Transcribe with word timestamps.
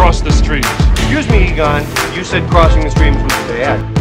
cross 0.00 0.22
the 0.22 0.32
streams. 0.32 0.64
Excuse 0.92 1.28
me, 1.28 1.52
Egon. 1.52 1.82
You 2.14 2.24
said 2.24 2.48
crossing 2.48 2.84
the 2.84 2.90
streams 2.90 3.18
was 3.18 3.32
bad. 3.48 3.99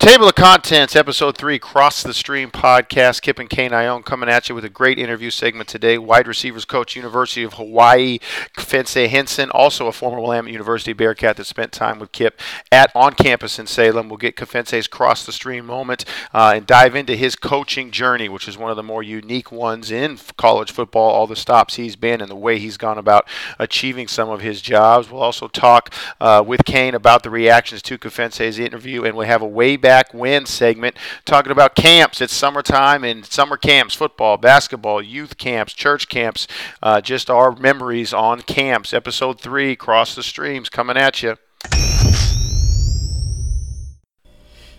Table 0.00 0.26
of 0.26 0.34
Contents, 0.34 0.96
Episode 0.96 1.36
3, 1.36 1.58
Cross 1.58 2.04
the 2.04 2.14
Stream 2.14 2.50
podcast. 2.50 3.20
Kip 3.20 3.38
and 3.38 3.50
Kane 3.50 3.72
Ioane 3.72 4.02
coming 4.02 4.30
at 4.30 4.48
you 4.48 4.54
with 4.54 4.64
a 4.64 4.70
great 4.70 4.98
interview 4.98 5.28
segment 5.28 5.68
today. 5.68 5.98
Wide 5.98 6.26
receivers 6.26 6.64
coach, 6.64 6.96
University 6.96 7.42
of 7.42 7.52
Hawaii, 7.54 8.18
Kefense 8.56 9.10
Hynson, 9.10 9.50
also 9.52 9.88
a 9.88 9.92
former 9.92 10.18
Willamette 10.18 10.52
University 10.52 10.94
Bearcat 10.94 11.36
that 11.36 11.44
spent 11.44 11.70
time 11.72 11.98
with 11.98 12.12
Kip 12.12 12.40
at 12.72 12.90
on 12.94 13.12
campus 13.12 13.58
in 13.58 13.66
Salem. 13.66 14.08
We'll 14.08 14.16
get 14.16 14.36
Kefense's 14.36 14.86
Cross 14.86 15.26
the 15.26 15.32
Stream 15.32 15.66
moment 15.66 16.06
uh, 16.32 16.54
and 16.56 16.66
dive 16.66 16.96
into 16.96 17.14
his 17.14 17.36
coaching 17.36 17.90
journey, 17.90 18.30
which 18.30 18.48
is 18.48 18.56
one 18.56 18.70
of 18.70 18.78
the 18.78 18.82
more 18.82 19.02
unique 19.02 19.52
ones 19.52 19.90
in 19.90 20.18
college 20.38 20.72
football, 20.72 21.10
all 21.10 21.26
the 21.26 21.36
stops 21.36 21.76
he's 21.76 21.96
been 21.96 22.22
and 22.22 22.30
the 22.30 22.36
way 22.36 22.58
he's 22.58 22.78
gone 22.78 22.96
about 22.96 23.28
achieving 23.58 24.08
some 24.08 24.30
of 24.30 24.40
his 24.40 24.62
jobs. 24.62 25.10
We'll 25.10 25.20
also 25.20 25.46
talk 25.46 25.92
uh, 26.22 26.42
with 26.44 26.64
Kane 26.64 26.94
about 26.94 27.22
the 27.22 27.28
reactions 27.28 27.82
to 27.82 27.98
Kefense's 27.98 28.58
interview, 28.58 29.04
and 29.04 29.14
we 29.14 29.26
have 29.26 29.42
a 29.42 29.46
way 29.46 29.76
back 29.76 29.89
win 30.14 30.46
segment 30.46 30.96
talking 31.24 31.50
about 31.50 31.74
camps. 31.74 32.20
It's 32.20 32.34
summertime 32.34 33.02
and 33.02 33.26
summer 33.26 33.56
camps, 33.56 33.94
football, 33.94 34.36
basketball, 34.36 35.02
youth 35.02 35.36
camps, 35.36 35.72
church 35.72 36.08
camps, 36.08 36.46
uh, 36.82 37.00
just 37.00 37.28
our 37.28 37.52
memories 37.56 38.12
on 38.12 38.42
camps. 38.42 38.92
Episode 38.92 39.40
three, 39.40 39.74
Cross 39.74 40.14
the 40.14 40.22
Streams, 40.22 40.68
coming 40.68 40.96
at 40.96 41.22
you. 41.22 41.36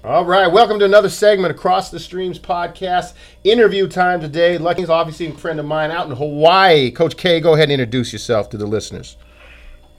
All 0.03 0.25
right, 0.25 0.47
welcome 0.47 0.79
to 0.79 0.85
another 0.85 1.09
segment 1.09 1.51
Across 1.51 1.91
the 1.91 1.99
Streams 1.99 2.39
podcast. 2.39 3.13
Interview 3.43 3.87
time 3.87 4.19
today. 4.19 4.57
Lucky's 4.57 4.89
obviously 4.89 5.27
a 5.27 5.33
friend 5.33 5.59
of 5.59 5.65
mine 5.65 5.91
out 5.91 6.09
in 6.09 6.15
Hawaii. 6.15 6.89
Coach 6.89 7.17
K, 7.17 7.39
go 7.39 7.53
ahead 7.53 7.69
and 7.69 7.73
introduce 7.73 8.11
yourself 8.11 8.49
to 8.49 8.57
the 8.57 8.65
listeners. 8.65 9.17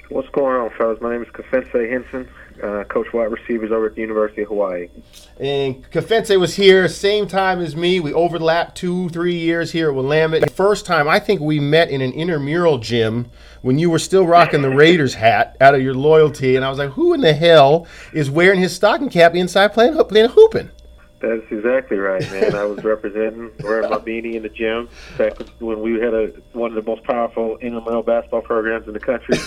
What's 0.08 0.28
going 0.30 0.56
on, 0.56 0.70
fellas? 0.76 0.98
My 1.00 1.12
name 1.12 1.22
is 1.22 1.28
Kefense 1.28 1.70
Hynson, 1.72 2.28
uh, 2.62 2.84
coach 2.84 3.12
wide 3.12 3.30
receivers 3.30 3.72
over 3.72 3.86
at 3.86 3.94
the 3.94 4.00
University 4.00 4.42
of 4.42 4.48
Hawaii. 4.48 4.88
And 5.38 5.88
Kefense 5.90 6.38
was 6.38 6.54
here 6.54 6.88
same 6.88 7.26
time 7.26 7.60
as 7.60 7.74
me. 7.74 8.00
We 8.00 8.12
overlapped 8.12 8.76
two, 8.76 9.08
three 9.08 9.34
years 9.34 9.72
here 9.72 9.88
at 9.88 9.94
Willamette. 9.94 10.42
The 10.42 10.50
first 10.50 10.86
time 10.86 11.08
I 11.08 11.18
think 11.18 11.40
we 11.40 11.58
met 11.58 11.90
in 11.90 12.00
an 12.00 12.12
intramural 12.12 12.78
gym 12.78 13.30
when 13.62 13.78
you 13.78 13.90
were 13.90 13.98
still 13.98 14.26
rocking 14.26 14.62
the 14.62 14.70
Raiders 14.70 15.14
hat 15.14 15.56
out 15.60 15.74
of 15.74 15.82
your 15.82 15.94
loyalty, 15.94 16.56
and 16.56 16.64
I 16.64 16.68
was 16.68 16.78
like, 16.78 16.90
who 16.90 17.14
in 17.14 17.20
the 17.20 17.32
hell 17.32 17.86
is 18.12 18.30
wearing 18.30 18.60
his 18.60 18.74
stocking 18.74 19.08
cap 19.08 19.34
inside 19.34 19.72
playing 19.72 19.96
playing 20.04 20.30
hooping? 20.30 20.70
That's 21.22 21.52
exactly 21.52 21.98
right, 21.98 22.20
man. 22.32 22.56
I 22.56 22.64
was 22.64 22.82
representing, 22.84 23.52
wearing 23.62 23.88
my 23.88 23.98
beanie 23.98 24.34
in 24.34 24.42
the 24.42 24.48
gym 24.48 24.88
back 25.16 25.34
when 25.60 25.80
we 25.80 25.92
had 26.00 26.12
a 26.12 26.32
one 26.52 26.76
of 26.76 26.84
the 26.84 26.90
most 26.90 27.04
powerful 27.04 27.56
intramural 27.58 28.02
basketball 28.02 28.42
programs 28.42 28.88
in 28.88 28.92
the 28.92 29.00
country. 29.00 29.36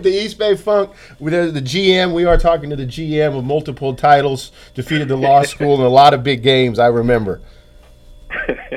the 0.00 0.10
East 0.12 0.38
Bay 0.38 0.54
Funk, 0.56 0.90
with 1.18 1.32
the 1.32 1.50
the 1.50 1.62
GM, 1.62 2.12
we 2.12 2.26
are 2.26 2.36
talking 2.36 2.68
to 2.68 2.76
the 2.76 2.84
GM 2.84 3.36
of 3.36 3.46
multiple 3.46 3.94
titles, 3.94 4.52
defeated 4.74 5.08
the 5.08 5.16
law 5.16 5.42
school 5.42 5.76
in 5.76 5.80
a 5.80 5.88
lot 5.88 6.12
of 6.12 6.22
big 6.22 6.42
games. 6.42 6.78
I 6.78 6.88
remember. 6.88 7.40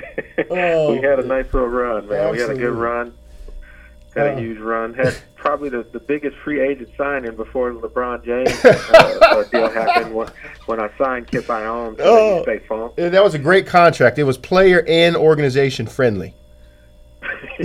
Oh, 0.52 0.94
we 0.94 1.02
had 1.02 1.20
a 1.20 1.26
nice 1.26 1.54
little 1.54 1.68
run, 1.68 2.08
man. 2.08 2.32
We 2.32 2.40
had 2.40 2.50
a 2.50 2.56
good 2.56 2.74
run. 2.74 3.14
Had 4.16 4.28
Oh. 4.28 4.38
a 4.38 4.40
huge 4.40 4.58
run. 4.60 4.94
Had 4.96 5.16
probably 5.36 5.70
the, 5.70 5.84
the 5.92 6.00
biggest 6.00 6.36
free 6.38 6.60
agent 6.62 6.90
signing 6.98 7.36
before 7.36 7.72
LeBron 7.72 8.24
James 8.26 8.66
uh, 8.66 9.44
deal 9.52 9.70
happened 9.70 10.14
when, 10.14 10.28
when 10.66 10.80
I 10.82 10.90
signed 10.98 11.28
Kip 11.28 11.46
Ioane 11.46 11.98
to 11.98 12.04
Oh. 12.04 12.30
the 12.34 12.38
East 12.40 12.46
Bay 12.62 12.68
Funk. 12.68 12.94
Yeah, 12.98 13.10
That 13.10 13.24
was 13.24 13.34
a 13.36 13.40
great 13.40 13.68
contract. 13.68 14.18
It 14.20 14.24
was 14.24 14.38
player 14.38 14.84
and 14.88 15.16
organization 15.16 15.86
friendly. 15.88 16.34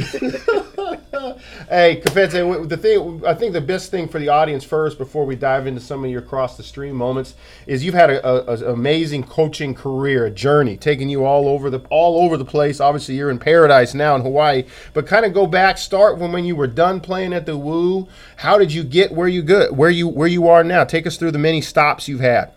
hey, 1.69 2.03
Kefense, 2.03 2.69
the 2.69 2.77
thing 2.77 3.25
I 3.25 3.35
think 3.35 3.53
the 3.53 3.61
best 3.61 3.91
thing 3.93 4.09
for 4.09 4.19
the 4.19 4.29
audience 4.29 4.65
first, 4.65 4.99
before 4.99 5.25
we 5.25 5.37
dive 5.37 5.69
into 5.69 5.81
some 5.81 6.05
of 6.05 6.11
your 6.11 6.23
cross 6.23 6.57
the 6.57 6.65
stream 6.65 6.97
moments, 6.97 7.35
is 7.69 7.85
you've 7.85 7.95
had 7.95 8.11
a, 8.11 8.27
a, 8.27 8.57
a 8.57 8.73
amazing 8.73 9.23
coaching 9.23 9.73
career, 9.73 10.27
a 10.27 10.31
journey, 10.31 10.77
taking 10.77 11.09
you 11.09 11.25
all 11.25 11.47
over 11.47 11.71
the 11.71 11.79
all 11.91 12.25
over 12.25 12.37
the 12.37 12.45
place. 12.45 12.81
Obviously, 12.81 13.15
you're 13.15 13.31
in 13.31 13.39
paradise 13.39 13.95
now 13.95 14.17
in 14.17 14.23
Hawaii, 14.23 14.65
but 14.93 15.07
kind 15.07 15.25
of 15.25 15.33
go 15.33 15.47
back, 15.47 15.79
start 15.79 16.19
when 16.19 16.33
when 16.33 16.45
you 16.45 16.57
were 16.57 16.67
done 16.67 17.01
playing 17.01 17.33
at 17.33 17.47
the 17.47 17.57
Woo. 17.57 18.09
How 18.37 18.59
did 18.59 18.73
you 18.73 18.83
get 18.83 19.13
where 19.13 19.29
you 19.29 19.43
good, 19.43 19.77
where 19.77 19.91
you 19.91 20.09
where 20.09 20.29
you 20.29 20.49
are 20.49 20.65
now? 20.65 20.83
Take 20.83 21.07
us 21.07 21.17
through 21.17 21.31
the 21.31 21.39
many 21.39 21.61
stops 21.61 22.09
you've 22.09 22.21
had. 22.21 22.53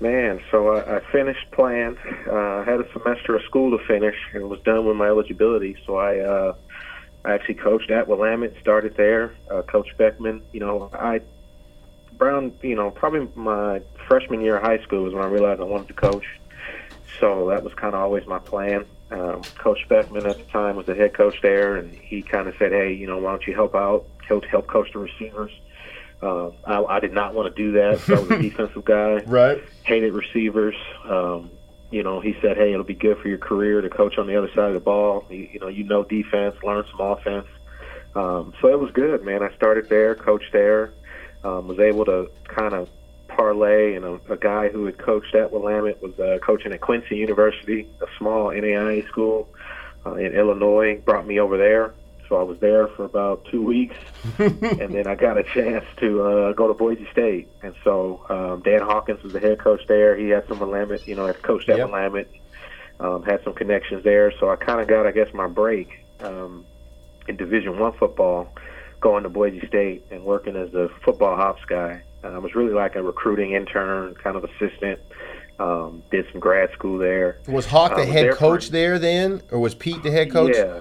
Man, 0.00 0.40
so 0.52 0.68
I, 0.68 0.98
I 0.98 1.00
finished 1.10 1.50
playing. 1.50 1.96
Uh, 2.28 2.32
I 2.32 2.64
had 2.64 2.80
a 2.80 2.92
semester 2.92 3.34
of 3.34 3.42
school 3.42 3.76
to 3.76 3.84
finish 3.84 4.14
and 4.32 4.48
was 4.48 4.60
done 4.60 4.86
with 4.86 4.96
my 4.96 5.08
eligibility. 5.08 5.76
So 5.84 5.96
I, 5.96 6.20
uh, 6.20 6.54
I 7.24 7.32
actually 7.32 7.56
coached 7.56 7.90
at 7.90 8.06
Willamette. 8.06 8.54
Started 8.60 8.96
there. 8.96 9.34
Uh, 9.50 9.62
Coach 9.62 9.88
Speckman. 9.98 10.42
You 10.52 10.60
know, 10.60 10.90
I 10.92 11.20
Brown. 12.16 12.52
You 12.62 12.76
know, 12.76 12.92
probably 12.92 13.28
my 13.34 13.82
freshman 14.06 14.40
year 14.40 14.58
of 14.58 14.62
high 14.62 14.78
school 14.84 15.02
was 15.02 15.14
when 15.14 15.24
I 15.24 15.28
realized 15.28 15.60
I 15.60 15.64
wanted 15.64 15.88
to 15.88 15.94
coach. 15.94 16.26
So 17.18 17.48
that 17.48 17.64
was 17.64 17.74
kind 17.74 17.94
of 17.94 18.00
always 18.00 18.24
my 18.26 18.38
plan. 18.38 18.84
Um, 19.10 19.42
coach 19.58 19.78
Speckman 19.88 20.26
at 20.26 20.38
the 20.38 20.44
time 20.44 20.76
was 20.76 20.86
the 20.86 20.94
head 20.94 21.14
coach 21.14 21.40
there, 21.42 21.76
and 21.76 21.92
he 21.92 22.22
kind 22.22 22.46
of 22.46 22.54
said, 22.56 22.70
"Hey, 22.70 22.92
you 22.92 23.08
know, 23.08 23.18
why 23.18 23.30
don't 23.30 23.46
you 23.48 23.54
help 23.54 23.74
out? 23.74 24.06
Help 24.28 24.44
help 24.44 24.68
coach 24.68 24.92
the 24.92 25.00
receivers." 25.00 25.50
Uh, 26.20 26.50
I, 26.64 26.82
I 26.96 27.00
did 27.00 27.12
not 27.12 27.34
want 27.34 27.54
to 27.54 27.62
do 27.62 27.72
that. 27.72 28.08
I 28.08 28.20
was 28.20 28.30
a 28.30 28.38
defensive 28.42 28.84
guy 28.84 29.22
Right. 29.26 29.62
hated 29.84 30.12
receivers. 30.14 30.74
Um, 31.04 31.50
you 31.90 32.02
know, 32.02 32.20
he 32.20 32.36
said, 32.42 32.56
"Hey, 32.56 32.72
it'll 32.72 32.84
be 32.84 32.94
good 32.94 33.18
for 33.18 33.28
your 33.28 33.38
career 33.38 33.80
to 33.80 33.88
coach 33.88 34.18
on 34.18 34.26
the 34.26 34.36
other 34.36 34.48
side 34.48 34.68
of 34.68 34.74
the 34.74 34.80
ball. 34.80 35.24
You, 35.30 35.48
you 35.52 35.60
know, 35.60 35.68
you 35.68 35.84
know 35.84 36.02
defense, 36.04 36.56
learn 36.62 36.84
some 36.90 37.00
offense." 37.00 37.46
Um, 38.14 38.52
so 38.60 38.68
it 38.68 38.78
was 38.80 38.90
good, 38.90 39.24
man. 39.24 39.42
I 39.42 39.54
started 39.54 39.88
there, 39.88 40.14
coached 40.14 40.52
there, 40.52 40.92
um, 41.44 41.68
was 41.68 41.78
able 41.78 42.04
to 42.06 42.30
kind 42.48 42.74
of 42.74 42.88
parlay. 43.28 43.94
And 43.94 44.04
a, 44.04 44.20
a 44.30 44.36
guy 44.36 44.68
who 44.68 44.86
had 44.86 44.98
coached 44.98 45.34
at 45.34 45.52
Willamette 45.52 46.02
was 46.02 46.18
uh, 46.18 46.38
coaching 46.42 46.72
at 46.72 46.80
Quincy 46.80 47.16
University, 47.16 47.88
a 48.02 48.06
small 48.18 48.46
NAIA 48.48 49.06
school 49.08 49.48
uh, 50.04 50.14
in 50.14 50.32
Illinois. 50.34 50.96
Brought 51.04 51.26
me 51.26 51.38
over 51.38 51.56
there. 51.56 51.94
So 52.28 52.36
I 52.36 52.42
was 52.42 52.58
there 52.60 52.88
for 52.88 53.04
about 53.04 53.46
two 53.50 53.62
weeks, 53.62 53.96
and 54.38 54.60
then 54.94 55.06
I 55.06 55.14
got 55.14 55.38
a 55.38 55.42
chance 55.42 55.84
to 55.98 56.22
uh, 56.22 56.52
go 56.52 56.68
to 56.68 56.74
Boise 56.74 57.08
State. 57.10 57.48
And 57.62 57.74
so 57.84 58.24
um, 58.28 58.60
Dan 58.62 58.82
Hawkins 58.82 59.22
was 59.22 59.32
the 59.32 59.40
head 59.40 59.58
coach 59.58 59.86
there. 59.88 60.14
He 60.16 60.28
had 60.28 60.46
some 60.46 60.58
Willamette, 60.58 61.06
you 61.08 61.14
know, 61.14 61.26
had 61.26 61.40
coached 61.42 61.68
at 61.70 61.78
Yep. 61.78 61.88
Willamette, 61.90 62.28
um, 63.00 63.22
had 63.22 63.42
some 63.44 63.54
connections 63.54 64.04
there. 64.04 64.30
So 64.38 64.50
I 64.50 64.56
kind 64.56 64.80
of 64.80 64.88
got, 64.88 65.06
I 65.06 65.10
guess, 65.12 65.32
my 65.32 65.46
break 65.46 66.04
um, 66.20 66.66
in 67.28 67.36
Division 67.36 67.78
One 67.78 67.92
football, 67.94 68.52
going 69.00 69.22
to 69.22 69.30
Boise 69.30 69.66
State 69.66 70.04
and 70.10 70.22
working 70.24 70.54
as 70.54 70.74
a 70.74 70.90
football 71.02 71.40
ops 71.40 71.64
guy. 71.64 72.02
And 72.22 72.34
I 72.34 72.38
was 72.38 72.54
really 72.54 72.74
like 72.74 72.94
a 72.96 73.02
recruiting 73.02 73.52
intern, 73.52 74.14
kind 74.16 74.36
of 74.36 74.44
assistant. 74.44 75.00
Um, 75.60 76.04
did 76.12 76.24
some 76.30 76.40
grad 76.40 76.70
school 76.72 76.98
there. 76.98 77.38
Was 77.48 77.66
Hawk 77.66 77.92
Uh, 77.92 77.94
the 77.96 78.00
was 78.02 78.10
head 78.10 78.24
there 78.26 78.32
for- 78.32 78.38
coach 78.38 78.68
there 78.70 78.98
then, 78.98 79.42
or 79.50 79.58
was 79.58 79.74
Pete 79.74 80.02
the 80.04 80.10
head 80.10 80.30
coach? 80.30 80.54
Yeah. 80.54 80.80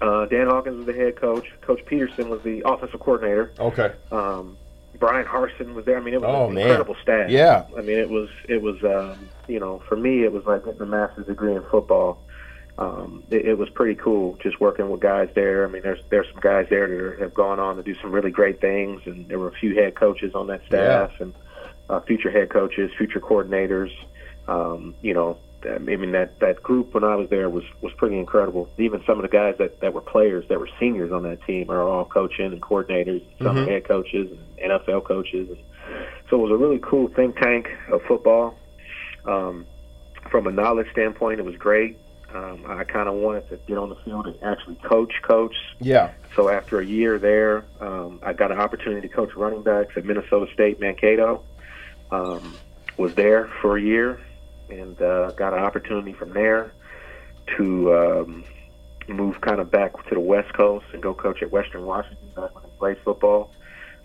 Uh, 0.00 0.26
Dan 0.26 0.48
Hawkins 0.48 0.78
was 0.78 0.86
the 0.86 0.92
head 0.92 1.16
coach. 1.16 1.46
Coach 1.62 1.84
Petersen 1.86 2.28
was 2.28 2.42
the 2.42 2.62
offensive 2.66 3.00
coordinator. 3.00 3.52
Okay. 3.58 3.92
Um, 4.10 4.56
Bryan 4.98 5.26
Harsin 5.26 5.74
was 5.74 5.84
there. 5.84 5.96
I 5.96 6.00
mean, 6.00 6.14
it 6.14 6.20
was 6.20 6.30
Oh, 6.30 6.48
an 6.48 6.54
man. 6.54 6.64
incredible 6.68 6.96
staff. 7.02 7.30
Yeah. 7.30 7.64
I 7.76 7.80
mean, 7.80 7.98
it 7.98 8.08
was 8.10 8.28
it 8.48 8.62
was 8.62 8.82
um, 8.84 9.28
you 9.48 9.58
know 9.60 9.82
for 9.88 9.96
me 9.96 10.24
it 10.24 10.32
was 10.32 10.44
like 10.44 10.64
getting 10.64 10.80
a 10.80 10.86
master's 10.86 11.26
degree 11.26 11.54
in 11.54 11.62
football. 11.70 12.20
Um, 12.76 13.22
it, 13.30 13.44
it 13.46 13.58
was 13.58 13.68
pretty 13.70 13.94
cool 13.94 14.36
just 14.42 14.60
working 14.60 14.90
with 14.90 15.00
guys 15.00 15.28
there. 15.34 15.64
I 15.66 15.70
mean, 15.70 15.82
there's 15.82 16.00
there's 16.10 16.26
some 16.32 16.40
guys 16.40 16.66
there 16.70 16.88
that 17.10 17.20
have 17.20 17.34
gone 17.34 17.58
on 17.60 17.76
to 17.76 17.82
do 17.82 17.94
some 18.00 18.10
really 18.12 18.30
great 18.30 18.60
things, 18.60 19.02
and 19.06 19.28
there 19.28 19.38
were 19.38 19.48
a 19.48 19.52
few 19.54 19.74
head 19.76 19.94
coaches 19.94 20.34
on 20.34 20.48
that 20.48 20.60
staff 20.66 21.12
and 21.20 21.32
uh, 21.88 22.00
future 22.00 22.30
head 22.30 22.50
coaches, 22.50 22.90
future 22.98 23.20
coordinators. 23.20 23.90
Um, 24.48 24.94
you 25.02 25.14
know, 25.14 25.38
I 25.66 25.78
mean 25.78 26.12
that 26.12 26.40
that 26.40 26.62
group 26.62 26.94
when 26.94 27.04
I 27.04 27.14
was 27.14 27.28
there 27.30 27.48
was 27.48 27.64
was 27.80 27.92
pretty 27.94 28.18
incredible. 28.18 28.68
Even 28.78 29.02
some 29.06 29.18
of 29.18 29.22
the 29.22 29.28
guys 29.28 29.54
that 29.58 29.80
that 29.80 29.92
were 29.92 30.00
players 30.00 30.44
that 30.48 30.58
were 30.58 30.68
seniors 30.78 31.12
on 31.12 31.22
that 31.24 31.44
team 31.44 31.70
are 31.70 31.82
all 31.82 32.04
coaching 32.04 32.46
and 32.46 32.60
coordinators, 32.60 33.22
some 33.38 33.56
are 33.58 33.64
head 33.64 33.86
coaches 33.86 34.30
and 34.58 34.72
NFL 34.72 35.04
coaches. 35.04 35.48
And 35.50 35.58
so 36.30 36.36
it 36.36 36.42
was 36.42 36.52
a 36.52 36.56
really 36.56 36.80
cool 36.82 37.08
think 37.08 37.36
tank 37.36 37.68
of 37.90 38.02
football. 38.02 38.56
Um, 39.26 39.66
from 40.30 40.46
a 40.46 40.52
knowledge 40.52 40.90
standpoint, 40.92 41.40
it 41.40 41.44
was 41.44 41.56
great. 41.56 41.98
Um, 42.34 42.64
I 42.66 42.82
kind 42.82 43.08
of 43.08 43.14
wanted 43.14 43.48
to 43.50 43.58
get 43.68 43.78
on 43.78 43.90
the 43.90 43.96
field 44.04 44.26
and 44.26 44.36
actually 44.42 44.74
coach, 44.76 45.12
coach. 45.22 45.54
Yeah. 45.80 46.12
So 46.34 46.48
after 46.48 46.80
a 46.80 46.84
year 46.84 47.18
there, 47.18 47.64
um, 47.80 48.18
I 48.22 48.32
got 48.32 48.50
an 48.50 48.58
opportunity 48.58 49.06
to 49.06 49.14
coach 49.14 49.30
running 49.36 49.62
backs 49.62 49.92
at 49.96 50.04
Minnesota 50.04 50.52
State 50.52 50.80
Mankato. 50.80 51.44
Um, 52.10 52.56
was 52.96 53.14
there 53.14 53.50
for 53.60 53.76
a 53.76 53.80
year 53.80 54.20
and 54.70 55.00
uh, 55.00 55.30
got 55.32 55.52
an 55.52 55.60
opportunity 55.60 56.12
from 56.12 56.32
there 56.32 56.72
to 57.56 57.94
um, 57.94 58.44
move 59.08 59.40
kind 59.40 59.60
of 59.60 59.70
back 59.70 59.92
to 60.08 60.14
the 60.14 60.20
West 60.20 60.52
Coast 60.54 60.86
and 60.92 61.02
go 61.02 61.14
coach 61.14 61.42
at 61.42 61.50
Western 61.50 61.84
Washington 61.84 62.28
back 62.34 62.54
when 62.54 62.64
I 62.64 62.68
played 62.78 62.98
football. 63.04 63.50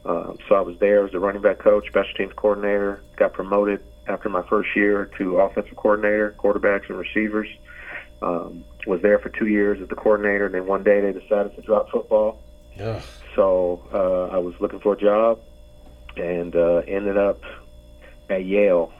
Um, 0.06 0.38
so 0.48 0.56
I 0.56 0.62
was 0.62 0.78
there 0.80 1.06
as 1.06 1.14
a 1.14 1.20
running 1.20 1.42
back 1.42 1.60
coach, 1.60 1.88
special 1.88 2.14
teams 2.16 2.34
coordinator. 2.36 3.02
Got 3.18 3.34
promoted 3.34 3.84
after 4.08 4.30
my 4.30 4.42
first 4.48 4.76
year 4.76 5.10
to 5.18 5.40
offensive 5.40 5.76
coordinator, 5.76 6.36
quarterbacks 6.38 6.90
and 6.90 6.98
receivers. 6.98 7.48
Um, 8.22 8.66
was 8.88 9.02
there 9.02 9.20
for 9.20 9.30
two 9.30 9.48
years 9.48 9.82
as 9.82 9.88
the 9.88 9.96
coordinator, 9.96 10.46
and 10.46 10.56
then 10.56 10.66
one 10.68 10.84
day 10.84 11.02
they 11.02 11.18
decided 11.18 11.56
to 11.56 11.62
drop 11.62 11.90
football. 11.90 12.42
Ugh. 12.80 13.02
So 13.36 13.82
uh, 13.94 14.36
I 14.36 14.40
was 14.40 14.56
looking 14.60 14.80
for 14.80 14.94
a 14.94 14.98
job, 14.98 15.40
and 16.18 16.56
uh, 16.56 16.82
ended 16.88 17.18
up 17.18 17.42
at 18.30 18.46
Yale. 18.46 18.92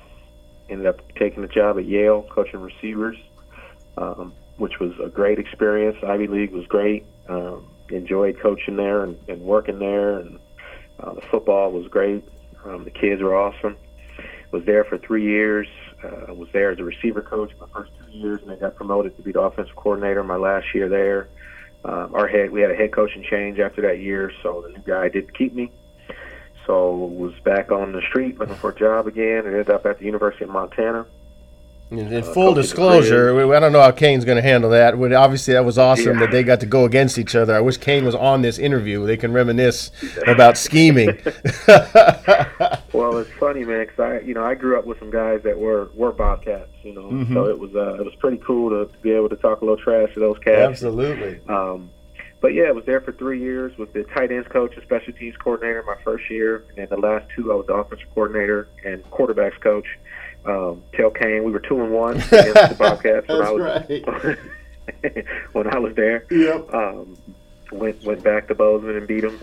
Ended 0.70 0.88
up 0.88 1.02
taking 1.16 1.44
a 1.44 1.48
job 1.48 1.78
at 1.78 1.86
Yale, 1.86 2.28
coaching 2.30 2.62
receivers, 2.62 3.18
um, 3.98 4.34
which 4.58 4.80
was 4.80 4.92
a 5.04 5.10
great 5.10 5.40
experience. 5.40 5.98
Ivy 6.06 6.28
League 6.28 6.52
was 6.52 6.66
great. 6.68 7.06
Um, 7.28 7.68
enjoyed 7.90 8.40
coaching 8.40 8.76
there 8.76 9.04
and, 9.04 9.18
and 9.28 9.42
working 9.42 9.80
there, 9.80 10.20
and 10.20 10.40
uh, 11.00 11.14
the 11.14 11.22
football 11.32 11.72
was 11.72 11.88
great. 11.88 12.24
Um, 12.66 12.84
the 12.84 12.92
kids 12.92 13.22
were 13.22 13.36
awesome. 13.36 13.78
Was 14.52 14.64
there 14.66 14.84
for 14.84 14.98
three 14.98 15.24
years. 15.24 15.68
Uh, 16.04 16.34
was 16.34 16.48
there 16.54 16.72
as 16.72 16.80
a 16.80 16.84
receiver 16.84 17.22
coach 17.22 17.52
my 17.60 17.68
first 17.74 17.92
two 18.00 18.12
years, 18.12 18.42
and 18.42 18.50
then 18.50 18.60
got 18.60 18.76
promoted 18.76 19.16
to 19.18 19.22
be 19.22 19.32
the 19.32 19.42
offensive 19.42 19.76
coordinator 19.76 20.24
my 20.24 20.38
last 20.38 20.68
year 20.74 20.88
there. 20.88 21.28
Um, 21.84 22.14
our 22.14 22.28
head, 22.28 22.52
we 22.52 22.62
had 22.62 22.72
a 22.72 22.76
head 22.76 22.94
coaching 22.94 23.26
change 23.30 23.60
after 23.60 23.82
that 23.82 24.00
year, 24.00 24.32
so 24.44 24.62
the 24.66 24.70
new 24.70 24.84
guy 24.86 25.10
didn't 25.10 25.38
keep 25.38 25.54
me. 25.54 25.72
So 26.70 26.92
was 26.94 27.34
back 27.44 27.72
on 27.72 27.94
the 27.94 28.02
street 28.10 28.38
looking 28.38 28.54
for 28.54 28.70
a 28.70 28.76
job 28.76 29.08
again, 29.08 29.40
and 29.40 29.48
ended 29.48 29.72
up 29.72 29.88
at 29.88 29.98
the 29.98 30.06
University 30.06 30.44
of 30.44 30.52
Montana. 30.52 31.04
In 31.90 32.14
Uh, 32.14 32.22
full 32.22 32.54
disclosure, 32.54 33.34
we- 33.34 33.56
I 33.56 33.60
don't 33.60 33.72
know 33.72 33.82
how 33.82 33.90
Kane's 33.90 34.24
going 34.24 34.36
to 34.36 34.44
handle 34.44 34.70
that. 34.70 35.00
But 35.00 35.12
obviously, 35.12 35.56
that 35.56 35.66
was 35.66 35.80
awesome 35.80 36.14
Yeah. 36.20 36.26
that 36.28 36.32
they 36.32 36.44
got 36.44 36.60
to 36.60 36.68
go 36.68 36.86
against 36.86 37.18
each 37.18 37.36
other. 37.36 37.56
I 37.56 37.60
wish 37.60 37.78
Kane 37.78 38.06
was 38.06 38.14
on 38.14 38.44
this 38.44 38.60
interview. 38.60 39.08
They 39.08 39.18
can 39.18 39.34
reminisce 39.34 39.90
about 40.28 40.58
scheming. 40.60 41.18
Well, 42.92 43.18
it's 43.20 43.30
funny, 43.40 43.64
man, 43.64 43.86
'cause 43.88 44.00
I, 44.00 44.20
you 44.20 44.34
know, 44.34 44.44
I 44.44 44.56
grew 44.56 44.78
up 44.78 44.86
with 44.86 45.00
some 45.00 45.10
guys 45.10 45.42
that 45.44 45.58
were 45.58 45.90
were 45.96 46.12
Bobcats, 46.12 46.70
you 46.84 46.94
know, 46.94 47.04
Mm-hmm. 47.10 47.34
so 47.34 47.46
it 47.48 47.58
was 47.58 47.74
uh, 47.76 47.94
it 47.96 48.04
was 48.06 48.14
pretty 48.16 48.38
cool 48.46 48.70
to, 48.72 48.92
to 48.92 49.00
be 49.00 49.12
able 49.12 49.30
to 49.30 49.38
talk 49.38 49.62
a 49.62 49.66
little 49.66 49.78
trash 49.82 50.14
to 50.16 50.20
those 50.20 50.38
cats. 50.40 50.70
Absolutely. 50.84 51.40
Um, 51.48 51.90
but 52.42 52.54
yeah, 52.54 52.64
I 52.64 52.72
was 52.72 52.86
there 52.86 53.02
for 53.02 53.12
three 53.12 53.40
years. 53.40 53.78
with 53.78 53.94
the 53.94 54.04
tight 54.04 54.32
ends 54.32 54.48
coach 54.48 54.74
and 54.76 54.84
special 54.84 55.14
teams 55.14 55.36
coordinator 55.38 55.84
my 55.84 55.98
first 56.04 56.30
year, 56.30 56.64
and 56.70 56.78
then 56.78 56.88
the 56.90 56.98
last 56.98 57.26
two 57.36 57.52
I 57.52 57.56
was 57.56 57.66
the 57.68 57.74
offensive 57.74 58.08
coordinator 58.14 58.68
and 58.86 59.04
quarterbacks 59.12 59.60
coach. 59.60 59.88
Um, 60.46 60.84
tell 60.94 61.10
Kane 61.10 61.44
we 61.44 61.52
were 61.52 61.60
two 61.60 61.82
and 61.82 61.92
one 61.92 62.16
against 62.32 62.70
the 62.70 62.76
Bobcats 62.78 63.28
when 63.28 63.42
I 63.42 63.52
was 63.52 65.26
when 65.52 65.68
I 65.68 65.80
was 65.80 65.96
there. 65.96 66.26
Yep. 66.32 66.74
Um, 66.74 67.18
went 67.72 68.04
went 68.04 68.24
back 68.24 68.48
to 68.48 68.56
Bozeman 68.56 68.96
and 68.96 69.08
beat 69.08 69.22
them. 69.22 69.40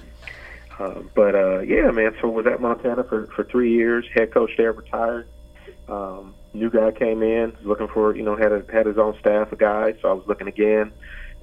Um, 0.78 1.10
but 1.14 1.34
uh, 1.34 1.60
yeah, 1.60 1.90
man. 1.90 2.14
So 2.20 2.28
was 2.28 2.46
at 2.46 2.60
Montana 2.60 3.04
for 3.04 3.26
for 3.28 3.44
three 3.44 3.72
years. 3.72 4.06
Head 4.14 4.32
coach 4.32 4.50
there 4.56 4.72
retired. 4.72 5.28
Um, 5.88 6.34
new 6.54 6.70
guy 6.70 6.90
came 6.92 7.22
in, 7.22 7.56
looking 7.62 7.88
for 7.88 8.16
you 8.16 8.22
know 8.22 8.36
had 8.36 8.52
a, 8.52 8.64
had 8.72 8.86
his 8.86 8.98
own 8.98 9.18
staff 9.20 9.52
of 9.52 9.58
guys. 9.58 9.96
So 10.00 10.08
I 10.08 10.12
was 10.12 10.26
looking 10.26 10.48
again. 10.48 10.92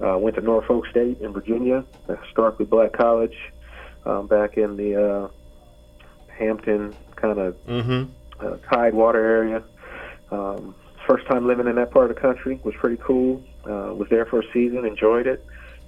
Uh, 0.00 0.18
went 0.18 0.34
to 0.36 0.42
Norfolk 0.42 0.86
State 0.90 1.20
in 1.20 1.32
Virginia, 1.32 1.84
a 2.08 2.16
historically 2.16 2.66
black 2.66 2.92
college, 2.92 3.36
um, 4.04 4.26
back 4.26 4.56
in 4.56 4.76
the 4.76 4.94
uh, 5.00 5.28
Hampton 6.38 6.94
kind 7.16 7.38
of 7.38 7.54
Mm-hmm. 7.66 8.10
uh, 8.44 8.56
Tidewater 8.72 9.24
area. 9.24 9.62
Um, 10.30 10.74
first 11.06 11.26
time 11.26 11.46
living 11.46 11.66
in 11.68 11.76
that 11.76 11.90
part 11.90 12.10
of 12.10 12.16
the 12.16 12.20
country 12.20 12.60
was 12.64 12.74
pretty 12.76 13.00
cool. 13.02 13.42
Uh, 13.64 13.94
was 13.94 14.08
there 14.10 14.26
for 14.26 14.40
a 14.40 14.52
season, 14.52 14.84
enjoyed 14.84 15.26
it, 15.26 15.44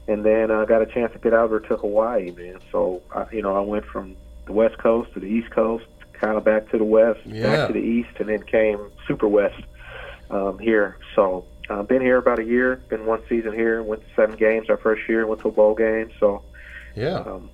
and 0.08 0.24
then 0.24 0.50
I 0.50 0.62
uh, 0.62 0.64
got 0.64 0.82
a 0.82 0.86
chance 0.86 1.12
to 1.12 1.18
get 1.18 1.34
out 1.34 1.50
there 1.50 1.60
to 1.60 1.76
Hawaii, 1.76 2.30
man. 2.30 2.58
So 2.72 3.02
I, 3.14 3.26
you 3.32 3.42
know, 3.42 3.56
I 3.56 3.60
went 3.60 3.84
from 3.86 4.16
the 4.46 4.52
West 4.52 4.78
Coast 4.78 5.12
to 5.14 5.20
the 5.20 5.26
East 5.26 5.50
Coast, 5.50 5.84
kind 6.12 6.36
of 6.38 6.44
back 6.44 6.70
to 6.70 6.78
the 6.78 6.84
West, 6.84 7.20
Yeah. 7.26 7.42
back 7.42 7.66
to 7.66 7.72
the 7.72 7.80
East, 7.80 8.10
and 8.20 8.28
then 8.28 8.42
came 8.44 8.78
Super 9.08 9.26
West 9.28 9.60
um, 10.30 10.58
here. 10.58 10.96
So 11.16 11.44
uh, 11.68 11.82
been 11.82 12.00
here 12.02 12.16
about 12.18 12.38
a 12.38 12.44
year. 12.44 12.80
Been 12.88 13.06
one 13.06 13.22
season 13.28 13.52
here. 13.52 13.82
Went 13.82 14.02
to 14.02 14.08
seven 14.14 14.36
games 14.36 14.70
our 14.70 14.76
first 14.76 15.08
year. 15.08 15.26
Went 15.26 15.40
to 15.42 15.48
a 15.48 15.52
bowl 15.52 15.74
game. 15.74 16.10
So 16.20 16.42
Yeah. 16.94 17.16
um, 17.18 17.50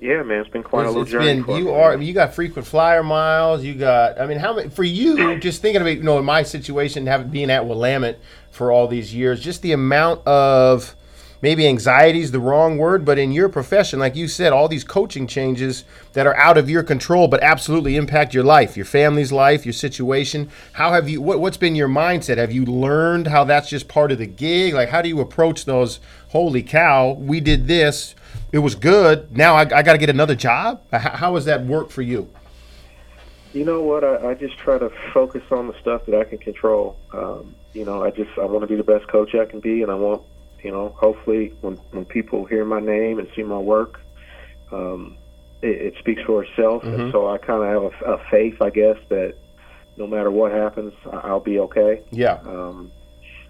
yeah, 0.00 0.22
man, 0.22 0.40
it's 0.40 0.50
been 0.50 0.62
quite 0.62 0.80
a 0.80 0.90
It's- 0.90 0.94
little 0.94 1.02
it's 1.02 1.10
journey. 1.12 1.42
been 1.42 1.56
you 1.56 1.64
me, 1.66 1.72
are 1.72 1.96
you 1.96 2.12
got 2.12 2.34
frequent 2.34 2.66
flyer 2.66 3.02
miles. 3.02 3.62
You 3.64 3.74
got 3.74 4.20
I 4.20 4.26
mean 4.26 4.38
how 4.38 4.54
many 4.54 4.68
for 4.68 4.84
you? 4.84 5.38
Just 5.38 5.62
thinking 5.62 5.80
about 5.82 5.96
you 5.96 6.02
know 6.02 6.18
in 6.18 6.24
my 6.24 6.42
situation, 6.42 7.06
having 7.06 7.28
being 7.28 7.50
at 7.50 7.66
Willamette 7.66 8.18
for 8.50 8.70
all 8.72 8.86
these 8.88 9.14
years, 9.14 9.40
just 9.40 9.62
the 9.62 9.72
amount 9.72 10.26
of 10.26 10.94
maybe 11.42 11.66
anxiety 11.66 12.20
is 12.20 12.30
the 12.30 12.40
wrong 12.40 12.78
word, 12.78 13.04
but 13.04 13.18
in 13.18 13.32
your 13.32 13.48
profession, 13.48 13.98
like 13.98 14.16
you 14.16 14.28
said, 14.28 14.52
all 14.52 14.68
these 14.68 14.84
coaching 14.84 15.26
changes 15.26 15.84
that 16.14 16.26
are 16.26 16.36
out 16.36 16.56
of 16.56 16.70
your 16.70 16.82
control, 16.82 17.28
but 17.28 17.42
absolutely 17.42 17.96
impact 17.96 18.32
your 18.32 18.44
life, 18.44 18.76
your 18.76 18.86
family's 18.86 19.32
life, 19.32 19.66
your 19.66 19.72
situation. 19.72 20.48
How 20.74 20.92
have 20.92 21.08
you? 21.08 21.20
What, 21.20 21.40
what's 21.40 21.56
been 21.56 21.74
your 21.74 21.88
mindset? 21.88 22.38
Have 22.38 22.52
you 22.52 22.64
learned 22.64 23.26
how 23.26 23.44
that's 23.44 23.68
just 23.68 23.88
part 23.88 24.12
of 24.12 24.18
the 24.18 24.26
gig? 24.26 24.72
Like 24.72 24.88
how 24.88 25.02
do 25.02 25.08
you 25.08 25.20
approach 25.20 25.66
those? 25.66 26.00
Holy 26.28 26.62
cow, 26.62 27.12
we 27.12 27.40
did 27.40 27.66
this. 27.66 28.14
It 28.52 28.60
was 28.60 28.74
good. 28.74 29.36
Now 29.36 29.56
I, 29.56 29.62
I 29.62 29.82
got 29.82 29.92
to 29.92 29.98
get 29.98 30.08
another 30.08 30.34
job. 30.34 30.80
How, 30.92 31.34
has 31.34 31.44
that 31.44 31.64
worked 31.66 31.92
for 31.92 32.02
you? 32.02 32.30
You 33.52 33.66
know 33.66 33.82
what? 33.82 34.02
I, 34.02 34.30
I 34.30 34.34
just 34.34 34.56
try 34.56 34.78
to 34.78 34.90
focus 35.12 35.42
on 35.50 35.66
the 35.66 35.78
stuff 35.80 36.06
that 36.06 36.18
I 36.18 36.24
can 36.24 36.38
control. 36.38 36.96
Um, 37.12 37.54
you 37.74 37.84
know, 37.84 38.02
I 38.02 38.10
just 38.10 38.30
I 38.38 38.44
want 38.44 38.62
to 38.62 38.66
be 38.66 38.76
the 38.76 38.84
best 38.84 39.08
coach 39.08 39.34
I 39.34 39.44
can 39.44 39.60
be, 39.60 39.82
and 39.82 39.90
I 39.90 39.94
want, 39.94 40.22
you 40.62 40.70
know, 40.70 40.94
hopefully 40.98 41.52
when 41.60 41.74
when 41.90 42.04
people 42.04 42.44
hear 42.44 42.64
my 42.64 42.80
name 42.80 43.18
and 43.18 43.28
see 43.34 43.42
my 43.42 43.58
work, 43.58 44.00
um, 44.70 45.16
it, 45.62 45.94
it 45.94 45.94
speaks 45.98 46.22
for 46.22 46.44
itself. 46.44 46.84
And 46.84 47.12
so 47.12 47.28
I 47.28 47.38
kind 47.38 47.62
of 47.62 47.68
have 47.92 48.02
a, 48.02 48.12
a 48.14 48.18
faith, 48.30 48.60
I 48.62 48.70
guess, 48.70 48.96
that 49.08 49.34
no 49.96 50.06
matter 50.06 50.30
what 50.30 50.52
happens, 50.52 50.92
I'll 51.12 51.40
be 51.40 51.58
okay. 51.60 52.02
Yeah, 52.10 52.38
Um, 52.46 52.90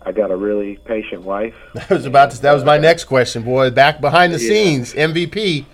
I 0.04 0.10
got 0.12 0.30
a 0.32 0.36
really 0.36 0.76
patient 0.84 1.22
wife. 1.22 1.54
That 1.74 1.90
was 1.90 2.06
about 2.06 2.30
to. 2.32 2.42
That 2.42 2.52
was 2.54 2.64
my 2.64 2.78
next 2.78 3.04
question, 3.04 3.42
boy. 3.44 3.70
Back 3.70 4.00
behind 4.00 4.32
the 4.34 4.40
Yeah. 4.40 4.48
scenes, 4.48 4.94
MVP. 4.94 5.64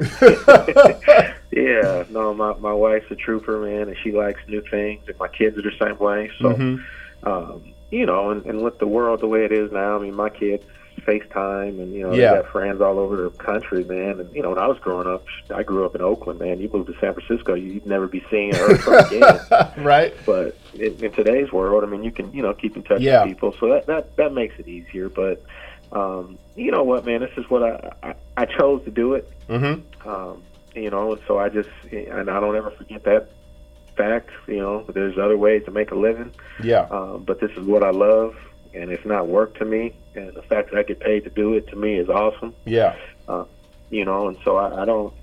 Yeah, 1.50 2.04
no, 2.10 2.34
my 2.34 2.52
my 2.58 2.72
wife's 2.72 3.10
a 3.10 3.16
trooper, 3.16 3.58
man, 3.60 3.88
and 3.88 3.96
she 4.04 4.12
likes 4.12 4.38
new 4.48 4.62
things, 4.70 5.02
and 5.08 5.18
my 5.18 5.28
kids 5.28 5.56
are 5.58 5.62
the 5.62 5.72
same 5.80 5.98
way. 5.98 6.30
So, 6.40 6.50
Mm-hmm. 6.52 7.26
um, 7.28 7.72
you 7.90 8.06
know, 8.06 8.30
and, 8.30 8.44
and 8.46 8.62
with 8.62 8.78
the 8.78 8.86
world 8.86 9.20
the 9.20 9.26
way 9.28 9.44
it 9.44 9.52
is 9.52 9.70
now, 9.72 9.96
I 9.96 10.02
mean, 10.02 10.14
my 10.14 10.28
kids 10.30 10.64
FaceTime, 11.00 11.80
and 11.80 11.92
you 11.94 12.02
know, 12.02 12.12
Yeah. 12.12 12.34
they 12.34 12.42
got 12.42 12.52
friends 12.52 12.80
all 12.82 12.98
over 12.98 13.16
the 13.16 13.30
country, 13.30 13.84
man. 13.84 14.20
And 14.20 14.34
you 14.34 14.42
know, 14.42 14.50
when 14.50 14.58
I 14.58 14.66
was 14.66 14.78
growing 14.78 15.06
up, 15.06 15.24
I 15.54 15.62
grew 15.62 15.86
up 15.86 15.94
in 15.94 16.02
Oakland, 16.02 16.38
man. 16.40 16.58
You 16.60 16.68
moved 16.72 16.88
to 16.88 16.98
San 17.00 17.14
Francisco, 17.14 17.54
you'd 17.54 17.86
never 17.86 18.06
be 18.08 18.22
seen 18.30 18.54
or 18.54 18.58
heard 18.76 18.80
from 18.82 18.94
again. 19.06 19.84
right? 19.84 20.12
But 20.26 20.56
in, 20.74 21.02
in 21.02 21.12
today's 21.12 21.50
world, 21.52 21.82
I 21.84 21.86
mean, 21.86 22.02
you 22.02 22.10
can 22.10 22.32
you 22.32 22.42
know 22.42 22.52
keep 22.52 22.76
in 22.76 22.82
touch 22.82 23.00
Yeah. 23.00 23.22
with 23.24 23.30
people, 23.32 23.54
so 23.58 23.68
that 23.70 23.86
that 23.86 24.16
that 24.16 24.34
makes 24.34 24.58
it 24.58 24.68
easier. 24.68 25.08
But 25.08 25.42
um, 25.92 26.36
you 26.56 26.70
know 26.72 26.82
what, 26.82 27.06
man, 27.06 27.20
this 27.20 27.32
is 27.38 27.48
what 27.48 27.62
I 27.62 27.92
I, 28.02 28.14
I 28.36 28.44
chose 28.46 28.84
to 28.84 28.90
do 28.90 29.14
it 29.14 29.30
Mm-hmm. 29.48 30.08
um, 30.08 30.42
you 30.74 30.90
know, 30.90 31.18
so 31.26 31.38
I 31.38 31.48
just, 31.48 31.70
and 31.90 32.28
I 32.28 32.38
don't 32.38 32.54
ever 32.54 32.70
forget 32.70 33.02
that 33.04 33.30
fact. 33.98 34.30
You 34.46 34.58
know, 34.60 34.84
there's 34.94 35.18
other 35.18 35.36
ways 35.36 35.62
to 35.66 35.70
make 35.70 35.90
a 35.90 35.94
living, 35.94 36.32
Yeah. 36.62 36.86
um, 36.90 37.24
but 37.26 37.40
this 37.40 37.50
is 37.52 37.66
what 37.66 37.82
I 37.84 37.90
love, 37.90 38.34
and 38.72 38.90
it's 38.90 39.04
not 39.04 39.28
work 39.28 39.58
to 39.58 39.64
me. 39.66 39.94
And 40.14 40.32
the 40.34 40.42
fact 40.42 40.70
that 40.70 40.78
I 40.78 40.82
get 40.84 41.00
paid 41.00 41.24
to 41.24 41.30
do 41.30 41.52
it 41.54 41.68
to 41.68 41.76
me 41.76 41.94
is 41.98 42.08
awesome. 42.08 42.54
Yeah. 42.64 42.94
You 43.90 44.04
know, 44.04 44.28
and 44.28 44.36
so 44.44 44.56
I, 44.58 44.82
I 44.82 44.84
don't, 44.84 45.14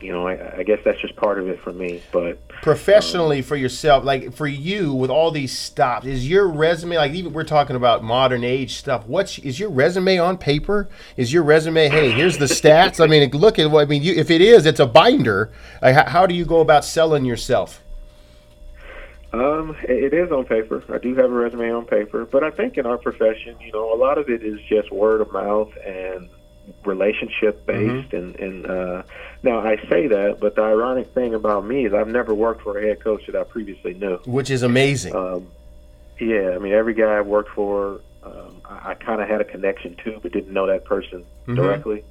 you 0.00 0.10
know, 0.12 0.26
I, 0.26 0.58
I 0.58 0.62
guess 0.64 0.80
that's 0.84 1.00
just 1.00 1.14
part 1.14 1.38
of 1.38 1.46
it 1.48 1.60
for 1.60 1.72
me. 1.72 2.02
But 2.10 2.40
Professionally, 2.60 3.40
for 3.40 3.54
yourself, 3.54 4.02
like 4.04 4.34
for 4.34 4.48
you, 4.48 4.92
with 4.92 5.10
all 5.10 5.30
these 5.30 5.56
stops, 5.56 6.04
is 6.04 6.28
your 6.28 6.48
resume 6.48 6.96
like 6.96 7.12
even 7.12 7.32
we're 7.32 7.44
talking 7.44 7.76
about 7.76 8.02
modern 8.02 8.42
age 8.42 8.74
stuff? 8.78 9.06
What's 9.06 9.38
is 9.38 9.60
your 9.60 9.70
resume 9.70 10.18
on 10.18 10.36
paper? 10.38 10.88
Is 11.16 11.32
your 11.32 11.44
resume? 11.44 11.88
Hey, 11.88 12.10
here's 12.10 12.36
the 12.38 12.46
stats. 12.46 12.98
I 13.02 13.06
mean, 13.06 13.30
look 13.30 13.60
at 13.60 13.70
what 13.70 13.82
I 13.82 13.84
mean. 13.84 14.02
You, 14.02 14.14
if 14.14 14.28
it 14.28 14.40
is, 14.40 14.66
it's 14.66 14.80
a 14.80 14.86
binder. 14.86 15.52
Like, 15.80 15.94
how, 15.94 16.04
how 16.10 16.26
do 16.26 16.34
you 16.34 16.44
go 16.44 16.58
about 16.60 16.84
selling 16.84 17.24
yourself? 17.24 17.83
Um, 19.34 19.76
it 19.82 20.14
is 20.14 20.30
on 20.30 20.44
paper. 20.44 20.82
I 20.92 20.98
do 20.98 21.14
have 21.16 21.24
a 21.26 21.34
resume 21.34 21.70
on 21.72 21.86
paper, 21.86 22.24
but 22.24 22.44
I 22.44 22.50
think 22.50 22.76
in 22.78 22.86
our 22.86 22.98
profession, 22.98 23.56
you 23.60 23.72
know, 23.72 23.92
a 23.92 23.98
lot 23.98 24.16
of 24.18 24.28
it 24.28 24.42
is 24.44 24.60
just 24.68 24.92
word 24.92 25.20
of 25.20 25.32
mouth 25.32 25.70
and 25.84 26.28
relationship 26.84 27.66
based. 27.66 28.12
And 28.12 28.36
and 28.36 28.66
uh, 28.66 29.02
now 29.42 29.58
I 29.60 29.76
say 29.90 30.06
that, 30.06 30.38
but 30.40 30.54
the 30.54 30.62
ironic 30.62 31.12
thing 31.14 31.34
about 31.34 31.66
me 31.66 31.84
is 31.86 31.92
I've 31.92 32.08
never 32.08 32.32
worked 32.32 32.62
for 32.62 32.78
a 32.78 32.86
head 32.86 33.02
coach 33.02 33.22
that 33.26 33.34
I 33.34 33.42
previously 33.44 33.94
knew. 33.94 34.18
Which 34.24 34.50
is 34.50 34.62
amazing. 34.62 35.14
Um, 35.16 35.48
yeah, 36.20 36.52
I 36.54 36.58
mean, 36.58 36.72
every 36.72 36.94
guy 36.94 37.18
I've 37.18 37.26
worked 37.26 37.50
for, 37.50 38.00
um, 38.22 38.62
I, 38.64 38.90
I 38.90 38.94
kind 38.94 39.20
of 39.20 39.28
had 39.28 39.40
a 39.40 39.44
connection 39.44 39.96
to, 40.04 40.20
but 40.22 40.32
didn't 40.32 40.52
know 40.52 40.66
that 40.68 40.84
person 40.84 41.24
Mhm. 41.48 41.56
directly. 41.56 42.04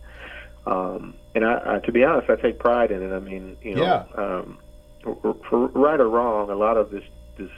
Um, 0.65 1.15
and 1.35 1.45
I, 1.45 1.75
I, 1.75 1.79
to 1.79 1.91
be 1.91 2.03
honest, 2.03 2.29
I 2.29 2.35
take 2.35 2.59
pride 2.59 2.91
in 2.91 3.01
it. 3.01 3.13
I 3.15 3.19
mean, 3.19 3.55
you 3.61 3.75
know, 3.75 3.83
Yeah. 3.83 4.03
um, 4.21 4.57
for, 5.03 5.67
right 5.67 5.99
or 5.99 6.09
wrong, 6.09 6.49
a 6.49 6.55
lot 6.55 6.77
of 6.77 6.91
this, 6.91 7.03
this, 7.37 7.49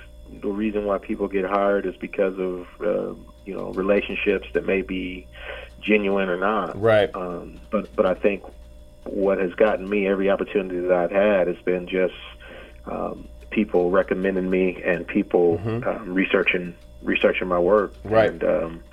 the 0.42 0.50
reason 0.50 0.86
why 0.86 0.98
people 0.98 1.28
get 1.28 1.46
hired 1.46 1.86
is 1.86 1.96
because 1.98 2.38
of, 2.40 2.68
um, 2.82 3.26
you 3.46 3.56
know, 3.56 3.72
relationships 3.74 4.48
that 4.54 4.66
may 4.66 4.82
be 4.82 5.28
genuine 5.82 6.30
or 6.30 6.38
not. 6.38 6.80
right. 6.80 7.14
Um, 7.16 7.60
but 7.70 7.96
but 7.96 8.06
I 8.06 8.16
think 8.16 8.44
what 9.04 9.38
has 9.40 9.54
gotten 9.54 9.88
me 9.88 10.08
every 10.08 10.30
opportunity 10.30 10.80
that 10.80 10.92
I've 10.92 11.12
had 11.12 11.48
has 11.48 11.58
been 11.64 11.88
just 11.88 12.16
um, 12.86 13.28
people 13.52 13.92
recommending 13.92 14.50
me 14.50 14.82
and 14.84 15.08
people 15.08 15.62
um, 15.64 16.14
researching 16.14 16.76
researching 17.04 17.48
my 17.48 17.60
work. 17.60 17.94
Right. 18.04 18.32
And 18.32 18.44
um, 18.44 18.84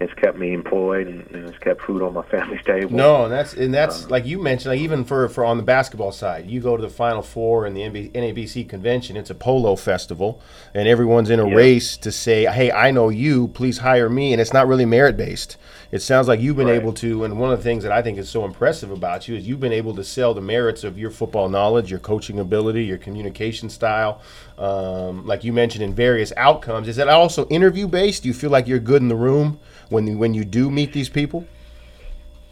it's 0.00 0.12
kept 0.14 0.36
me 0.36 0.52
employed 0.52 1.06
and, 1.06 1.24
and 1.30 1.48
it's 1.48 1.58
kept 1.58 1.80
food 1.82 2.02
on 2.02 2.12
my 2.14 2.22
family's 2.22 2.62
table. 2.66 2.90
No, 2.90 3.24
and 3.24 3.32
that's 3.32 3.52
and 3.54 3.66
Um, 3.66 3.72
that's 3.72 4.10
like 4.10 4.26
you 4.26 4.42
mentioned. 4.42 4.70
Like 4.72 4.80
even 4.80 5.04
for 5.04 5.28
for 5.28 5.44
on 5.44 5.56
the 5.56 5.62
basketball 5.62 6.10
side, 6.12 6.50
you 6.50 6.60
go 6.60 6.76
to 6.76 6.82
the 6.82 6.88
Final 6.88 7.22
Four 7.22 7.64
and 7.64 7.76
the 7.76 7.80
NB, 7.82 8.12
NABC 8.12 8.68
convention. 8.68 9.16
It's 9.16 9.30
a 9.30 9.34
polo 9.34 9.76
festival, 9.76 10.40
and 10.74 10.88
everyone's 10.88 11.30
in 11.30 11.38
a 11.40 11.48
Yeah. 11.48 11.54
race 11.54 11.96
to 11.98 12.10
say, 12.10 12.44
"Hey, 12.46 12.72
I 12.72 12.90
know 12.90 13.08
you. 13.08 13.48
Please 13.48 13.78
hire 13.78 14.08
me." 14.10 14.32
And 14.32 14.40
it's 14.40 14.52
not 14.52 14.66
really 14.66 14.84
merit 14.84 15.16
based. 15.16 15.56
It 15.92 16.02
sounds 16.02 16.26
like 16.26 16.40
you've 16.40 16.56
been 16.56 16.66
Right. 16.66 16.74
able 16.80 16.92
to. 16.94 17.22
And 17.22 17.38
one 17.38 17.52
of 17.52 17.58
the 17.58 17.62
things 17.62 17.84
that 17.84 17.92
I 17.92 18.02
think 18.02 18.18
is 18.18 18.28
so 18.28 18.44
impressive 18.44 18.90
about 18.90 19.28
you 19.28 19.36
is 19.36 19.46
you've 19.46 19.60
been 19.60 19.72
able 19.72 19.94
to 19.94 20.02
sell 20.02 20.34
the 20.34 20.40
merits 20.40 20.82
of 20.82 20.98
your 20.98 21.10
football 21.10 21.48
knowledge, 21.48 21.88
your 21.88 22.00
coaching 22.00 22.40
ability, 22.40 22.84
your 22.84 22.98
communication 22.98 23.68
style. 23.70 24.20
Um, 24.58 25.24
like 25.24 25.44
you 25.44 25.52
mentioned 25.52 25.84
in 25.84 25.94
various 25.94 26.32
outcomes. 26.36 26.88
Is 26.88 26.96
that 26.96 27.08
also 27.08 27.46
interview 27.46 27.86
based? 27.86 28.22
Do 28.24 28.28
you 28.28 28.34
feel 28.34 28.50
like 28.50 28.66
you're 28.66 28.80
good 28.80 29.02
in 29.02 29.08
the 29.08 29.14
room 29.16 29.58
when 29.94 30.06
you, 30.06 30.18
when 30.18 30.34
you 30.34 30.44
do 30.44 30.70
meet 30.70 30.92
these 30.92 31.08
people? 31.08 31.46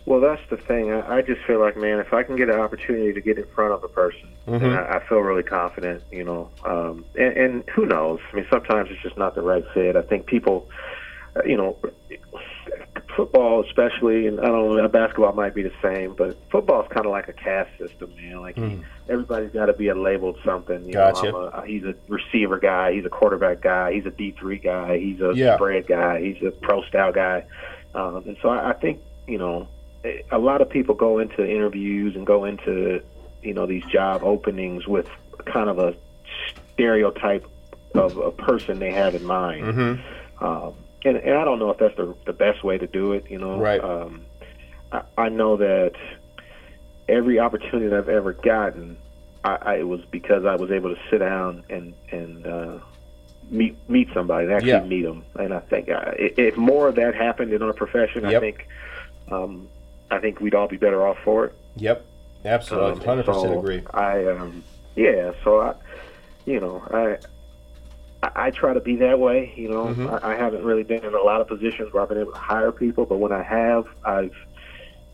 Well, 0.04 0.20
that's 0.20 0.42
the 0.50 0.56
thing. 0.56 0.92
I, 0.92 1.18
I 1.18 1.22
just 1.22 1.42
feel 1.42 1.60
like, 1.60 1.76
man, 1.76 1.98
if 2.00 2.12
I 2.12 2.22
can 2.22 2.36
get 2.36 2.48
an 2.48 2.58
opportunity 2.58 3.12
to 3.12 3.20
get 3.20 3.38
in 3.38 3.46
front 3.54 3.72
of 3.72 3.84
a 3.84 3.88
person, 3.88 4.28
then 4.46 4.72
I, 4.72 4.96
I 4.96 5.08
feel 5.08 5.18
really 5.18 5.44
confident, 5.44 6.02
you 6.10 6.24
know. 6.24 6.50
Um, 6.64 7.04
and, 7.14 7.36
and 7.36 7.70
who 7.70 7.86
knows? 7.86 8.18
I 8.32 8.36
mean, 8.36 8.46
sometimes 8.50 8.90
it's 8.90 9.02
just 9.02 9.16
not 9.16 9.34
the 9.34 9.42
right 9.42 9.64
fit. 9.74 9.94
I 9.94 10.02
think 10.02 10.26
people, 10.26 10.68
uh, 11.36 11.44
you 11.44 11.56
know, 11.56 11.76
football 13.16 13.64
especially, 13.64 14.26
and 14.26 14.40
I 14.40 14.44
don't 14.46 14.76
know, 14.76 14.88
basketball 14.88 15.32
might 15.32 15.54
be 15.54 15.62
the 15.62 15.72
same, 15.82 16.14
but 16.14 16.36
football 16.50 16.82
is 16.82 16.88
kind 16.88 17.06
of 17.06 17.12
like 17.12 17.28
a 17.28 17.32
caste 17.32 17.70
system, 17.78 18.14
man. 18.16 18.40
Like 18.40 18.58
everybody's 19.08 19.50
got 19.52 19.66
to 19.66 19.72
be 19.72 19.88
a 19.88 19.94
labeled 19.94 20.38
something. 20.44 20.86
You 20.86 20.92
Gotcha. 20.94 21.30
Know, 21.30 21.50
I'm 21.52 21.64
a, 21.64 21.66
he's 21.66 21.84
a 21.84 21.94
receiver 22.08 22.58
guy. 22.58 22.92
He's 22.92 23.04
a 23.04 23.10
quarterback 23.10 23.60
guy. 23.60 23.92
He's 23.94 24.06
a 24.06 24.10
D 24.10 24.34
three 24.38 24.58
guy. 24.58 24.98
He's 24.98 25.20
a 25.20 25.32
Yeah. 25.34 25.56
spread 25.56 25.86
guy. 25.86 26.20
He's 26.22 26.42
a 26.42 26.50
pro 26.50 26.82
style 26.84 27.12
guy. 27.12 27.44
Um, 27.94 28.16
and 28.26 28.36
so 28.42 28.48
I, 28.48 28.70
I 28.70 28.72
think 28.74 29.00
you 29.26 29.38
know 29.38 29.68
a 30.30 30.38
lot 30.38 30.60
of 30.60 30.68
people 30.68 30.94
go 30.94 31.18
into 31.18 31.48
interviews 31.48 32.16
and 32.16 32.26
go 32.26 32.44
into 32.44 33.02
you 33.42 33.54
know 33.54 33.66
these 33.66 33.84
job 33.86 34.22
openings 34.22 34.86
with 34.86 35.08
kind 35.46 35.68
of 35.68 35.78
a 35.78 35.94
stereotype 36.72 37.46
of 37.94 38.16
a 38.16 38.30
person 38.32 38.78
they 38.78 38.92
have 38.92 39.14
in 39.14 39.24
mind. 39.24 39.66
Mm-hmm. 39.66 40.44
Um, 40.44 40.74
and, 41.04 41.16
and 41.16 41.34
I 41.36 41.44
don't 41.44 41.58
know 41.58 41.70
if 41.70 41.78
that's 41.78 41.96
the 41.96 42.14
the 42.26 42.32
best 42.32 42.62
way 42.64 42.78
to 42.78 42.86
do 42.86 43.12
it. 43.12 43.30
You 43.30 43.38
know, 43.38 43.58
Right. 43.58 43.82
Um, 43.82 44.24
I, 44.92 45.02
I 45.16 45.28
know 45.28 45.56
that 45.56 45.92
every 47.08 47.38
opportunity 47.38 47.88
that 47.88 47.98
I've 47.98 48.08
ever 48.08 48.32
gotten, 48.32 48.96
I, 49.44 49.58
I, 49.62 49.74
it 49.78 49.88
was 49.88 50.00
because 50.10 50.44
I 50.44 50.56
was 50.56 50.70
able 50.70 50.94
to 50.94 51.00
sit 51.10 51.18
down 51.18 51.64
and 51.70 51.94
and 52.10 52.46
uh, 52.46 52.78
meet 53.50 53.76
meet 53.88 54.08
somebody 54.14 54.44
and 54.46 54.54
actually 54.54 54.68
Yeah. 54.70 54.80
meet 54.84 55.02
them. 55.02 55.24
And 55.36 55.52
I 55.54 55.60
think 55.60 55.88
uh, 55.90 56.12
if 56.16 56.56
more 56.56 56.88
of 56.88 56.94
that 56.96 57.14
happened 57.14 57.52
in 57.52 57.62
our 57.62 57.72
profession, 57.72 58.22
Yep. 58.24 58.34
I 58.34 58.40
think 58.40 58.68
um, 59.30 59.68
I 60.10 60.18
think 60.18 60.40
we'd 60.40 60.54
all 60.54 60.68
be 60.68 60.76
better 60.76 61.06
off 61.06 61.18
for 61.24 61.46
it. 61.46 61.54
Yep, 61.76 62.04
absolutely, 62.44 62.92
Um, 62.92 63.00
hundred 63.00 63.26
percent 63.26 63.52
so 63.52 63.58
agree. 63.58 63.82
I 63.94 64.26
um, 64.26 64.62
yeah, 64.94 65.32
so 65.42 65.60
I, 65.60 65.74
you 66.44 66.60
know, 66.60 66.82
I. 66.90 67.16
I 68.22 68.30
I 68.46 68.50
try 68.50 68.72
to 68.74 68.80
be 68.80 68.96
that 68.96 69.18
way, 69.18 69.52
you 69.56 69.68
know. 69.68 69.86
Mm-hmm. 69.86 70.08
I, 70.24 70.32
I 70.32 70.36
haven't 70.36 70.64
really 70.64 70.82
been 70.84 71.04
in 71.04 71.14
a 71.14 71.22
lot 71.22 71.40
of 71.40 71.48
positions 71.48 71.92
where 71.92 72.02
I've 72.02 72.08
been 72.08 72.18
able 72.18 72.32
to 72.32 72.38
hire 72.38 72.72
people, 72.72 73.04
but 73.06 73.18
when 73.18 73.32
I 73.32 73.42
have, 73.42 73.86
I've 74.04 74.34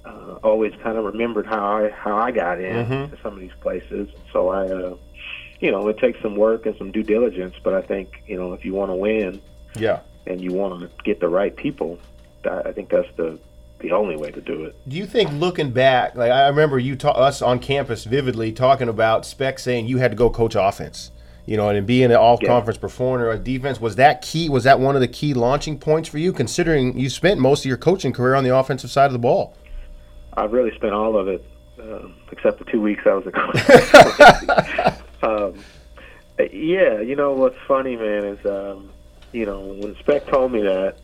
uh, 0.04 0.34
always 0.42 0.72
kind 0.82 0.96
of 0.98 1.04
remembered 1.04 1.46
how 1.46 1.64
I 1.78 1.90
how 1.90 2.16
I 2.16 2.30
got 2.30 2.60
in 2.60 2.86
Mhm. 2.86 3.10
to 3.10 3.18
some 3.22 3.34
of 3.34 3.40
these 3.40 3.54
places. 3.60 4.08
So 4.32 4.48
I, 4.50 4.66
uh, 4.68 4.94
you 5.60 5.70
know, 5.70 5.88
it 5.88 5.98
takes 5.98 6.20
some 6.22 6.36
work 6.36 6.66
and 6.66 6.76
some 6.76 6.90
due 6.92 7.02
diligence, 7.02 7.54
but 7.62 7.74
I 7.74 7.82
think 7.82 8.22
you 8.26 8.36
know 8.36 8.52
if 8.52 8.64
you 8.64 8.74
want 8.74 8.90
to 8.90 8.96
win 8.96 9.40
Yeah. 9.76 10.00
and 10.26 10.40
you 10.40 10.52
want 10.52 10.80
to 10.80 10.88
get 11.04 11.20
the 11.20 11.28
right 11.28 11.54
people, 11.54 11.98
I 12.44 12.60
I 12.68 12.72
think 12.72 12.90
that's 12.90 13.08
the 13.16 13.38
the 13.80 13.92
only 13.92 14.16
way 14.16 14.28
to 14.32 14.40
do 14.40 14.64
it. 14.64 14.74
Do 14.88 14.96
you 14.96 15.06
think 15.06 15.30
looking 15.34 15.70
back, 15.70 16.16
like 16.16 16.32
I 16.32 16.48
remember 16.48 16.80
you 16.80 16.96
ta- 16.96 17.12
us 17.12 17.40
on 17.40 17.60
campus 17.60 18.04
vividly 18.04 18.50
talking 18.50 18.88
about 18.88 19.24
Speck 19.24 19.60
saying 19.60 19.86
you 19.86 19.98
had 19.98 20.10
to 20.10 20.16
go 20.16 20.30
coach 20.30 20.56
offense, 20.56 21.12
you 21.48 21.56
know, 21.56 21.70
and 21.70 21.86
being 21.86 22.10
an 22.10 22.16
all-conference 22.16 22.76
performer 22.76 23.30
a 23.30 23.38
defense 23.38 23.80
was 23.80 23.96
that 23.96 24.20
key? 24.20 24.50
Was 24.50 24.64
that 24.64 24.80
one 24.80 24.96
of 24.96 25.00
the 25.00 25.08
key 25.08 25.32
launching 25.32 25.78
points 25.78 26.06
for 26.06 26.18
you, 26.18 26.30
considering 26.30 26.98
you 26.98 27.08
spent 27.08 27.40
most 27.40 27.60
of 27.60 27.64
your 27.64 27.78
coaching 27.78 28.12
career 28.12 28.34
on 28.34 28.44
the 28.44 28.54
offensive 28.54 28.90
side 28.90 29.06
of 29.06 29.14
the 29.14 29.18
ball? 29.18 29.56
I've 30.36 30.52
really 30.52 30.74
spent 30.76 30.92
all 30.92 31.16
of 31.16 31.26
it, 31.26 31.42
um, 31.80 32.16
except 32.30 32.58
the 32.58 32.66
two 32.66 32.82
weeks 32.82 33.02
I 33.06 33.14
was 33.14 33.26
a 33.26 33.30
coach. 33.30 35.22
um, 35.22 35.54
yeah, 36.52 37.00
you 37.00 37.16
know 37.16 37.32
what's 37.32 37.56
funny, 37.66 37.96
man, 37.96 38.24
is 38.24 38.44
um, 38.44 38.90
you 39.32 39.46
know 39.46 39.60
when 39.60 39.96
Speck 40.00 40.26
told 40.26 40.52
me 40.52 40.60
that 40.60 40.96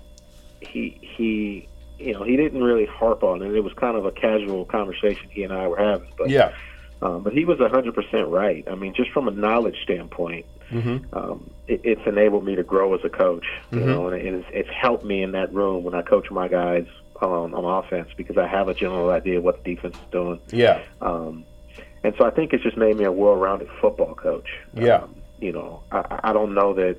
he 0.61 0.99
he 1.01 1.67
you 1.99 2.13
know 2.13 2.23
he 2.23 2.37
didn't 2.37 2.63
really 2.63 2.85
harp 2.85 3.23
on 3.23 3.41
it. 3.41 3.55
It 3.55 3.65
was 3.65 3.73
kind 3.73 3.97
of 3.97 4.05
a 4.05 4.13
casual 4.13 4.67
conversation 4.67 5.27
he 5.31 5.43
and 5.43 5.55
I 5.55 5.67
were 5.69 5.79
having, 5.79 6.13
but 6.19 6.29
Yeah. 6.29 6.53
Um, 7.03 7.23
but 7.23 7.33
he 7.33 7.45
was 7.45 7.59
hundred 7.59 7.95
percent 7.95 8.29
right. 8.29 8.65
I 8.71 8.75
mean, 8.75 8.95
just 8.95 9.11
from 9.11 9.29
a 9.29 9.33
knowledge 9.33 9.77
standpoint, 9.83 10.47
Mm-hmm. 10.71 11.15
um, 11.17 11.51
it, 11.69 11.83
it's 11.85 12.01
enabled 12.07 12.45
me 12.45 12.57
to 12.57 12.63
grow 12.63 12.95
as 12.95 13.01
a 13.05 13.11
coach. 13.11 13.45
You 13.71 13.81
know, 13.81 14.09
and 14.09 14.17
it's, 14.37 14.47
it's 14.51 14.69
helped 14.71 15.05
me 15.05 15.23
in 15.23 15.33
that 15.33 15.53
room 15.53 15.85
when 15.85 15.95
I 15.95 16.01
coach 16.03 16.31
my 16.31 16.49
guys 16.49 16.87
on, 17.21 17.53
on 17.55 17.85
offense 17.85 18.09
because 18.17 18.39
I 18.39 18.47
have 18.47 18.69
a 18.69 18.75
general 18.75 19.11
idea 19.11 19.39
of 19.39 19.45
what 19.45 19.63
the 19.63 19.75
defense 19.75 19.95
is 19.95 20.11
doing. 20.11 20.41
Yeah. 20.51 20.83
Um, 21.03 21.45
and 22.03 22.15
so 22.19 22.25
I 22.25 22.31
think 22.31 22.55
it's 22.55 22.63
just 22.65 22.77
made 22.79 22.97
me 22.97 23.05
a 23.05 23.13
well-rounded 23.13 23.69
football 23.81 24.15
coach. 24.15 24.49
Yeah. 24.73 24.97
Um, 25.03 25.15
you 25.39 25.53
know, 25.53 25.83
I, 25.93 26.21
I 26.25 26.33
don't 26.33 26.55
know 26.55 26.73
that 26.75 26.97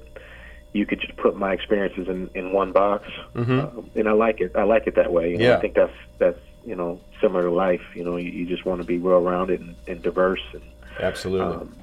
you 0.73 0.85
could 0.85 1.01
just 1.01 1.15
put 1.17 1.35
my 1.35 1.51
experiences 1.51 2.07
in, 2.07 2.29
in 2.35 2.51
one 2.53 2.71
box, 2.71 3.07
um, 3.35 3.89
and 3.95 4.07
I 4.07 4.11
like 4.11 4.41
it. 4.41 4.51
I 4.55 4.63
like 4.63 4.85
it 4.87 4.95
that 4.95 5.11
way. 5.11 5.31
You 5.31 5.37
know, 5.37 5.43
Mm-hmm. 5.43 5.51
Yeah. 5.51 5.57
I 5.57 5.61
think 5.61 5.73
that's 5.73 5.93
that's 6.19 6.39
you 6.65 6.75
know 6.75 6.99
similar 7.21 7.43
to 7.43 7.51
life. 7.51 7.81
You 7.93 8.03
know, 8.03 8.17
you, 8.17 8.29
you 8.31 8.45
just 8.45 8.65
want 8.65 8.81
to 8.81 8.87
be 8.87 8.97
well-rounded 8.97 9.61
and, 9.61 9.75
and 9.87 10.01
diverse, 10.01 10.41
and 10.53 10.61
Absolutely. 10.99 11.55
um, 11.55 11.75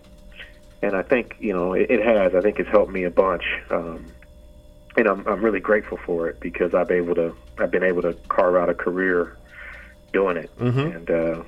and 0.82 0.96
I 0.96 1.02
think 1.02 1.36
you 1.38 1.52
know 1.52 1.72
it, 1.74 1.90
it 1.90 2.04
has. 2.04 2.34
I 2.34 2.40
think 2.40 2.58
it's 2.58 2.68
helped 2.70 2.90
me 2.92 3.04
a 3.04 3.10
bunch, 3.10 3.44
um, 3.70 4.06
and 4.96 5.06
I'm 5.08 5.26
I'm 5.26 5.42
really 5.42 5.60
grateful 5.60 5.98
for 6.04 6.28
it 6.28 6.40
because 6.40 6.74
I've 6.74 6.90
able 6.90 7.14
to 7.14 7.34
I've 7.58 7.70
been 7.70 7.84
able 7.84 8.02
to 8.02 8.14
carve 8.28 8.56
out 8.56 8.68
a 8.68 8.74
career 8.74 9.36
doing 10.12 10.36
it, 10.36 10.50
Mhm. 10.58 10.96
and 10.96 11.10
uh, 11.10 11.42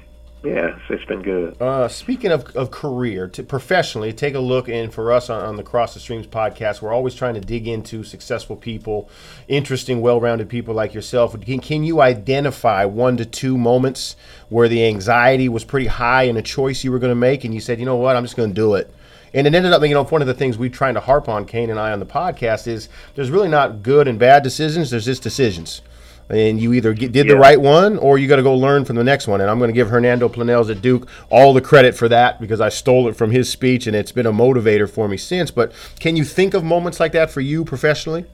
yeah, 0.44 0.78
it's, 0.90 1.04
been 1.06 1.22
good. 1.22 1.60
Uh, 1.60 1.88
speaking 1.88 2.30
of, 2.30 2.54
of 2.54 2.70
career, 2.70 3.28
to 3.28 3.42
professionally, 3.42 4.12
take 4.12 4.34
a 4.34 4.40
look. 4.40 4.68
And 4.68 4.92
for 4.92 5.12
us 5.12 5.30
on, 5.30 5.42
on 5.42 5.56
the 5.56 5.62
Cross 5.62 5.94
the 5.94 6.00
Streams 6.00 6.26
podcast, 6.26 6.82
we're 6.82 6.92
always 6.92 7.14
trying 7.14 7.34
to 7.34 7.40
dig 7.40 7.66
into 7.66 8.04
successful 8.04 8.54
people, 8.54 9.08
interesting, 9.48 10.00
well-rounded 10.00 10.48
people 10.48 10.74
like 10.74 10.92
yourself. 10.92 11.38
Can, 11.40 11.60
can 11.60 11.84
you 11.84 12.00
identify 12.00 12.84
one 12.84 13.16
to 13.16 13.24
two 13.24 13.56
moments 13.56 14.16
where 14.50 14.68
the 14.68 14.86
anxiety 14.86 15.48
was 15.48 15.64
pretty 15.64 15.86
high 15.86 16.24
in 16.24 16.36
a 16.36 16.42
choice 16.42 16.84
you 16.84 16.92
were 16.92 16.98
going 16.98 17.10
to 17.10 17.14
make, 17.14 17.44
and 17.44 17.54
you 17.54 17.60
said, 17.60 17.78
you 17.78 17.86
know 17.86 17.96
what, 17.96 18.14
I'm 18.14 18.24
just 18.24 18.36
going 18.36 18.50
to 18.50 18.54
do 18.54 18.74
it. 18.74 18.92
And 19.32 19.46
it 19.46 19.54
ended 19.54 19.72
up, 19.72 19.82
you 19.82 19.94
know, 19.94 20.04
one 20.04 20.20
of 20.20 20.28
the 20.28 20.34
things 20.34 20.58
we're 20.58 20.70
trying 20.70 20.94
to 20.94 21.00
harp 21.00 21.28
on, 21.28 21.44
Kane 21.46 21.70
and 21.70 21.80
I, 21.80 21.90
on 21.90 21.98
the 21.98 22.06
podcast 22.06 22.68
is 22.68 22.88
there's 23.14 23.30
really 23.30 23.48
not 23.48 23.82
good 23.82 24.06
and 24.06 24.18
bad 24.18 24.42
decisions. 24.42 24.90
There's 24.90 25.06
just 25.06 25.22
decisions 25.22 25.82
and 26.28 26.60
you 26.60 26.72
either 26.72 26.92
get, 26.92 27.12
did 27.12 27.28
the 27.28 27.36
right 27.36 27.60
one 27.60 27.98
or 27.98 28.18
you 28.18 28.26
got 28.26 28.36
to 28.36 28.42
go 28.42 28.54
learn 28.54 28.84
from 28.84 28.96
the 28.96 29.04
next 29.04 29.26
one. 29.26 29.40
And 29.40 29.50
I'm 29.50 29.58
going 29.58 29.68
to 29.68 29.74
give 29.74 29.88
Hernando 29.88 30.28
Planells 30.28 30.70
at 30.70 30.80
Duke 30.80 31.08
all 31.30 31.52
the 31.52 31.60
credit 31.60 31.94
for 31.94 32.08
that 32.08 32.40
because 32.40 32.60
I 32.60 32.68
stole 32.68 33.08
it 33.08 33.16
from 33.16 33.30
his 33.30 33.50
speech 33.50 33.86
and 33.86 33.94
it's 33.94 34.12
been 34.12 34.26
a 34.26 34.32
motivator 34.32 34.88
for 34.88 35.08
me 35.08 35.16
since. 35.16 35.50
But 35.50 35.72
can 36.00 36.16
you 36.16 36.24
think 36.24 36.54
of 36.54 36.64
moments 36.64 37.00
like 37.00 37.12
that 37.12 37.30
for 37.30 37.40
you 37.40 37.64
professionally? 37.64 38.24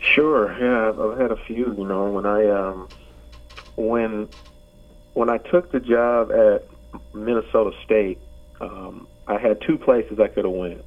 Sure, 0.00 0.56
yeah, 0.60 0.88
I've, 0.88 1.00
I've 1.00 1.18
had 1.18 1.30
a 1.32 1.36
few. 1.36 1.74
You 1.76 1.84
know, 1.84 2.10
when 2.10 2.26
I 2.26 2.48
um, 2.48 2.88
when 3.76 4.28
when 5.14 5.28
I 5.28 5.38
took 5.38 5.72
the 5.72 5.80
job 5.80 6.30
at 6.30 6.66
Minnesota 7.14 7.76
State, 7.84 8.18
um, 8.60 9.08
I 9.26 9.38
had 9.38 9.60
two 9.60 9.78
places 9.78 10.20
I 10.20 10.28
could 10.28 10.44
have 10.44 10.54
went, 10.54 10.84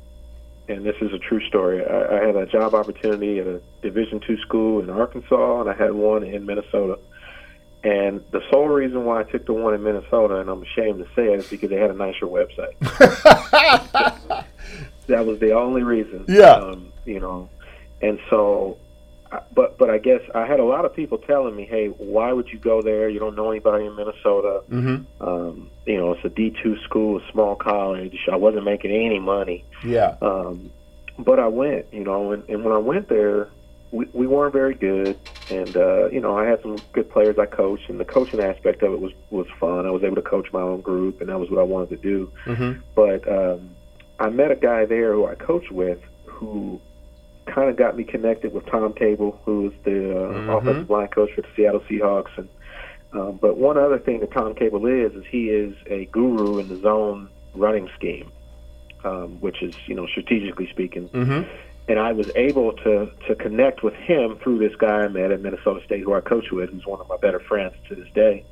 and 0.67 0.85
this 0.85 0.95
is 1.01 1.13
a 1.13 1.19
true 1.19 1.45
story. 1.47 1.85
I, 1.85 2.17
I 2.17 2.25
had 2.25 2.35
a 2.35 2.45
job 2.45 2.73
opportunity 2.73 3.39
at 3.39 3.47
a 3.47 3.61
Division 3.81 4.19
two 4.19 4.37
school 4.39 4.81
in 4.81 4.89
Arkansas, 4.89 5.61
and 5.61 5.69
I 5.69 5.73
had 5.73 5.93
one 5.93 6.23
in 6.23 6.45
Minnesota. 6.45 6.99
And 7.83 8.23
the 8.31 8.41
sole 8.49 8.67
reason 8.67 9.05
why 9.05 9.19
I 9.19 9.23
took 9.23 9.45
the 9.45 9.53
one 9.53 9.75
in 9.75 9.83
Minnesota, 9.83 10.37
and 10.37 10.49
I'm 10.49 10.63
ashamed 10.63 10.99
to 10.99 11.05
say 11.15 11.31
it, 11.33 11.39
is 11.39 11.49
because 11.49 11.69
they 11.69 11.75
had 11.75 11.91
a 11.91 11.93
nicer 11.93 12.25
website. 12.25 12.73
that 15.07 15.25
was 15.25 15.39
the 15.39 15.51
only 15.51 15.83
reason. 15.83 16.25
Yeah. 16.27 16.53
Um, 16.53 16.91
you 17.05 17.19
know, 17.19 17.47
and 18.01 18.19
so, 18.31 18.79
but 19.53 19.77
but 19.77 19.89
I 19.89 19.97
guess 19.97 20.21
I 20.33 20.45
had 20.45 20.59
a 20.59 20.63
lot 20.63 20.85
of 20.85 20.93
people 20.95 21.17
telling 21.17 21.55
me, 21.55 21.65
"Hey, 21.65 21.87
why 21.87 22.31
would 22.33 22.49
you 22.49 22.59
go 22.59 22.81
there? 22.81 23.09
You 23.09 23.19
don't 23.19 23.35
know 23.35 23.49
anybody 23.51 23.85
in 23.85 23.95
Minnesota. 23.95 24.61
Mm-hmm. 24.69 25.23
Um, 25.27 25.69
you 25.85 25.97
know, 25.97 26.13
it's 26.13 26.25
a 26.25 26.29
D 26.29 26.55
two 26.61 26.77
school, 26.83 27.17
a 27.19 27.31
small 27.31 27.55
college. 27.55 28.17
I 28.31 28.35
wasn't 28.35 28.65
making 28.65 28.91
any 28.91 29.19
money, 29.19 29.63
Yeah. 29.83 30.15
um, 30.21 30.71
but 31.17 31.39
I 31.39 31.47
went. 31.47 31.85
You 31.93 32.03
know, 32.03 32.31
and, 32.31 32.43
and 32.49 32.63
when 32.63 32.73
I 32.73 32.77
went 32.77 33.07
there, 33.09 33.49
we, 33.91 34.05
we 34.13 34.27
weren't 34.27 34.53
very 34.53 34.73
good, 34.75 35.17
and 35.49 35.75
uh, 35.77 36.09
you 36.09 36.19
know, 36.19 36.37
I 36.37 36.45
had 36.45 36.61
some 36.61 36.77
good 36.93 37.09
players 37.09 37.37
I 37.39 37.45
coached, 37.45 37.89
and 37.89 37.99
the 37.99 38.05
coaching 38.05 38.39
aspect 38.41 38.83
of 38.83 38.93
it 38.93 38.99
was 38.99 39.13
was 39.29 39.47
fun. 39.59 39.85
I 39.85 39.91
was 39.91 40.03
able 40.03 40.15
to 40.17 40.21
coach 40.21 40.47
my 40.51 40.61
own 40.61 40.81
group, 40.81 41.21
and 41.21 41.29
that 41.29 41.39
was 41.39 41.49
what 41.49 41.59
I 41.59 41.63
wanted 41.63 41.89
to 41.89 41.97
do 41.97 42.31
Mm-hmm. 42.45 42.79
but 42.95 43.27
um, 43.31 43.69
I 44.19 44.29
met 44.29 44.51
a 44.51 44.55
guy 44.55 44.85
there 44.85 45.13
who 45.13 45.25
I 45.25 45.35
coached 45.35 45.71
with 45.71 45.99
who 46.25 46.81
kind 47.45 47.69
of 47.69 47.75
got 47.77 47.95
me 47.95 48.03
connected 48.03 48.53
with 48.53 48.65
Tom 48.65 48.93
Cable, 48.93 49.39
who's 49.45 49.73
the 49.83 50.11
uh, 50.11 50.33
Mhm. 50.33 50.57
offensive 50.57 50.89
line 50.89 51.07
coach 51.07 51.31
for 51.33 51.41
the 51.41 51.47
Seattle 51.55 51.81
Seahawks. 51.89 52.37
And 52.37 52.49
um, 53.13 53.37
but 53.41 53.57
one 53.57 53.77
other 53.77 53.97
thing 53.97 54.19
that 54.19 54.31
Tom 54.31 54.55
Cable 54.55 54.85
is 54.87 55.13
is 55.13 55.23
he 55.29 55.49
is 55.49 55.73
a 55.87 56.05
guru 56.05 56.57
in 56.59 56.67
the 56.67 56.75
zone 56.77 57.29
running 57.53 57.89
scheme, 57.95 58.29
um, 59.03 59.39
which 59.41 59.61
is 59.61 59.73
you 59.87 59.95
know 59.95 60.05
strategically 60.07 60.67
speaking. 60.69 61.07
Mm-hmm. 61.09 61.43
And 61.87 61.99
I 61.99 62.13
was 62.13 62.31
able 62.35 62.73
to 62.73 63.09
to 63.27 63.35
connect 63.35 63.83
with 63.83 63.93
him 63.93 64.37
through 64.41 64.57
this 64.57 64.75
guy 64.75 65.03
I 65.03 65.07
met 65.07 65.31
at 65.31 65.41
Minnesota 65.41 65.81
State, 65.85 66.01
who 66.03 66.13
I 66.13 66.21
coach 66.21 66.51
with, 66.51 66.71
who's 66.71 66.85
one 66.85 66.99
of 66.99 67.07
my 67.07 67.17
better 67.17 67.39
friends 67.39 67.75
to 67.89 67.95
this 67.95 68.09
day. 68.13 68.43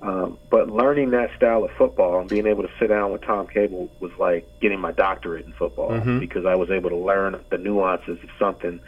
Um, 0.00 0.38
but 0.48 0.70
learning 0.70 1.10
that 1.10 1.30
style 1.36 1.64
of 1.64 1.70
football 1.72 2.20
and 2.20 2.28
being 2.28 2.46
able 2.46 2.62
to 2.62 2.68
sit 2.78 2.86
down 2.88 3.10
with 3.12 3.22
Tom 3.22 3.48
Cable 3.48 3.90
was 3.98 4.12
like 4.18 4.46
getting 4.60 4.78
my 4.80 4.92
doctorate 4.92 5.44
in 5.44 5.52
football 5.52 5.90
Mhm. 5.90 6.20
because 6.20 6.46
I 6.46 6.54
was 6.54 6.70
able 6.70 6.90
to 6.90 6.96
learn 6.96 7.36
the 7.50 7.58
nuances 7.58 8.18
of 8.22 8.28
something 8.38 8.78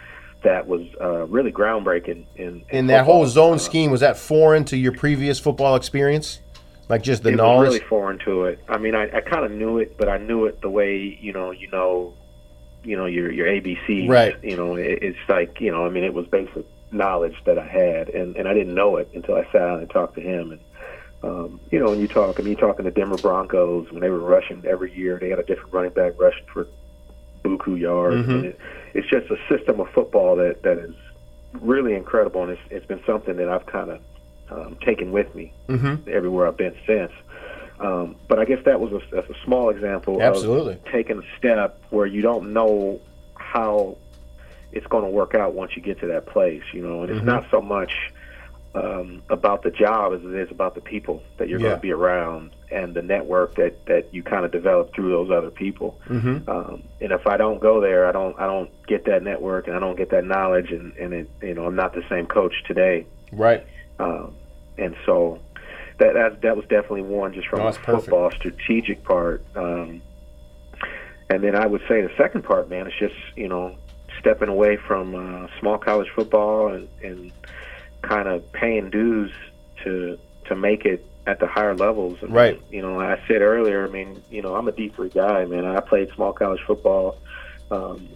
that 0.42 0.66
was 0.68 0.82
uh, 1.00 1.26
really 1.26 1.52
groundbreaking 1.52 2.24
in, 2.36 2.46
in 2.46 2.62
And 2.70 2.90
that 2.90 3.04
whole 3.04 3.26
zone 3.26 3.54
Uh, 3.54 3.58
scheme 3.58 3.90
was 3.90 4.00
that 4.00 4.16
foreign 4.16 4.64
to 4.66 4.76
your 4.76 4.92
previous 4.92 5.40
football 5.40 5.74
experience? 5.74 6.40
Like 6.88 7.02
just 7.02 7.22
the 7.24 7.30
it 7.30 7.36
knowledge? 7.36 7.66
was 7.68 7.74
really 7.74 7.86
foreign 7.88 8.18
to 8.20 8.44
it. 8.44 8.60
I 8.68 8.78
mean, 8.78 8.94
I, 8.94 9.04
I 9.16 9.20
kind 9.20 9.44
of 9.44 9.50
knew 9.52 9.78
it, 9.78 9.96
but 9.98 10.08
I 10.08 10.16
knew 10.18 10.46
it 10.46 10.60
the 10.60 10.70
way 10.70 11.18
you 11.20 11.32
know, 11.32 11.50
you 11.50 11.68
know, 11.70 12.14
you 12.84 12.96
know 12.96 13.06
your 13.06 13.30
your 13.30 13.46
ABC. 13.48 14.08
Right. 14.08 14.36
You 14.42 14.56
know, 14.56 14.76
it, 14.76 15.00
it's 15.02 15.18
like 15.28 15.60
you 15.60 15.70
know, 15.72 15.84
I 15.84 15.88
mean, 15.90 16.04
it 16.04 16.14
was 16.14 16.26
basic 16.28 16.64
knowledge 16.92 17.36
that 17.44 17.58
I 17.58 17.66
had, 17.66 18.08
and 18.08 18.34
and 18.36 18.48
I 18.48 18.54
didn't 18.54 18.74
know 18.74 18.96
it 18.96 19.08
until 19.14 19.34
I 19.36 19.42
sat 19.52 19.58
down 19.60 19.80
and 19.80 19.90
talked 19.90 20.14
to 20.14 20.20
him. 20.20 20.50
And 20.52 20.60
um, 21.22 21.60
you 21.70 21.78
know, 21.78 21.90
when 21.90 22.00
you 22.00 22.08
talk, 22.08 22.36
I 22.38 22.42
mean, 22.42 22.52
you 22.52 22.56
talking 22.56 22.84
to 22.84 22.90
Denver 22.90 23.16
Broncos 23.16 23.90
when 23.92 24.00
they 24.00 24.08
were 24.10 24.18
rushing 24.20 24.64
every 24.66 24.92
year, 24.96 25.18
they 25.20 25.28
had 25.28 25.38
a 25.38 25.42
different 25.42 25.72
running 25.72 25.92
back 25.92 26.12
rushing 26.18 26.46
for 26.52 26.66
buku 27.44 27.78
yards. 27.78 28.26
Mhm. 28.26 28.34
And 28.34 28.44
it, 28.46 28.58
it's 28.94 29.08
just 29.08 29.30
a 29.30 29.36
system 29.48 29.80
of 29.80 29.88
football 29.90 30.36
that 30.36 30.62
that 30.62 30.78
is 30.78 30.94
really 31.60 31.94
incredible, 31.94 32.42
and 32.42 32.52
it's 32.52 32.60
it's 32.70 32.86
been 32.86 33.02
something 33.06 33.36
that 33.36 33.48
I've 33.48 33.66
kind 33.66 33.90
of 33.90 34.00
um, 34.50 34.76
taken 34.84 35.12
with 35.12 35.32
me 35.34 35.52
Mm-hmm. 35.68 36.08
everywhere 36.10 36.46
I've 36.48 36.56
been 36.56 36.74
since. 36.86 37.12
Um, 37.78 38.16
but 38.28 38.38
I 38.38 38.44
guess 38.44 38.58
that 38.64 38.80
was 38.80 38.92
a, 39.12 39.18
a 39.18 39.24
small 39.44 39.70
example 39.70 40.20
Absolutely. 40.20 40.74
of 40.74 40.84
taking 40.92 41.18
a 41.18 41.36
step 41.38 41.80
where 41.90 42.04
you 42.06 42.20
don't 42.20 42.52
know 42.52 43.00
how 43.36 43.96
it's 44.72 44.86
going 44.88 45.04
to 45.04 45.10
work 45.10 45.34
out 45.34 45.54
once 45.54 45.76
you 45.76 45.82
get 45.82 45.98
to 46.00 46.06
that 46.08 46.26
place, 46.26 46.62
you 46.72 46.82
know. 46.86 47.02
And 47.02 47.10
it's 47.10 47.20
Mhm. 47.20 47.24
not 47.26 47.46
so 47.50 47.60
much 47.62 47.92
um, 48.74 49.22
about 49.30 49.62
the 49.62 49.70
job 49.70 50.12
as 50.14 50.20
it 50.24 50.34
is 50.34 50.50
about 50.50 50.74
the 50.74 50.80
people 50.80 51.22
that 51.38 51.48
you're 51.48 51.58
Yeah. 51.58 51.68
going 51.68 51.76
to 51.76 51.82
be 51.82 51.92
around 51.92 52.50
and 52.70 52.94
the 52.94 53.02
network 53.02 53.56
that 53.56 53.84
that 53.86 54.14
you 54.14 54.22
kind 54.22 54.44
of 54.44 54.52
develop 54.52 54.94
through 54.94 55.10
those 55.10 55.30
other 55.30 55.50
people. 55.50 55.98
Mm-hmm. 56.08 56.48
Um, 56.48 56.82
and 57.00 57.10
if 57.10 57.26
I 57.26 57.36
don't 57.36 57.60
go 57.60 57.80
there, 57.80 58.06
I 58.06 58.12
don't 58.12 58.38
I 58.38 58.46
don't 58.46 58.70
get 58.86 59.04
that 59.06 59.22
network 59.24 59.66
and 59.66 59.74
I 59.76 59.80
don't 59.80 59.96
get 59.96 60.10
that 60.10 60.24
knowledge, 60.24 60.70
and 60.70 60.92
and 60.96 61.12
it, 61.12 61.30
you 61.42 61.54
know 61.54 61.66
I'm 61.66 61.74
not 61.74 61.94
the 61.94 62.04
same 62.08 62.26
coach 62.26 62.54
today. 62.66 63.06
Right. 63.32 63.66
Um, 63.98 64.34
and 64.78 64.94
so 65.04 65.40
that, 65.98 66.14
that 66.14 66.42
that 66.42 66.56
was 66.56 66.64
definitely 66.68 67.02
one 67.02 67.34
just 67.34 67.48
from 67.48 67.58
No, 67.58 67.64
a 67.66 67.72
that's 67.72 67.84
perfect. 67.84 68.04
football 68.04 68.30
strategic 68.30 69.02
part. 69.02 69.44
Um, 69.56 70.00
and 71.28 71.42
then 71.44 71.54
I 71.56 71.66
would 71.66 71.82
say 71.88 72.02
the 72.02 72.10
second 72.16 72.44
part, 72.44 72.68
man, 72.70 72.86
is 72.86 72.92
just 73.00 73.14
you 73.36 73.48
know 73.48 73.74
stepping 74.20 74.48
away 74.48 74.76
from 74.76 75.14
uh, 75.14 75.48
small 75.58 75.78
college 75.78 76.08
football 76.14 76.68
and, 76.74 76.88
and 77.02 77.32
kind 78.02 78.28
of 78.28 78.50
paying 78.52 78.90
dues 78.90 79.32
to 79.84 80.18
to 80.46 80.56
make 80.56 80.84
it 80.84 81.04
at 81.26 81.38
the 81.38 81.46
higher 81.46 81.74
levels. 81.74 82.18
I 82.22 82.26
mean, 82.26 82.34
Right. 82.34 82.62
You 82.70 82.82
know, 82.82 83.00
I 83.00 83.20
said 83.28 83.42
earlier. 83.42 83.86
I 83.86 83.90
mean, 83.90 84.22
you 84.30 84.42
know, 84.42 84.54
I'm 84.54 84.68
a 84.68 84.72
D 84.72 84.88
three 84.88 85.10
guy, 85.10 85.44
man. 85.44 85.64
I 85.64 85.80
played 85.80 86.10
small 86.14 86.32
college 86.32 86.60
football. 86.66 87.18
Um, 87.70 88.08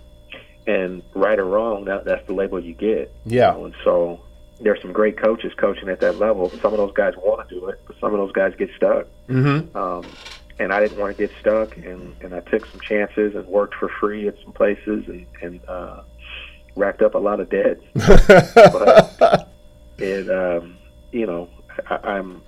and 0.66 1.02
right 1.14 1.38
or 1.38 1.44
wrong, 1.44 1.84
that, 1.84 2.04
that's 2.04 2.26
the 2.26 2.32
label 2.32 2.58
you 2.58 2.74
get. 2.74 3.12
Yeah. 3.24 3.52
You 3.52 3.58
know, 3.58 3.64
and 3.66 3.74
so 3.84 4.20
there's 4.60 4.80
some 4.80 4.92
great 4.92 5.16
coaches 5.18 5.52
coaching 5.56 5.88
at 5.88 6.00
that 6.00 6.18
level. 6.18 6.48
Some 6.50 6.72
of 6.72 6.78
those 6.78 6.92
guys 6.92 7.14
want 7.16 7.48
to 7.48 7.54
do 7.54 7.68
it, 7.68 7.80
but 7.86 7.96
some 8.00 8.12
of 8.14 8.18
those 8.18 8.32
guys 8.32 8.54
get 8.56 8.70
stuck. 8.76 9.06
Mm-hmm. 9.28 9.76
Um, 9.76 10.04
and 10.58 10.72
I 10.72 10.80
didn't 10.80 10.98
want 10.98 11.16
to 11.16 11.26
get 11.26 11.36
stuck, 11.40 11.76
and, 11.76 12.14
and 12.20 12.34
I 12.34 12.40
took 12.40 12.64
some 12.66 12.80
chances 12.80 13.34
and 13.34 13.46
worked 13.46 13.74
for 13.74 13.88
free 13.88 14.28
at 14.28 14.36
some 14.42 14.52
places 14.52 15.04
and, 15.08 15.26
and 15.42 15.60
uh, 15.68 16.02
racked 16.76 17.02
up 17.02 17.14
a 17.14 17.18
lot 17.18 17.40
of 17.40 17.50
debt. 17.50 17.80
but 17.94 19.50
it, 19.98 20.30
um, 20.30 20.78
you 21.12 21.26
know, 21.26 21.48
I, 21.88 21.96
I'm 21.96 22.42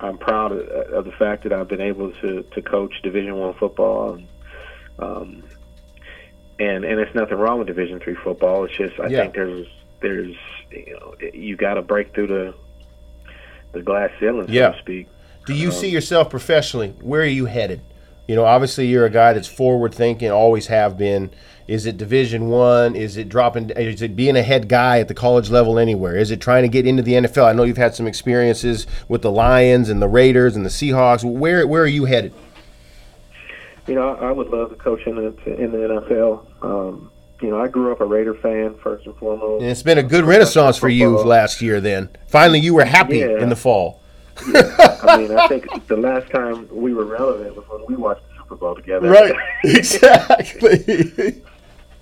I'm 0.00 0.18
proud 0.18 0.52
of, 0.52 0.60
of 0.92 1.04
the 1.04 1.12
fact 1.12 1.42
that 1.44 1.52
I've 1.52 1.68
been 1.68 1.80
able 1.80 2.12
to, 2.12 2.42
to 2.42 2.62
coach 2.62 2.94
Division 3.02 3.36
One 3.36 3.54
football, 3.54 4.14
and 4.14 4.28
um, 4.98 5.42
and 6.58 6.84
and 6.84 7.00
it's 7.00 7.14
nothing 7.14 7.38
wrong 7.38 7.58
with 7.58 7.66
Division 7.68 8.00
Three 8.00 8.14
football. 8.16 8.64
It's 8.64 8.76
just 8.76 8.98
I 9.00 9.08
Yeah. 9.08 9.22
think 9.22 9.34
there's 9.34 9.66
there's 10.00 10.36
you 10.70 10.98
know 11.00 11.14
you 11.32 11.56
got 11.56 11.74
to 11.74 11.82
break 11.82 12.14
through 12.14 12.28
the 12.28 12.54
the 13.72 13.82
glass 13.82 14.10
ceiling, 14.20 14.46
so 14.46 14.52
Yeah. 14.52 14.70
to 14.70 14.78
speak. 14.78 15.08
Do 15.46 15.54
you 15.54 15.70
see 15.72 15.88
yourself 15.88 16.28
professionally? 16.28 16.94
Where 17.00 17.22
are 17.22 17.24
you 17.24 17.46
headed? 17.46 17.80
You 18.26 18.36
know, 18.36 18.44
obviously 18.44 18.86
you're 18.86 19.06
a 19.06 19.10
guy 19.10 19.32
that's 19.32 19.48
forward 19.48 19.94
thinking, 19.94 20.30
always 20.30 20.66
have 20.66 20.98
been. 20.98 21.30
Is 21.68 21.84
it 21.84 21.98
Division 21.98 22.48
One? 22.48 22.96
Is 22.96 23.18
it 23.18 23.28
dropping? 23.28 23.68
Is 23.70 24.00
it 24.00 24.16
being 24.16 24.36
a 24.36 24.42
head 24.42 24.68
guy 24.68 25.00
at 25.00 25.08
the 25.08 25.14
college 25.14 25.50
level 25.50 25.78
anywhere? 25.78 26.16
Is 26.16 26.30
it 26.30 26.40
trying 26.40 26.62
to 26.62 26.68
get 26.68 26.86
into 26.86 27.02
the 27.02 27.12
NFL? 27.12 27.44
I 27.44 27.52
know 27.52 27.62
you've 27.64 27.76
had 27.76 27.94
some 27.94 28.06
experiences 28.06 28.86
with 29.06 29.20
the 29.20 29.30
Lions 29.30 29.90
and 29.90 30.00
the 30.00 30.08
Raiders 30.08 30.56
and 30.56 30.64
the 30.64 30.70
Seahawks. 30.70 31.22
Where 31.22 31.66
where 31.66 31.82
are 31.82 31.86
you 31.86 32.06
headed? 32.06 32.32
You 33.86 33.94
know, 33.96 34.16
I 34.16 34.32
would 34.32 34.48
love 34.48 34.70
to 34.70 34.76
coach 34.76 35.06
in 35.06 35.16
the 35.16 35.26
in 35.62 35.70
the 35.72 35.78
NFL. 35.78 36.64
Um, 36.64 37.10
you 37.42 37.50
know, 37.50 37.60
I 37.60 37.68
grew 37.68 37.92
up 37.92 38.00
a 38.00 38.04
Raider 38.06 38.34
fan 38.34 38.74
first 38.82 39.04
and 39.06 39.14
foremost. 39.16 39.62
And 39.62 39.70
it's 39.70 39.82
been 39.82 39.98
a 39.98 40.02
good 40.02 40.24
renaissance 40.24 40.78
for 40.78 40.88
you 40.88 41.18
last 41.18 41.60
year. 41.60 41.80
Then 41.82 42.08
finally, 42.28 42.60
you 42.60 42.72
were 42.74 42.84
happy 42.86 43.18
Yeah. 43.18 43.42
in 43.42 43.50
the 43.50 43.56
fall. 43.56 44.00
I 44.38 45.16
mean, 45.18 45.36
I 45.36 45.46
think 45.48 45.86
the 45.86 45.96
last 45.96 46.30
time 46.30 46.66
we 46.70 46.94
were 46.94 47.04
relevant 47.04 47.56
was 47.56 47.64
when 47.68 47.84
we 47.88 47.96
watched 47.96 48.22
the 48.28 48.36
Super 48.42 48.56
Bowl 48.56 48.74
together. 48.74 49.10
Right. 49.10 49.34
exactly. 49.64 51.42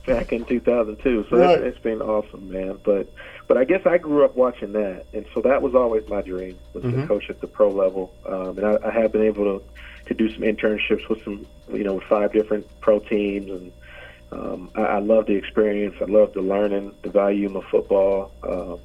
Back 0.06 0.32
in 0.32 0.44
2002. 0.44 1.26
So 1.28 1.36
Right. 1.36 1.58
it's, 1.58 1.76
it's 1.76 1.82
been 1.82 2.00
awesome, 2.00 2.50
man. 2.50 2.78
But 2.84 3.08
but 3.48 3.56
I 3.56 3.64
guess 3.64 3.86
I 3.86 3.98
grew 3.98 4.24
up 4.24 4.34
watching 4.36 4.72
that, 4.72 5.04
and 5.12 5.24
so 5.34 5.40
that 5.42 5.62
was 5.62 5.74
always 5.74 6.08
my 6.08 6.22
dream 6.22 6.56
was 6.72 6.82
Mhm. 6.84 7.02
to 7.02 7.06
coach 7.06 7.30
at 7.30 7.40
the 7.40 7.46
pro 7.46 7.68
level. 7.68 8.12
Um, 8.26 8.58
and 8.58 8.66
I, 8.66 8.78
I 8.84 8.90
have 8.90 9.12
been 9.12 9.22
able 9.22 9.58
to 9.58 9.64
to 10.06 10.14
do 10.14 10.32
some 10.32 10.42
internships 10.42 11.08
with 11.08 11.22
some 11.24 11.44
you 11.72 11.84
know 11.84 11.94
with 11.94 12.04
five 12.04 12.32
different 12.32 12.66
pro 12.80 12.98
teams, 13.00 13.50
and 13.50 13.72
um, 14.32 14.70
I, 14.74 14.82
I 14.82 14.98
love 15.00 15.26
the 15.26 15.34
experience. 15.34 15.96
I 16.00 16.04
love 16.04 16.32
the 16.32 16.42
learning, 16.42 16.92
the 17.02 17.10
value 17.10 17.56
of 17.56 17.64
football. 17.64 18.30
Um, 18.42 18.78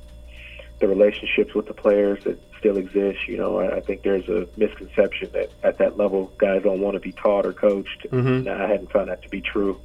the 0.80 0.88
relationships 0.88 1.54
with 1.54 1.68
the 1.68 1.76
players 1.76 2.24
that 2.24 2.42
still 2.58 2.78
exist. 2.78 3.28
You 3.28 3.38
know, 3.38 3.60
I, 3.60 3.76
I 3.78 3.80
think 3.82 4.02
there's 4.02 4.28
a 4.30 4.48
misconception 4.58 5.30
that 5.34 5.52
at 5.62 5.78
that 5.78 5.96
level, 5.98 6.32
guys 6.40 6.64
don't 6.64 6.82
want 6.82 6.96
to 6.96 7.00
be 7.00 7.12
taught 7.12 7.46
or 7.46 7.54
coached. 7.54 8.08
Mhm. 8.10 8.40
And 8.40 8.50
I 8.50 8.68
hadn't 8.68 8.92
found 8.92 9.10
that 9.10 9.22
to 9.22 9.30
be 9.30 9.42
true 9.42 9.80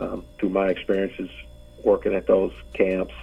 um, 0.00 0.24
through 0.38 0.50
my 0.50 0.68
experiences 0.68 1.30
working 1.84 2.14
at 2.14 2.26
those 2.26 2.52
camps. 2.74 3.14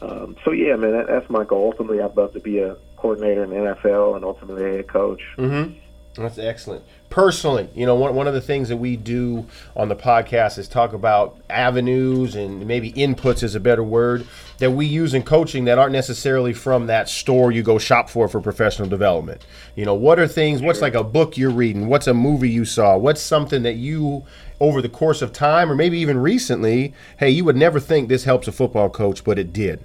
Um, 0.00 0.36
so 0.44 0.52
yeah, 0.52 0.76
man, 0.76 0.92
that, 0.92 1.06
that's 1.06 1.30
my 1.30 1.44
goal. 1.44 1.72
Ultimately, 1.72 2.00
I'd 2.00 2.16
love 2.16 2.32
to 2.32 2.40
be 2.40 2.58
a 2.58 2.76
coordinator 2.96 3.44
in 3.44 3.50
the 3.50 3.56
NFL 3.56 4.16
and 4.16 4.24
ultimately 4.24 4.64
a 4.64 4.72
head 4.76 4.88
coach. 4.88 5.22
Mm-hmm. 5.36 5.78
That's 6.22 6.38
excellent. 6.38 6.84
Personally, 7.10 7.68
you 7.74 7.86
know, 7.86 7.96
one, 7.96 8.14
one 8.14 8.28
of 8.28 8.34
the 8.34 8.40
things 8.40 8.68
that 8.68 8.76
we 8.76 8.96
do 8.96 9.44
on 9.76 9.88
the 9.88 9.96
podcast 9.96 10.58
is 10.58 10.68
talk 10.68 10.92
about 10.92 11.36
avenues 11.50 12.36
and 12.36 12.66
maybe 12.66 12.92
inputs 12.92 13.42
is 13.42 13.56
a 13.56 13.60
better 13.60 13.82
word 13.82 14.26
that 14.58 14.70
we 14.70 14.86
use 14.86 15.12
in 15.12 15.24
coaching 15.24 15.64
that 15.64 15.76
aren't 15.76 15.92
necessarily 15.92 16.52
from 16.52 16.86
that 16.86 17.08
store 17.08 17.50
you 17.50 17.64
go 17.64 17.78
shop 17.78 18.08
for 18.08 18.28
for 18.28 18.40
professional 18.40 18.88
development. 18.88 19.44
You 19.74 19.84
know, 19.84 19.94
what 19.94 20.20
are 20.20 20.28
things, 20.28 20.62
what's 20.62 20.80
like 20.80 20.94
a 20.94 21.02
book 21.02 21.36
you're 21.36 21.50
reading? 21.50 21.88
What's 21.88 22.06
a 22.06 22.14
movie 22.14 22.48
you 22.48 22.64
saw? 22.64 22.96
What's 22.96 23.20
something 23.20 23.64
that 23.64 23.74
you, 23.74 24.24
over 24.60 24.80
the 24.80 24.88
course 24.88 25.20
of 25.20 25.32
time 25.32 25.68
or 25.68 25.74
maybe 25.74 25.98
even 25.98 26.18
recently, 26.18 26.94
hey, 27.18 27.30
you 27.30 27.44
would 27.44 27.56
never 27.56 27.80
think 27.80 28.08
this 28.08 28.22
helps 28.22 28.46
a 28.46 28.52
football 28.52 28.88
coach, 28.88 29.24
but 29.24 29.36
it 29.36 29.52
did? 29.52 29.84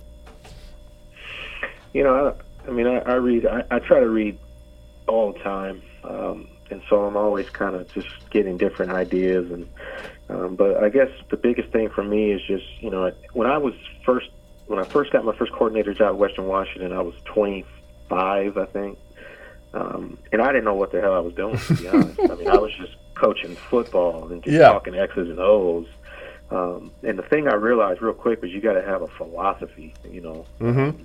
You 1.94 2.04
know, 2.04 2.36
I, 2.68 2.68
I 2.68 2.72
mean, 2.72 2.86
I, 2.86 3.00
I 3.00 3.14
read. 3.16 3.48
I, 3.48 3.64
I 3.72 3.80
try 3.80 4.00
to 4.00 4.10
read 4.10 4.38
all 5.08 5.34
the 5.34 5.40
time, 5.40 5.82
um, 6.04 6.48
and 6.72 6.82
so 6.90 7.06
I'm 7.06 7.16
always 7.18 7.50
kind 7.50 7.76
of 7.76 7.92
just 7.94 8.08
getting 8.30 8.58
different 8.58 8.92
ideas. 8.92 9.52
And 9.52 9.70
um, 10.30 10.56
but 10.56 10.84
I 10.84 10.90
guess 10.90 11.10
the 11.30 11.38
biggest 11.38 11.70
thing 11.72 11.90
for 11.90 12.04
me 12.04 12.32
is 12.32 12.42
just 12.46 12.66
you 12.82 12.90
know 12.90 13.12
when 13.34 13.48
I 13.48 13.58
was 13.58 13.74
first 14.06 14.30
when 14.68 14.80
I 14.80 14.84
first 14.84 15.12
got 15.12 15.24
my 15.24 15.36
first 15.36 15.52
coordinator 15.52 15.94
job 15.94 16.10
at 16.10 16.18
Western 16.18 16.48
Washington, 16.48 16.92
I 16.92 17.02
was 17.02 17.14
25, 17.26 18.58
I 18.58 18.66
think, 18.66 18.98
um, 19.76 20.18
and 20.32 20.42
I 20.42 20.48
didn't 20.48 20.66
know 20.66 20.74
what 20.74 20.92
the 20.92 21.02
hell 21.02 21.14
I 21.14 21.20
was 21.20 21.36
doing. 21.36 21.58
To 21.58 21.74
be 21.76 21.88
honest, 21.88 22.20
I 22.20 22.36
mean, 22.36 22.50
I 22.50 22.58
was 22.58 22.72
just 22.74 22.96
coaching 23.14 23.56
football 23.56 24.32
and 24.32 24.44
just 24.44 24.56
Yeah. 24.56 24.70
talking 24.70 24.96
X's 24.96 25.30
and 25.30 25.40
O's. 25.40 25.86
Um, 26.52 26.92
and 27.04 27.18
the 27.18 27.24
thing 27.24 27.48
I 27.48 27.56
realized 27.56 28.02
real 28.02 28.14
quick 28.14 28.42
was 28.42 28.52
you 28.52 28.62
got 28.62 28.74
to 28.74 28.82
have 28.82 29.02
a 29.02 29.08
philosophy, 29.08 29.94
you 30.10 30.22
know. 30.22 30.46
Mm-hmm. 30.60 31.04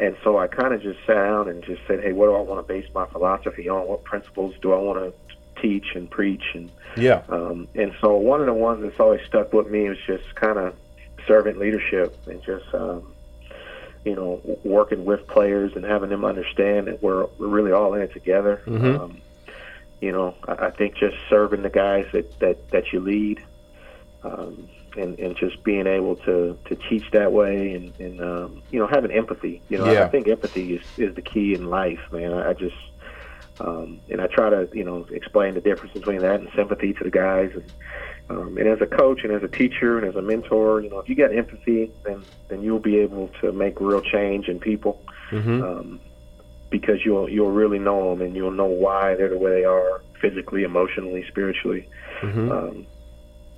And 0.00 0.16
so 0.24 0.38
I 0.38 0.46
kind 0.46 0.72
of 0.72 0.82
just 0.82 0.98
sat 1.06 1.14
down 1.14 1.48
and 1.48 1.62
just 1.62 1.82
said, 1.86 2.00
hey, 2.02 2.12
what 2.12 2.26
do 2.26 2.34
I 2.34 2.40
want 2.40 2.66
to 2.66 2.72
base 2.72 2.88
my 2.94 3.06
philosophy 3.08 3.68
on? 3.68 3.86
What 3.86 4.02
principles 4.04 4.54
do 4.62 4.72
I 4.72 4.78
want 4.78 4.98
to 4.98 5.12
teach 5.60 5.94
and 5.94 6.10
preach 6.10 6.42
and 6.54 6.70
Yeah. 6.96 7.20
um, 7.28 7.68
and 7.74 7.92
so 8.00 8.16
one 8.16 8.40
of 8.40 8.46
the 8.46 8.54
ones 8.54 8.82
that's 8.82 8.98
always 8.98 9.20
stuck 9.26 9.52
with 9.52 9.68
me 9.68 9.86
is 9.86 9.98
just 10.06 10.34
kind 10.36 10.58
of 10.58 10.74
servant 11.26 11.58
leadership 11.58 12.18
and 12.26 12.42
just 12.42 12.64
um, 12.72 13.12
you 14.04 14.14
know 14.16 14.40
working 14.64 15.04
with 15.04 15.26
players 15.28 15.72
and 15.76 15.84
having 15.84 16.08
them 16.08 16.24
understand 16.24 16.86
that 16.86 17.02
we're 17.02 17.26
we're 17.38 17.48
really 17.48 17.72
all 17.72 17.92
in 17.92 18.00
it 18.00 18.12
together. 18.14 18.62
Mhm. 18.66 19.00
Um, 19.00 19.22
you 20.00 20.12
know, 20.12 20.34
I, 20.48 20.66
I 20.66 20.70
think 20.70 20.96
just 20.96 21.16
serving 21.28 21.62
the 21.62 21.68
guys 21.68 22.06
that 22.12 22.38
that 22.40 22.70
that 22.70 22.84
you 22.92 23.00
lead. 23.00 23.40
Um, 24.22 24.68
and, 24.96 25.18
and 25.18 25.36
just 25.36 25.62
being 25.64 25.86
able 25.86 26.16
to, 26.16 26.58
to 26.66 26.76
teach 26.88 27.04
that 27.12 27.32
way 27.32 27.72
and, 27.74 27.98
and 28.00 28.20
um, 28.20 28.62
you 28.70 28.78
know 28.78 28.86
having 28.86 29.10
empathy. 29.10 29.62
You 29.68 29.78
know 29.78 29.84
I- 29.86 30.04
I 30.04 30.08
think 30.08 30.28
empathy 30.28 30.74
is, 30.74 30.82
is 30.96 31.14
the 31.14 31.22
key 31.22 31.54
in 31.54 31.68
life 31.70 32.00
man. 32.12 32.32
I, 32.32 32.50
I 32.50 32.52
just 32.54 32.76
um, 33.60 34.00
and 34.08 34.20
I 34.20 34.26
try 34.26 34.50
to 34.50 34.68
you 34.72 34.84
know 34.84 35.06
explain 35.10 35.54
the 35.54 35.60
difference 35.60 35.92
between 35.92 36.20
that 36.22 36.40
and 36.40 36.48
sympathy 36.56 36.92
to 36.94 37.04
the 37.04 37.10
guys. 37.10 37.50
And 37.54 37.72
um, 38.30 38.56
and 38.58 38.68
as 38.68 38.80
a 38.80 38.86
coach 38.86 39.24
and 39.24 39.32
as 39.32 39.42
a 39.42 39.48
teacher 39.48 39.98
and 39.98 40.06
as 40.06 40.14
a 40.14 40.22
mentor 40.22 40.80
you 40.80 40.88
know 40.88 41.00
if 41.00 41.08
you 41.08 41.16
got 41.16 41.36
empathy 41.36 41.90
then 42.04 42.24
then 42.48 42.62
you'll 42.62 42.78
be 42.78 42.98
able 42.98 43.28
to 43.40 43.52
make 43.52 43.80
real 43.80 44.00
change 44.00 44.48
in 44.48 44.60
people. 44.60 45.02
Mm-hmm. 45.30 45.62
um, 45.62 46.00
because 46.70 47.04
you'll 47.04 47.28
you'll 47.28 47.50
really 47.50 47.78
know 47.78 48.10
them 48.10 48.22
and 48.22 48.34
you'll 48.34 48.52
know 48.52 48.66
why 48.66 49.14
they're 49.16 49.28
the 49.28 49.38
way 49.38 49.50
they 49.50 49.64
are 49.64 50.02
physically 50.20 50.62
emotionally 50.62 51.24
spiritually. 51.28 51.88
Mm-hmm. 52.20 52.52
um, 52.52 52.86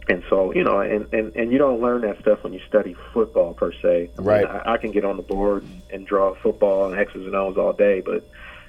and 0.09 0.23
so 0.29 0.53
you 0.53 0.65
know 0.65 0.81
and, 0.81 1.07
and 1.13 1.35
and 1.37 1.53
you 1.53 1.59
don't 1.59 1.81
learn 1.81 2.03
that 2.03 2.19
stuff 2.21 2.43
when 2.43 2.53
you 2.53 2.61
study 2.69 2.95
football 3.13 3.55
per 3.55 3.73
se 3.73 4.11
I 4.19 4.21
mean, 4.21 4.27
Right. 4.27 4.45
I, 4.47 4.75
I 4.75 4.77
can 4.79 4.91
get 4.91 5.05
on 5.05 5.17
the 5.17 5.23
board 5.23 5.63
and, 5.63 5.83
and 5.91 6.07
draw 6.07 6.35
football 6.43 6.87
and 6.87 6.99
x's 6.99 7.25
and 7.27 7.35
o's 7.35 7.57
all 7.57 7.73
day 7.73 8.01
but 8.05 8.29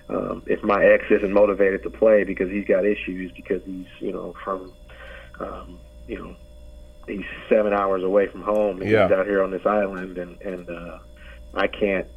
um, 0.10 0.44
if 0.48 0.62
my 0.64 0.84
ex 0.86 1.06
isn't 1.10 1.32
motivated 1.34 1.82
to 1.84 1.90
play 1.90 2.24
because 2.24 2.50
he's 2.52 2.66
got 2.66 2.86
issues 2.86 3.32
because 3.36 3.62
he's 3.66 3.88
you 4.00 4.12
know 4.12 4.34
from 4.44 4.74
um, 5.40 5.80
you 6.08 6.20
know 6.20 6.36
he's 7.08 7.26
seven 7.50 7.74
hours 7.74 8.04
away 8.04 8.28
from 8.28 8.42
home 8.42 8.82
and 8.82 8.90
Yeah. 8.90 9.08
he's 9.08 9.16
out 9.18 9.26
here 9.26 9.42
on 9.44 9.52
this 9.52 9.66
island 9.66 10.18
and 10.18 10.40
and 10.42 10.70
uh, 10.70 11.00
I 11.56 11.68
can't 11.68 12.08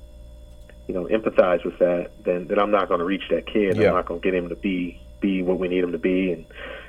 you 0.89 0.95
know 0.95 1.05
empathize 1.07 1.65
with 1.65 1.79
that 1.79 2.11
then 2.25 2.49
then 2.49 2.59
I'm 2.59 2.71
not 2.71 2.89
going 2.89 3.01
to 3.01 3.07
reach 3.07 3.25
that 3.31 3.47
kid 3.47 3.77
Yeah. 3.77 3.89
I'm 3.89 3.95
not 3.95 4.07
going 4.07 4.21
to 4.21 4.25
get 4.31 4.35
him 4.35 4.51
to 4.51 4.57
be 4.57 5.01
be 5.21 5.43
what 5.43 5.59
we 5.59 5.69
need 5.69 5.83
him 5.83 5.93
to 5.93 5.99
be 5.99 6.33
and 6.33 6.45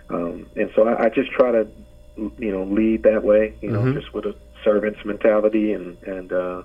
um, 0.10 0.50
and 0.56 0.70
so 0.76 0.88
I, 0.88 1.06
I 1.06 1.10
just 1.10 1.32
try 1.32 1.52
to 1.52 1.68
you 2.18 2.52
know 2.52 2.64
lead 2.64 3.04
that 3.04 3.24
way 3.24 3.54
you 3.62 3.70
know 3.72 3.82
Mhm. 3.82 3.94
just 3.94 4.14
with 4.14 4.26
a 4.26 4.36
servant's 4.64 5.04
mentality 5.06 5.72
and 5.74 5.98
and 6.04 6.32
uh, 6.34 6.62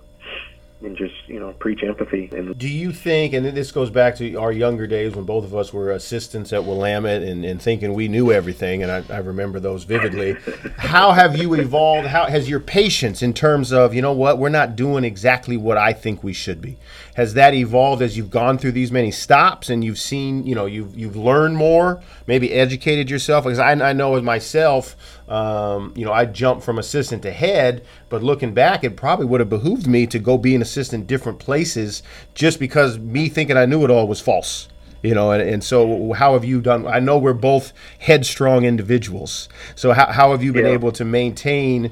and 0.85 0.97
just 0.97 1.15
you 1.29 1.39
know 1.39 1.53
preach 1.61 1.85
empathy 1.85 2.29
and 2.33 2.59
Do 2.59 2.69
you 2.69 2.91
think, 2.91 3.35
and 3.35 3.47
this 3.47 3.71
goes 3.71 3.89
back 3.89 4.17
to 4.17 4.35
our 4.35 4.51
younger 4.51 4.89
days 4.89 5.15
when 5.15 5.25
both 5.25 5.45
of 5.45 5.55
us 5.55 5.73
were 5.73 5.93
assistants 5.93 6.53
at 6.53 6.65
Willamette 6.65 7.23
and, 7.23 7.45
and 7.45 7.63
thinking 7.63 7.95
we 7.95 8.09
knew 8.09 8.33
everything, 8.33 8.83
and 8.83 8.91
I, 8.91 9.05
I 9.09 9.19
remember 9.19 9.61
those 9.61 9.85
vividly. 9.85 10.37
How 10.79 11.13
have 11.13 11.37
you 11.37 11.55
evolved? 11.55 12.09
How 12.09 12.27
has 12.27 12.49
your 12.49 12.59
patience 12.59 13.23
in 13.23 13.33
terms 13.33 13.73
of, 13.73 13.95
you 13.95 14.03
know 14.03 14.13
what, 14.13 14.39
we're 14.39 14.49
not 14.49 14.75
doing 14.75 15.05
exactly 15.05 15.57
what 15.57 15.79
I 15.79 15.93
think 15.93 16.25
we 16.25 16.33
should 16.33 16.61
be? 16.61 16.79
Has 17.15 17.35
that 17.35 17.55
evolved 17.55 18.03
as 18.03 18.17
you've 18.17 18.31
gone 18.31 18.59
through 18.59 18.73
these 18.73 18.91
many 18.91 19.13
stops 19.13 19.71
and 19.71 19.85
you've 19.85 20.01
seen, 20.01 20.45
you 20.47 20.57
know, 20.57 20.67
you've 20.67 20.99
you've 20.99 21.15
learned 21.17 21.57
more, 21.57 22.03
maybe 22.27 22.53
educated 22.53 23.09
yourself? 23.09 23.45
Because 23.45 23.61
I, 23.61 23.71
I 23.71 23.93
know 23.93 24.17
as 24.17 24.23
myself, 24.25 24.97
um, 25.33 25.95
you 25.97 26.05
know, 26.05 26.13
I 26.13 26.27
jumped 26.27 26.63
from 26.63 26.79
assistant 26.79 27.23
to 27.23 27.33
head, 27.33 27.87
but 28.11 28.23
looking 28.23 28.53
back, 28.53 28.85
it 28.85 28.97
probably 28.97 29.25
would 29.25 29.41
have 29.41 29.49
behooved 29.49 29.87
me 29.87 30.07
to 30.09 30.19
go 30.19 30.37
be 30.37 30.55
an 30.55 30.61
assistant 30.61 31.07
different 31.07 31.39
places 31.39 32.03
just 32.35 32.61
because 32.61 32.99
me 32.99 33.31
thinking 33.31 33.57
I 33.57 33.65
knew 33.65 33.83
it 33.83 33.91
all 33.91 34.07
was 34.07 34.21
false. 34.21 34.69
You 35.03 35.15
know, 35.15 35.33
and, 35.33 35.43
and 35.43 35.65
so 35.65 36.13
how 36.13 36.35
have 36.35 36.45
you 36.45 36.61
done? 36.61 36.87
I 36.87 37.01
know 37.01 37.19
we're 37.19 37.33
both 37.33 37.73
headstrong 37.99 38.65
individuals. 38.65 39.49
So 39.75 39.93
how, 39.93 40.13
how 40.13 40.31
have 40.31 40.45
you 40.45 40.53
been 40.53 40.67
Yeah. 40.67 40.73
able 40.73 40.93
to 40.93 41.05
maintain 41.05 41.91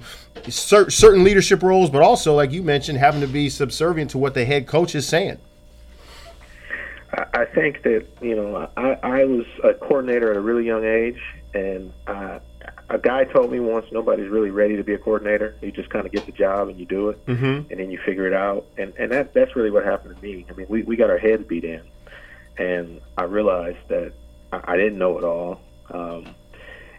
cer- 0.49 0.91
certain 0.91 1.25
leadership 1.25 1.63
roles, 1.63 1.91
but 1.91 2.03
also, 2.03 2.37
like 2.37 2.53
you 2.53 2.63
mentioned, 2.63 2.99
having 2.99 3.21
to 3.23 3.27
be 3.27 3.49
subservient 3.49 4.11
to 4.11 4.19
what 4.19 4.35
the 4.35 4.45
head 4.45 4.67
coach 4.67 4.95
is 4.95 5.09
saying? 5.09 5.39
I 7.15 7.25
I 7.33 7.45
think 7.47 7.83
that 7.83 8.07
you 8.21 8.37
know 8.37 8.69
I, 8.77 8.99
I 9.03 9.25
was 9.25 9.47
a 9.65 9.75
coordinator 9.75 10.31
at 10.31 10.37
a 10.37 10.41
really 10.41 10.65
young 10.67 10.85
age, 10.85 11.21
and 11.55 11.93
uh, 12.07 12.39
a 12.91 12.99
guy 12.99 13.25
told 13.25 13.51
me 13.53 13.61
once 13.61 13.87
nobody's 13.93 14.29
really 14.29 14.51
ready 14.51 14.77
to 14.77 14.85
be 14.85 14.93
a 14.95 14.99
coordinator. 14.99 15.55
You 15.63 15.71
just 15.73 15.91
kind 15.91 16.05
of 16.07 16.13
get 16.13 16.27
the 16.27 16.33
job 16.33 16.69
and 16.69 16.79
you 16.79 16.87
do 16.87 17.09
it, 17.11 17.25
Mm-hmm. 17.27 17.71
and 17.71 17.81
then 17.81 17.91
you 17.91 17.99
figure 18.05 18.27
it 18.27 18.35
out. 18.35 18.67
And 18.77 18.93
and 18.99 19.11
that 19.13 19.33
that's 19.35 19.55
really 19.57 19.71
what 19.71 19.85
happened 19.85 20.17
to 20.17 20.23
me. 20.23 20.45
I 20.51 20.53
mean, 20.55 20.67
we 20.69 20.83
we 20.83 20.97
got 20.97 21.09
our 21.11 21.19
heads 21.19 21.45
beat 21.47 21.65
in, 21.65 21.83
and 22.59 23.01
I 23.17 23.25
realized 23.25 23.79
that 23.89 24.13
I, 24.53 24.61
I 24.73 24.77
didn't 24.77 24.99
know 24.99 25.17
it 25.19 25.25
all. 25.25 25.61
Um, 25.91 26.35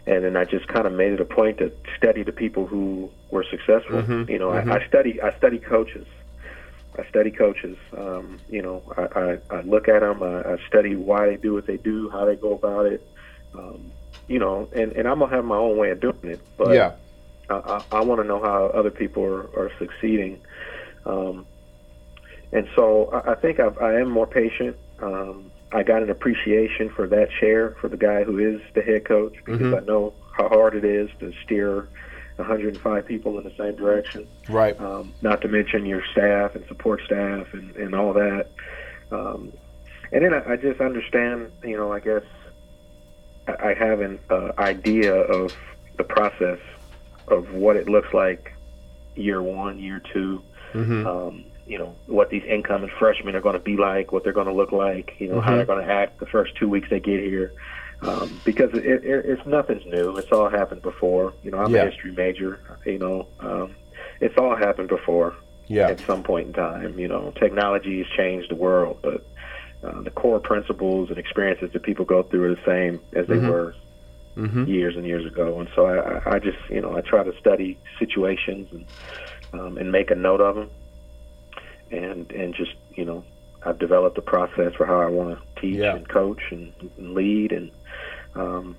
and 0.06 0.24
then 0.24 0.36
I 0.36 0.44
just 0.44 0.66
kind 0.66 0.86
of 0.86 0.92
made 0.92 1.12
it 1.12 1.20
a 1.20 1.24
point 1.24 1.58
to 1.58 1.70
study 1.96 2.22
the 2.24 2.32
people 2.32 2.66
who 2.66 3.08
were 3.30 3.44
successful. 3.48 4.02
Mhm, 4.02 4.28
You 4.28 4.38
know, 4.38 4.48
mhm. 4.50 4.70
I, 4.72 4.76
I 4.82 4.88
study 4.88 5.20
I 5.22 5.36
study 5.38 5.58
coaches. 5.58 6.06
I 6.98 7.06
study 7.08 7.30
coaches. 7.30 7.76
Um, 7.96 8.38
you 8.50 8.60
know, 8.60 8.82
I, 8.98 9.02
I, 9.52 9.56
I 9.58 9.60
look 9.62 9.88
at 9.88 10.00
them. 10.00 10.22
I, 10.22 10.42
I 10.42 10.56
study 10.68 10.94
why 10.96 11.26
they 11.26 11.36
do 11.36 11.54
what 11.54 11.66
they 11.66 11.76
do, 11.78 12.10
how 12.10 12.24
they 12.26 12.36
go 12.36 12.52
about 12.54 12.84
it. 12.86 13.06
Um, 13.54 13.92
you 14.32 14.38
know, 14.38 14.68
and, 14.74 14.92
and 14.92 15.06
I'm 15.06 15.18
gonna 15.18 15.34
have 15.34 15.44
my 15.44 15.56
own 15.58 15.76
way 15.76 15.90
of 15.90 16.00
doing 16.00 16.14
it. 16.22 16.40
But 16.56 16.74
yeah. 16.74 16.92
I, 17.50 17.54
I, 17.54 17.82
I 17.98 18.00
want 18.00 18.22
to 18.22 18.26
know 18.26 18.40
how 18.42 18.70
other 18.74 18.90
people 18.90 19.22
are, 19.24 19.42
are 19.58 19.70
succeeding. 19.78 20.40
Um, 21.04 21.46
and 22.52 22.66
so 22.74 23.10
I, 23.12 23.32
I 23.32 23.34
think 23.34 23.60
I've, 23.60 23.76
I 23.78 23.94
am 24.00 24.10
more 24.10 24.26
patient. 24.26 24.76
Um, 25.02 25.52
I 25.72 25.82
got 25.82 26.02
an 26.02 26.10
appreciation 26.10 26.90
for 26.96 27.06
that 27.08 27.28
chair 27.40 27.76
for 27.80 27.88
the 27.88 27.96
guy 27.96 28.24
who 28.24 28.38
is 28.38 28.60
the 28.74 28.82
head 28.82 29.06
coach 29.06 29.34
because 29.44 29.60
Mhm. 29.60 29.82
I 29.82 29.84
know 29.84 30.14
how 30.36 30.48
hard 30.48 30.74
it 30.76 30.84
is 30.84 31.10
to 31.20 31.32
steer 31.44 31.88
105 32.36 33.06
people 33.06 33.36
in 33.38 33.44
the 33.44 33.52
same 33.58 33.76
direction 33.76 34.26
Right. 34.48 34.78
um, 34.80 35.14
not 35.20 35.42
to 35.42 35.48
mention 35.48 35.84
your 35.84 36.02
staff 36.12 36.54
and 36.54 36.64
support 36.68 37.00
staff 37.04 37.46
and, 37.52 37.76
and 37.76 37.94
all 37.94 38.12
that. 38.14 38.46
Um, 39.10 39.52
and 40.12 40.24
then 40.24 40.32
I, 40.34 40.52
I 40.52 40.56
just 40.56 40.80
understand, 40.80 41.48
you 41.64 41.76
know, 41.76 41.92
I 41.92 42.00
guess 42.00 42.22
I, 43.48 43.74
have 43.74 44.00
an 44.00 44.18
uh, 44.30 44.52
idea 44.58 45.14
of 45.14 45.52
the 45.96 46.04
process 46.04 46.58
of 47.28 47.52
what 47.52 47.76
it 47.76 47.88
looks 47.88 48.12
like 48.14 48.52
year 49.16 49.42
one, 49.42 49.78
year 49.78 50.00
2 50.12 50.42
Mm-hmm. 50.74 51.06
um, 51.06 51.44
you 51.66 51.76
know, 51.78 51.94
what 52.06 52.30
these 52.30 52.42
incoming 52.44 52.90
freshmen 52.98 53.36
are 53.36 53.42
going 53.42 53.52
to 53.52 53.58
be 53.60 53.76
like, 53.76 54.10
what 54.10 54.24
they're 54.24 54.32
going 54.32 54.46
to 54.46 54.54
look 54.54 54.72
like, 54.72 55.12
you 55.18 55.28
know, 55.28 55.38
how 55.40 55.52
Mhm. 55.52 55.56
they're 55.56 55.66
going 55.66 55.86
to 55.86 55.92
act 55.92 56.18
the 56.18 56.24
first 56.26 56.56
two 56.56 56.66
weeks 56.68 56.88
they 56.88 56.98
get 56.98 57.20
here. 57.20 57.52
Um, 58.00 58.40
because 58.42 58.70
it, 58.72 58.84
it, 58.84 59.24
it's 59.26 59.46
nothing's 59.46 59.84
new. 59.86 60.16
It's 60.16 60.32
all 60.32 60.48
happened 60.48 60.80
before. 60.82 61.34
You 61.44 61.50
know, 61.52 61.58
I'm 61.58 61.70
Yeah. 61.74 61.82
a 61.82 61.90
history 61.90 62.12
major. 62.12 62.58
You 62.86 62.98
know, 62.98 63.26
um, 63.40 63.74
it's 64.20 64.36
all 64.38 64.56
happened 64.56 64.88
before 64.88 65.34
Yeah. 65.68 65.88
at 65.88 66.00
some 66.06 66.22
point 66.24 66.48
in 66.48 66.52
time. 66.54 66.98
You 66.98 67.06
know, 67.08 67.32
technology 67.38 67.98
has 67.98 68.06
changed 68.16 68.50
the 68.50 68.56
world, 68.56 68.98
but 69.02 69.24
uh, 69.82 70.00
the 70.02 70.10
core 70.10 70.38
principles 70.40 71.08
and 71.10 71.18
experiences 71.18 71.70
that 71.72 71.82
people 71.82 72.04
go 72.04 72.22
through 72.22 72.52
are 72.52 72.54
the 72.54 72.60
same 72.64 73.00
as 73.14 73.26
they 73.26 73.36
Mhm. 73.36 73.48
were 73.48 73.74
Mm-hmm. 74.36 74.64
years 74.64 74.96
and 74.96 75.04
years 75.06 75.26
ago. 75.26 75.60
And 75.60 75.68
so 75.74 75.84
I, 75.86 75.96
I- 76.18 76.34
I 76.36 76.38
just, 76.38 76.56
you 76.70 76.80
know, 76.80 76.96
I 76.96 77.02
try 77.02 77.22
to 77.22 77.36
study 77.38 77.76
situations 77.98 78.68
and 78.72 78.86
um, 79.60 79.76
and 79.76 79.92
make 79.92 80.10
a 80.10 80.14
note 80.14 80.40
of 80.40 80.54
them, 80.56 80.70
and 81.90 82.30
and 82.32 82.54
just, 82.54 82.72
you 82.94 83.04
know, 83.04 83.22
I've 83.64 83.78
developed 83.78 84.16
a 84.18 84.22
process 84.22 84.72
for 84.74 84.86
how 84.86 85.00
I 85.00 85.06
want 85.08 85.38
to 85.38 85.60
teach 85.60 85.76
Yeah. 85.80 85.94
and 85.96 86.08
coach 86.08 86.40
and, 86.50 86.72
and 86.96 87.12
lead, 87.14 87.52
and 87.52 87.70
um, 88.34 88.76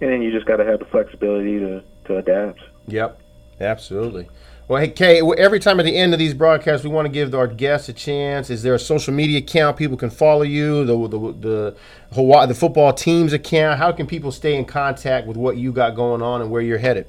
and 0.00 0.10
then 0.10 0.22
you 0.22 0.32
just 0.32 0.46
got 0.46 0.56
to 0.56 0.64
have 0.64 0.78
the 0.78 0.86
flexibility 0.86 1.58
to 1.58 1.82
to 2.06 2.16
adapt. 2.16 2.60
Yep, 2.88 3.20
absolutely. 3.60 4.28
Well, 4.72 4.80
hey, 4.80 4.88
Kay, 4.88 5.20
every 5.36 5.60
time 5.60 5.80
at 5.80 5.82
the 5.82 5.94
end 5.94 6.14
of 6.14 6.18
these 6.18 6.32
broadcasts, 6.32 6.82
we 6.82 6.88
want 6.88 7.04
to 7.04 7.12
give 7.12 7.34
our 7.34 7.46
guests 7.46 7.90
a 7.90 7.92
chance. 7.92 8.48
Is 8.48 8.62
there 8.62 8.72
a 8.72 8.78
social 8.78 9.12
media 9.12 9.40
account 9.40 9.76
people 9.76 9.98
can 9.98 10.08
follow 10.08 10.44
you? 10.44 10.86
The 10.86 10.96
the 11.08 11.18
the 11.18 11.76
Hawaii 12.14 12.46
the 12.46 12.54
football 12.54 12.94
team's 12.94 13.34
account. 13.34 13.78
How 13.78 13.92
can 13.92 14.06
people 14.06 14.32
stay 14.32 14.56
in 14.56 14.64
contact 14.64 15.26
with 15.26 15.36
what 15.36 15.58
you 15.58 15.72
got 15.72 15.94
going 15.94 16.22
on 16.22 16.40
and 16.40 16.50
where 16.50 16.62
you're 16.62 16.78
headed? 16.78 17.06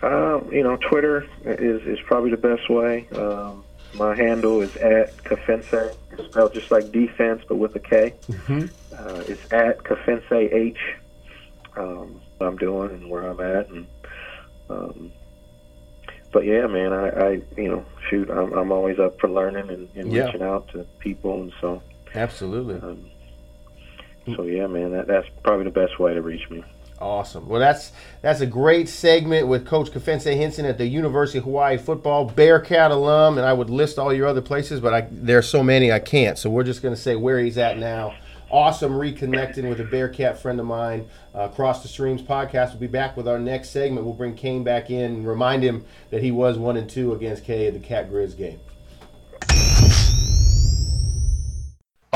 Um, 0.00 0.48
you 0.50 0.62
know, 0.62 0.78
Twitter 0.78 1.28
is, 1.44 1.82
is 1.82 1.98
probably 2.06 2.30
the 2.30 2.38
best 2.38 2.70
way. 2.70 3.06
Um, 3.10 3.62
my 3.92 4.16
handle 4.16 4.62
is 4.62 4.74
at 4.76 5.14
Kefense. 5.18 5.94
It's 6.12 6.24
spelled 6.30 6.54
just 6.54 6.70
like 6.70 6.90
defense, 6.92 7.42
but 7.46 7.56
with 7.56 7.76
a 7.76 7.80
K. 7.80 8.14
Mhm. 8.30 8.70
Uh, 8.98 9.22
it's 9.28 9.52
at 9.52 9.84
Kefense 9.84 10.32
H. 10.32 10.78
Um, 11.76 12.22
what 12.38 12.46
I'm 12.46 12.56
doing 12.56 12.88
and 12.92 13.10
where 13.10 13.26
I'm 13.26 13.40
at, 13.40 13.68
and 13.68 13.86
um, 14.70 15.12
but 16.36 16.44
yeah, 16.44 16.66
man, 16.66 16.92
I, 16.92 17.08
I 17.08 17.30
you 17.56 17.70
know, 17.70 17.86
shoot, 18.10 18.28
I'm, 18.28 18.52
I'm 18.52 18.70
always 18.70 18.98
up 18.98 19.18
for 19.18 19.30
learning 19.30 19.70
and, 19.70 19.88
and 19.96 20.12
Yeah. 20.12 20.26
reaching 20.26 20.42
out 20.42 20.68
to 20.72 20.84
people, 20.98 21.40
and 21.40 21.50
so 21.62 21.80
Absolutely. 22.14 22.74
um, 22.74 23.06
so 24.36 24.42
yeah, 24.42 24.66
man, 24.66 24.92
that 24.92 25.06
that's 25.06 25.26
probably 25.42 25.64
the 25.64 25.70
best 25.70 25.98
way 25.98 26.12
to 26.12 26.20
reach 26.20 26.50
me. 26.50 26.62
Awesome. 27.00 27.48
Well, 27.48 27.58
that's 27.58 27.90
that's 28.20 28.42
a 28.42 28.46
great 28.46 28.90
segment 28.90 29.48
with 29.48 29.64
Coach 29.66 29.90
Kefense 29.90 30.26
Hynson 30.26 30.68
at 30.68 30.76
the 30.76 30.86
University 30.86 31.38
of 31.38 31.44
Hawaii 31.44 31.78
football 31.78 32.26
Bearcat 32.26 32.90
alum, 32.90 33.38
and 33.38 33.46
I 33.46 33.54
would 33.54 33.70
list 33.70 33.98
all 33.98 34.12
your 34.12 34.26
other 34.26 34.42
places, 34.42 34.78
but 34.78 34.92
I, 34.92 35.08
there 35.10 35.38
are 35.38 35.42
so 35.42 35.62
many 35.62 35.90
I 35.90 36.00
can't. 36.00 36.36
So 36.36 36.50
we're 36.50 36.64
just 36.64 36.82
going 36.82 36.94
to 36.94 37.00
say 37.00 37.16
where 37.16 37.38
he's 37.38 37.56
at 37.56 37.78
now 37.78 38.14
awesome 38.50 38.92
reconnecting 38.92 39.68
with 39.68 39.80
a 39.80 39.84
Bearcat 39.84 40.38
friend 40.38 40.60
of 40.60 40.66
mine. 40.66 41.08
Uh, 41.34 41.48
Cross 41.48 41.82
the 41.82 41.88
Streams 41.88 42.22
podcast 42.22 42.70
We'll 42.70 42.80
be 42.80 42.86
back 42.86 43.16
with 43.16 43.28
our 43.28 43.38
next 43.38 43.70
segment. 43.70 44.04
We'll 44.04 44.14
bring 44.14 44.34
Kane 44.34 44.64
back 44.64 44.90
in 44.90 45.26
remind 45.26 45.62
him 45.62 45.84
that 46.10 46.22
he 46.22 46.30
was 46.30 46.58
one 46.58 46.76
and 46.76 46.88
two 46.88 47.12
against 47.12 47.44
K 47.44 47.66
at 47.66 47.74
the 47.74 47.80
Cat 47.80 48.10
Grizz 48.10 48.36
game. 48.36 48.60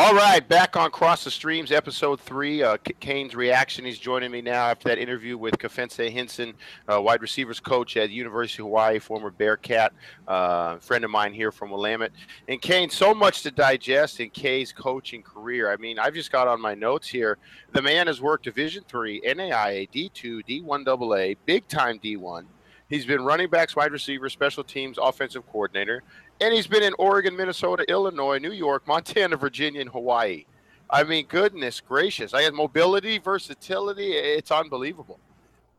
All 0.02 0.14
right, 0.14 0.40
back 0.48 0.78
on 0.78 0.90
Cross 0.90 1.24
the 1.24 1.30
Streams, 1.30 1.70
episode 1.70 2.22
three. 2.22 2.62
Uh, 2.62 2.78
Kane's 3.00 3.34
reaction. 3.36 3.84
He's 3.84 3.98
joining 3.98 4.30
me 4.30 4.40
now 4.40 4.68
after 4.68 4.88
that 4.88 4.96
interview 4.96 5.36
with 5.36 5.58
Kefense 5.58 6.10
Hynson, 6.10 6.54
uh, 6.90 7.02
wide 7.02 7.20
receivers 7.20 7.60
coach 7.60 7.98
at 7.98 8.08
University 8.08 8.62
of 8.62 8.68
Hawaii, 8.68 8.98
former 8.98 9.30
Bearcat, 9.30 9.92
uh, 10.26 10.78
friend 10.78 11.04
of 11.04 11.10
mine 11.10 11.34
here 11.34 11.52
from 11.52 11.70
Willamette. 11.70 12.12
And 12.48 12.62
Kane, 12.62 12.88
so 12.88 13.12
much 13.12 13.42
to 13.42 13.50
digest 13.50 14.20
in 14.20 14.30
Kay's 14.30 14.72
coaching 14.72 15.22
career. 15.22 15.70
I 15.70 15.76
mean, 15.76 15.98
I've 15.98 16.14
just 16.14 16.32
got 16.32 16.48
on 16.48 16.62
my 16.62 16.74
notes 16.74 17.06
here. 17.06 17.36
The 17.72 17.82
man 17.82 18.06
has 18.06 18.22
worked 18.22 18.44
Division 18.44 18.84
three, 18.88 19.20
NAIA, 19.20 19.86
D2, 19.90 20.64
D1 20.64 20.88
AA, 20.88 21.38
big 21.44 21.68
time 21.68 21.98
D1. 21.98 22.46
He's 22.88 23.04
been 23.04 23.22
running 23.22 23.50
backs, 23.50 23.76
wide 23.76 23.92
receiver, 23.92 24.30
special 24.30 24.64
teams, 24.64 24.96
offensive 24.98 25.46
coordinator 25.46 26.02
and 26.40 26.54
he's 26.54 26.66
been 26.66 26.82
in 26.82 26.94
Oregon, 26.98 27.36
Minnesota, 27.36 27.84
Illinois, 27.88 28.38
New 28.38 28.52
York, 28.52 28.86
Montana, 28.86 29.36
Virginia, 29.36 29.80
and 29.80 29.90
Hawaii. 29.90 30.44
I 30.88 31.04
mean, 31.04 31.26
goodness 31.26 31.80
gracious! 31.80 32.34
I 32.34 32.42
have 32.42 32.54
mobility, 32.54 33.18
versatility. 33.18 34.12
It's 34.12 34.50
unbelievable. 34.50 35.20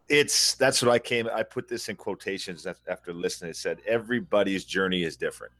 It's 0.08 0.56
that's 0.56 0.82
what 0.82 0.92
I 0.92 1.00
came. 1.00 1.28
I 1.34 1.44
put 1.44 1.68
this 1.68 1.90
in 1.90 1.96
quotations 1.96 2.66
after 2.66 3.14
listening. 3.14 3.52
It 3.52 3.58
said 3.58 3.80
everybody's 3.86 4.66
journey 4.66 5.04
is 5.04 5.18
different. 5.18 5.54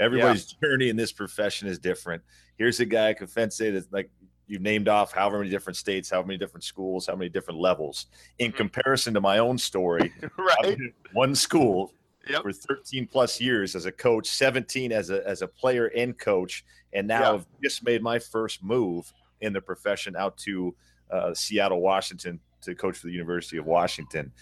Everybody's 0.00 0.56
yeah. 0.60 0.68
journey 0.68 0.88
in 0.88 0.96
this 0.96 1.12
profession 1.12 1.68
is 1.68 1.78
different. 1.78 2.22
Here's 2.56 2.80
a 2.80 2.84
guy 2.84 3.14
Kefense 3.14 3.72
that's 3.72 3.86
like 3.92 4.10
you've 4.46 4.62
named 4.62 4.88
off 4.88 5.12
however 5.12 5.38
many 5.38 5.50
different 5.50 5.76
states, 5.76 6.10
how 6.10 6.22
many 6.22 6.36
different 6.36 6.64
schools, 6.64 7.06
how 7.06 7.16
many 7.16 7.28
different 7.28 7.60
levels. 7.60 8.06
In 8.38 8.48
mm-hmm. 8.48 8.56
comparison 8.56 9.14
to 9.14 9.20
my 9.20 9.38
own 9.38 9.58
story, 9.58 10.12
right? 10.38 10.78
One 11.12 11.34
school, 11.34 11.92
yep. 12.28 12.42
for 12.42 12.52
13 12.52 13.06
plus 13.06 13.40
years 13.40 13.74
as 13.74 13.86
a 13.86 13.92
coach, 13.92 14.26
17 14.28 14.92
as 14.92 15.10
a 15.10 15.26
as 15.26 15.42
a 15.42 15.48
player 15.48 15.86
and 15.86 16.18
coach, 16.18 16.64
and 16.92 17.06
now 17.06 17.20
yep. 17.20 17.34
I've 17.34 17.46
just 17.62 17.84
made 17.84 18.02
my 18.02 18.18
first 18.18 18.62
move 18.62 19.12
in 19.40 19.52
the 19.52 19.60
profession 19.60 20.16
out 20.16 20.36
to 20.38 20.74
uh, 21.10 21.34
Seattle, 21.34 21.80
Washington, 21.80 22.40
to 22.62 22.74
coach 22.74 22.98
for 22.98 23.06
the 23.06 23.12
University 23.12 23.56
of 23.56 23.66
Washington. 23.66 24.32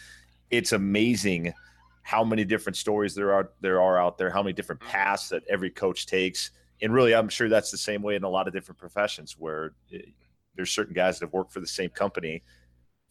It's 0.51 0.73
amazing 0.73 1.53
how 2.03 2.25
many 2.25 2.45
different 2.45 2.77
stories 2.77 3.15
there 3.15 3.33
are 3.33 3.51
there 3.61 3.81
are 3.81 4.01
out 4.01 4.19
there, 4.19 4.31
how 4.31 4.43
many 4.43 4.53
different 4.53 4.81
mm-hmm. 4.81 4.91
paths 4.91 5.29
that 5.29 5.43
every 5.49 5.71
coach 5.71 6.07
takes, 6.07 6.51
and 6.81 6.93
really, 6.93 7.15
I'm 7.15 7.29
sure 7.29 7.49
that's 7.49 7.71
the 7.71 7.79
same 7.79 8.03
way 8.03 8.17
in 8.17 8.25
a 8.25 8.29
lot 8.29 8.49
of 8.49 8.55
different 8.55 8.79
professions 8.79 9.37
where 9.39 9.73
it, 9.91 10.07
eh, 10.07 10.11
there's 10.55 10.71
certain 10.71 10.93
guys 10.93 11.19
that 11.19 11.27
have 11.27 11.33
worked 11.33 11.51
for 11.51 11.61
the 11.61 11.67
same 11.67 11.89
company 11.89 12.43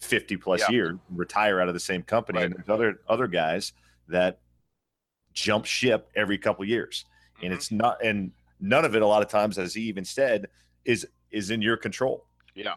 50 0.02 0.38
plus 0.38 0.62
yeah. 0.62 0.72
years, 0.72 0.98
retire 1.10 1.60
out 1.60 1.68
of 1.68 1.74
the 1.74 1.80
same 1.80 2.04
company, 2.04 2.40
right. 2.40 2.46
and 2.46 2.56
there's 2.56 2.70
other 2.70 3.00
other 3.08 3.28
guys 3.28 3.74
that 4.08 4.40
jump 5.34 5.66
ship 5.66 6.10
every 6.16 6.38
couple 6.38 6.66
years, 6.66 7.06
mm-hmm. 7.36 7.46
and 7.46 7.54
it's 7.54 7.72
not 7.72 8.04
and 8.04 8.32
none 8.60 8.86
of 8.86 8.96
it 8.96 9.02
a 9.02 9.08
lot 9.08 9.22
of 9.22 9.28
times, 9.28 9.58
as 9.58 9.74
he 9.74 9.82
even 9.84 10.06
said, 10.06 10.48
is 10.86 11.08
is 11.32 11.52
in 11.52 11.62
your 11.62 11.78
control. 11.78 12.26
Yeah. 12.56 12.76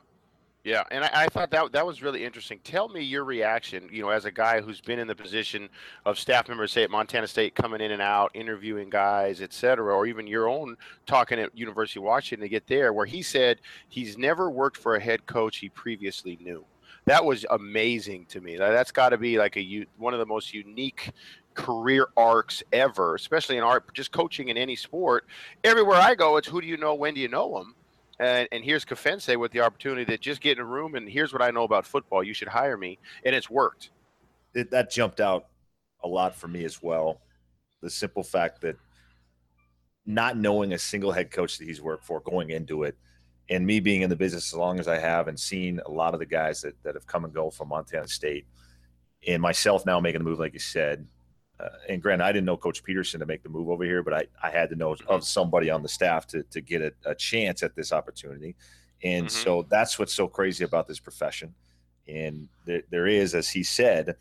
Yeah, 0.64 0.82
and 0.90 1.04
I, 1.04 1.10
I, 1.12 1.26
thought 1.26 1.50
that 1.50 1.72
that 1.72 1.84
was 1.84 2.02
really 2.02 2.24
interesting. 2.24 2.58
Tell 2.64 2.88
me 2.88 3.02
your 3.02 3.24
reaction, 3.24 3.86
you 3.92 4.00
know, 4.00 4.08
as 4.08 4.24
a 4.24 4.30
guy 4.30 4.62
who's 4.62 4.80
been 4.80 4.98
in 4.98 5.06
the 5.06 5.14
position 5.14 5.68
of 6.06 6.18
staff 6.18 6.48
member, 6.48 6.66
say 6.66 6.82
at 6.82 6.90
Montana 6.90 7.26
State, 7.26 7.54
coming 7.54 7.82
in 7.82 7.90
and 7.90 8.00
out, 8.00 8.30
interviewing 8.32 8.88
guys, 8.88 9.42
et 9.42 9.52
cetera, 9.52 9.94
or 9.94 10.06
even 10.06 10.26
your 10.26 10.48
own 10.48 10.78
talking 11.04 11.38
at 11.38 11.54
University 11.54 12.00
of 12.00 12.04
Washington 12.04 12.44
to 12.44 12.48
get 12.48 12.66
there, 12.66 12.94
where 12.94 13.04
he 13.04 13.20
said 13.20 13.60
he's 13.90 14.16
never 14.16 14.48
worked 14.50 14.78
for 14.78 14.96
a 14.96 15.00
head 15.00 15.26
coach 15.26 15.58
he 15.58 15.68
previously 15.68 16.38
knew. 16.40 16.64
That 17.04 17.22
was 17.22 17.44
amazing 17.50 18.24
to 18.30 18.40
me. 18.40 18.56
That's 18.56 18.90
got 18.90 19.10
to 19.10 19.18
be 19.18 19.36
like 19.36 19.58
a 19.58 19.86
one 19.98 20.14
of 20.14 20.18
the 20.18 20.24
most 20.24 20.54
unique 20.54 21.10
career 21.54 22.08
arcs 22.16 22.62
ever, 22.72 23.14
especially 23.14 23.56
in 23.56 23.62
art, 23.62 23.92
just 23.94 24.12
coaching 24.12 24.48
in 24.48 24.56
any 24.56 24.76
sport. 24.76 25.26
Everywhere 25.62 25.98
I 25.98 26.14
go, 26.14 26.36
it's 26.36 26.48
who 26.48 26.60
do 26.60 26.66
you 26.66 26.76
know, 26.76 26.94
when 26.94 27.14
do 27.14 27.20
you 27.20 27.28
know 27.28 27.58
them? 27.58 27.74
And, 28.20 28.48
and 28.52 28.64
here's 28.64 28.84
Kefense 28.84 29.36
with 29.38 29.52
the 29.52 29.60
opportunity 29.60 30.04
to 30.04 30.18
just 30.18 30.40
get 30.40 30.58
in 30.58 30.62
a 30.62 30.66
room 30.66 30.94
and 30.94 31.08
here's 31.08 31.32
what 31.32 31.42
I 31.42 31.50
know 31.50 31.64
about 31.64 31.86
football. 31.86 32.22
You 32.22 32.34
should 32.34 32.48
hire 32.48 32.76
me, 32.76 32.98
and 33.24 33.34
it's 33.34 33.50
worked. 33.50 33.90
It, 34.54 34.70
that 34.70 34.90
jumped 34.90 35.20
out 35.20 35.46
a 36.02 36.08
lot 36.08 36.36
for 36.36 36.46
me 36.46 36.64
as 36.64 36.82
well. 36.82 37.20
The 37.82 37.90
simple 37.90 38.22
fact 38.22 38.60
that 38.60 38.76
not 40.06 40.36
knowing 40.36 40.72
a 40.72 40.78
single 40.78 41.12
head 41.12 41.30
coach 41.30 41.58
that 41.58 41.66
he's 41.66 41.82
worked 41.82 42.04
for 42.04 42.20
going 42.20 42.50
into 42.50 42.84
it, 42.84 42.96
and 43.50 43.66
me 43.66 43.80
being 43.80 44.02
in 44.02 44.10
the 44.10 44.16
business 44.16 44.52
as 44.52 44.58
long 44.58 44.78
as 44.78 44.88
I 44.88 44.98
have, 44.98 45.28
and 45.28 45.38
seeing 45.38 45.80
a 45.84 45.90
lot 45.90 46.14
of 46.14 46.20
the 46.20 46.26
guys 46.26 46.62
that 46.62 46.80
that 46.82 46.94
have 46.94 47.06
come 47.06 47.24
and 47.24 47.34
go 47.34 47.50
from 47.50 47.68
Montana 47.68 48.08
State, 48.08 48.46
and 49.26 49.42
myself 49.42 49.84
now 49.84 50.00
making 50.00 50.20
the 50.20 50.24
move, 50.24 50.38
like 50.38 50.52
you 50.52 50.60
said, 50.60 51.06
uh, 51.60 51.68
and 51.88 52.02
granted, 52.02 52.24
I 52.24 52.32
didn't 52.32 52.46
know 52.46 52.56
Coach 52.56 52.82
Petersen 52.82 53.20
to 53.20 53.26
make 53.26 53.42
the 53.42 53.48
move 53.48 53.68
over 53.68 53.84
here, 53.84 54.02
but 54.02 54.14
I, 54.14 54.24
I 54.42 54.50
had 54.50 54.70
to 54.70 54.76
know 54.76 54.96
of 55.06 55.24
somebody 55.24 55.70
on 55.70 55.82
the 55.82 55.88
staff 55.88 56.26
to, 56.28 56.42
to 56.44 56.60
get 56.60 56.82
a, 56.82 56.92
a 57.04 57.14
chance 57.14 57.62
at 57.62 57.76
this 57.76 57.92
opportunity. 57.92 58.56
And 59.02 59.26
mm-hmm. 59.26 59.42
so 59.42 59.66
that's 59.68 59.98
what's 59.98 60.14
so 60.14 60.26
crazy 60.26 60.64
about 60.64 60.88
this 60.88 60.98
profession. 60.98 61.54
And 62.08 62.48
there, 62.66 62.82
there 62.90 63.06
is, 63.06 63.34
as 63.34 63.48
he 63.48 63.62
said, 63.62 64.16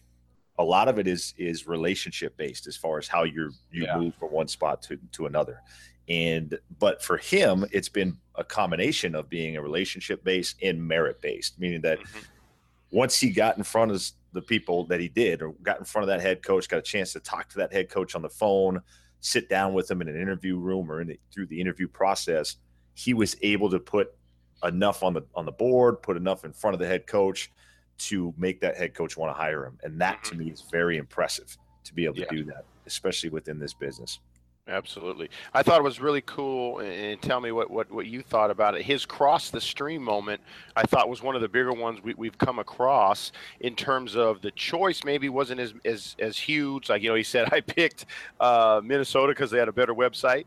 a 0.59 0.63
lot 0.63 0.87
of 0.87 0.99
it 0.99 1.07
is 1.07 1.33
is 1.37 1.67
relationship 1.67 2.37
based 2.37 2.67
as 2.67 2.77
far 2.77 2.99
as 2.99 3.07
how 3.07 3.23
you 3.23 3.51
you 3.71 3.85
yeah. 3.85 3.97
move 3.97 4.13
from 4.15 4.31
one 4.31 4.47
spot 4.47 4.83
to, 4.83 4.99
to 5.13 5.25
another. 5.25 5.59
And 6.07 6.57
but 6.79 7.01
for 7.01 7.17
him, 7.17 7.65
it's 7.71 7.89
been 7.89 8.17
a 8.35 8.43
combination 8.43 9.15
of 9.15 9.29
being 9.29 9.57
a 9.57 9.61
relationship 9.61 10.23
based 10.23 10.57
and 10.61 10.85
merit 10.85 11.21
based, 11.21 11.59
meaning 11.59 11.81
that 11.81 11.99
mm-hmm. 11.99 12.19
once 12.91 13.19
he 13.19 13.31
got 13.31 13.57
in 13.57 13.63
front 13.63 13.91
of 13.91 14.03
the 14.33 14.41
people 14.41 14.85
that 14.87 14.99
he 14.99 15.07
did 15.07 15.41
or 15.41 15.53
got 15.63 15.79
in 15.79 15.85
front 15.85 16.03
of 16.03 16.07
that 16.07 16.21
head 16.21 16.43
coach, 16.43 16.67
got 16.67 16.79
a 16.79 16.81
chance 16.81 17.13
to 17.13 17.19
talk 17.19 17.49
to 17.49 17.57
that 17.57 17.71
head 17.71 17.89
coach 17.89 18.15
on 18.15 18.21
the 18.21 18.29
phone, 18.29 18.81
sit 19.19 19.47
down 19.47 19.73
with 19.73 19.89
him 19.89 20.01
in 20.01 20.07
an 20.07 20.19
interview 20.19 20.57
room 20.57 20.91
or 20.91 21.01
in 21.01 21.07
the, 21.07 21.19
through 21.31 21.45
the 21.45 21.59
interview 21.59 21.87
process, 21.87 22.57
he 22.93 23.13
was 23.13 23.35
able 23.41 23.69
to 23.69 23.79
put 23.79 24.13
enough 24.63 25.03
on 25.03 25.13
the 25.13 25.21
on 25.35 25.45
the 25.45 25.51
board, 25.51 26.01
put 26.01 26.17
enough 26.17 26.45
in 26.45 26.53
front 26.53 26.73
of 26.73 26.79
the 26.79 26.87
head 26.87 27.07
coach 27.07 27.51
to 27.97 28.33
make 28.37 28.59
that 28.61 28.75
head 28.75 28.93
coach 28.93 29.15
want 29.15 29.33
to 29.35 29.39
hire 29.39 29.65
him. 29.65 29.77
And 29.83 29.99
that 30.01 30.23
to 30.25 30.31
mm-hmm. 30.31 30.45
me 30.45 30.51
is 30.51 30.63
very 30.71 30.97
impressive 30.97 31.57
to 31.83 31.93
be 31.93 32.05
able 32.05 32.15
to 32.15 32.21
yeah. 32.21 32.27
do 32.31 32.43
that, 32.45 32.65
especially 32.85 33.29
within 33.29 33.59
this 33.59 33.73
business. 33.73 34.19
Absolutely. 34.65 35.29
I 35.53 35.61
thought 35.61 35.79
it 35.79 35.83
was 35.83 35.99
really 35.99 36.21
cool, 36.21 36.79
and 36.79 37.21
tell 37.21 37.41
me 37.41 37.51
what, 37.51 37.69
what, 37.69 37.91
what 37.91 38.05
you 38.05 38.21
thought 38.21 38.49
about 38.49 38.75
it. 38.75 38.83
His 38.83 39.05
cross 39.05 39.49
the 39.49 39.59
stream 39.59 40.01
moment, 40.01 40.39
I 40.77 40.83
thought 40.83 41.09
was 41.09 41.21
one 41.21 41.35
of 41.35 41.41
the 41.41 41.49
bigger 41.49 41.73
ones 41.73 41.99
we, 42.01 42.27
have 42.27 42.37
come 42.37 42.59
across 42.59 43.33
in 43.59 43.75
terms 43.75 44.15
of 44.15 44.41
the 44.41 44.51
choice. 44.51 45.03
Maybe 45.03 45.27
wasn't 45.27 45.59
as 45.59 45.73
as, 45.83 46.15
as 46.17 46.37
huge. 46.37 46.89
Like 46.89 47.01
you 47.01 47.09
know, 47.09 47.15
he 47.15 47.23
said 47.23 47.49
I 47.51 47.59
picked 47.59 48.05
uh, 48.39 48.79
Minnesota 48.81 49.33
because 49.33 49.51
they 49.51 49.59
had 49.59 49.67
a 49.67 49.73
better 49.73 49.93
website, 49.93 50.45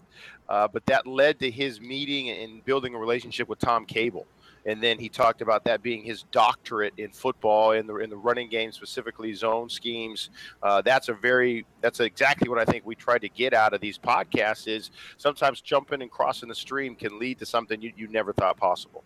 uh, 0.48 0.66
but 0.66 0.86
that 0.86 1.06
led 1.06 1.38
to 1.40 1.50
his 1.50 1.78
meeting 1.82 2.30
and 2.30 2.64
building 2.64 2.94
a 2.94 2.98
relationship 2.98 3.50
with 3.50 3.58
Tom 3.58 3.84
Cable 3.84 4.26
and 4.66 4.82
then 4.82 4.98
he 4.98 5.08
talked 5.08 5.40
about 5.40 5.64
that 5.64 5.80
being 5.80 6.02
his 6.02 6.24
doctorate 6.32 6.92
in 6.98 7.10
football 7.10 7.72
in 7.72 7.86
the 7.86 7.96
in 7.96 8.10
the 8.10 8.16
running 8.16 8.50
game 8.50 8.72
specifically 8.72 9.32
zone 9.32 9.68
schemes. 9.68 10.30
Uh, 10.62 10.82
that's 10.82 11.08
a 11.08 11.14
very 11.14 11.64
that's 11.80 12.00
exactly 12.00 12.48
what 12.48 12.58
I 12.58 12.64
think 12.64 12.84
we 12.84 12.94
tried 12.94 13.20
to 13.22 13.28
get 13.28 13.54
out 13.54 13.72
of 13.72 13.80
these 13.80 13.96
podcasts. 13.96 14.66
Is 14.66 14.90
sometimes 15.16 15.60
jumping 15.60 16.02
and 16.02 16.10
crossing 16.10 16.48
the 16.48 16.54
stream 16.54 16.96
can 16.96 17.18
lead 17.18 17.38
to 17.38 17.46
something 17.46 17.80
you, 17.80 17.92
you 17.96 18.08
never 18.08 18.32
thought 18.32 18.56
possible. 18.56 19.04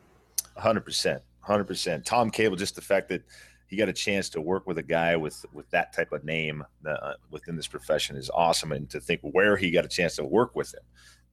Hundred 0.56 0.80
percent, 0.80 1.22
hundred 1.40 1.64
percent. 1.64 2.04
Tom 2.06 2.30
Cable, 2.30 2.56
just 2.56 2.74
the 2.74 2.82
fact 2.82 3.10
that 3.10 3.22
he 3.68 3.76
got 3.76 3.88
a 3.88 3.92
chance 3.92 4.30
to 4.30 4.40
work 4.40 4.66
with 4.66 4.78
a 4.78 4.82
guy 4.82 5.14
with 5.14 5.44
with 5.52 5.68
that 5.70 5.92
type 5.92 6.12
of 6.12 6.24
name 6.24 6.64
uh, 6.88 7.12
within 7.30 7.54
this 7.54 7.68
profession 7.68 8.16
is 8.16 8.30
awesome, 8.30 8.72
and 8.72 8.88
to 8.90 8.98
think 8.98 9.20
where 9.20 9.56
he 9.58 9.70
got 9.70 9.84
a 9.84 9.88
chance 9.88 10.16
to 10.16 10.24
work 10.24 10.56
with 10.56 10.72
him. 10.72 10.82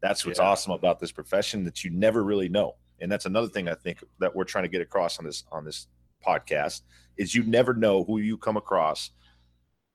That's 0.01 0.25
what's 0.25 0.37
yeah. 0.37 0.45
awesome 0.45 0.73
about 0.73 0.99
this 0.99 1.11
profession 1.11 1.63
that 1.63 1.83
you 1.83 1.89
never 1.89 2.23
really 2.23 2.49
know 2.49 2.75
and 2.99 3.11
that's 3.11 3.25
another 3.25 3.47
thing 3.47 3.67
I 3.67 3.75
think 3.75 4.03
that 4.19 4.35
we're 4.35 4.43
trying 4.43 4.63
to 4.63 4.69
get 4.69 4.81
across 4.81 5.19
on 5.19 5.25
this 5.25 5.43
on 5.51 5.65
this 5.65 5.87
podcast 6.25 6.81
is 7.17 7.35
you 7.35 7.43
never 7.43 7.73
know 7.73 8.03
who 8.03 8.19
you 8.19 8.37
come 8.37 8.57
across 8.57 9.11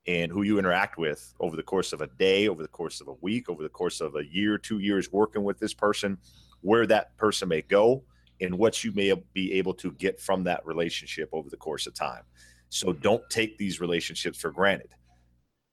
and 0.07 0.33
who 0.33 0.43
you 0.43 0.59
interact 0.59 0.99
with 0.99 1.33
over 1.41 1.57
the 1.57 1.63
course 1.63 1.93
of 1.93 2.01
a 2.01 2.09
day, 2.19 2.49
over 2.49 2.63
the 2.63 2.69
course 2.69 3.01
of 3.01 3.09
a 3.09 3.15
week, 3.21 3.49
over 3.49 3.63
the 3.63 3.69
course 3.69 4.01
of 4.01 4.17
a 4.17 4.25
year, 4.25 4.59
two 4.59 4.81
years 4.81 5.13
working 5.13 5.45
with 5.45 5.59
this 5.61 5.75
person, 5.75 6.19
where 6.61 6.87
that 6.87 7.17
person 7.17 7.49
may 7.49 7.63
go 7.63 8.03
and 8.41 8.57
what 8.59 8.83
you 8.83 8.93
may 8.93 9.15
be 9.33 9.53
able 9.53 9.75
to 9.75 9.93
get 9.93 10.21
from 10.21 10.43
that 10.45 10.65
relationship 10.67 11.29
over 11.33 11.49
the 11.49 11.57
course 11.57 11.87
of 11.87 11.95
time. 11.95 12.23
So 12.69 12.93
don't 12.93 13.23
take 13.31 13.59
these 13.59 13.81
relationships 13.81 14.41
for 14.41 14.51
granted 14.51 14.91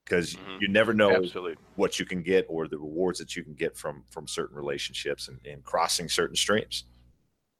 because 0.05 0.35
mm-hmm. 0.35 0.57
you 0.61 0.67
never 0.67 0.93
know 0.93 1.11
Absolutely. 1.11 1.55
what 1.75 1.99
you 1.99 2.05
can 2.05 2.21
get 2.21 2.45
or 2.49 2.67
the 2.67 2.77
rewards 2.77 3.19
that 3.19 3.35
you 3.35 3.43
can 3.43 3.53
get 3.53 3.77
from 3.77 4.03
from 4.09 4.27
certain 4.27 4.57
relationships 4.57 5.27
and, 5.27 5.39
and 5.45 5.63
crossing 5.63 6.09
certain 6.09 6.35
streams. 6.35 6.85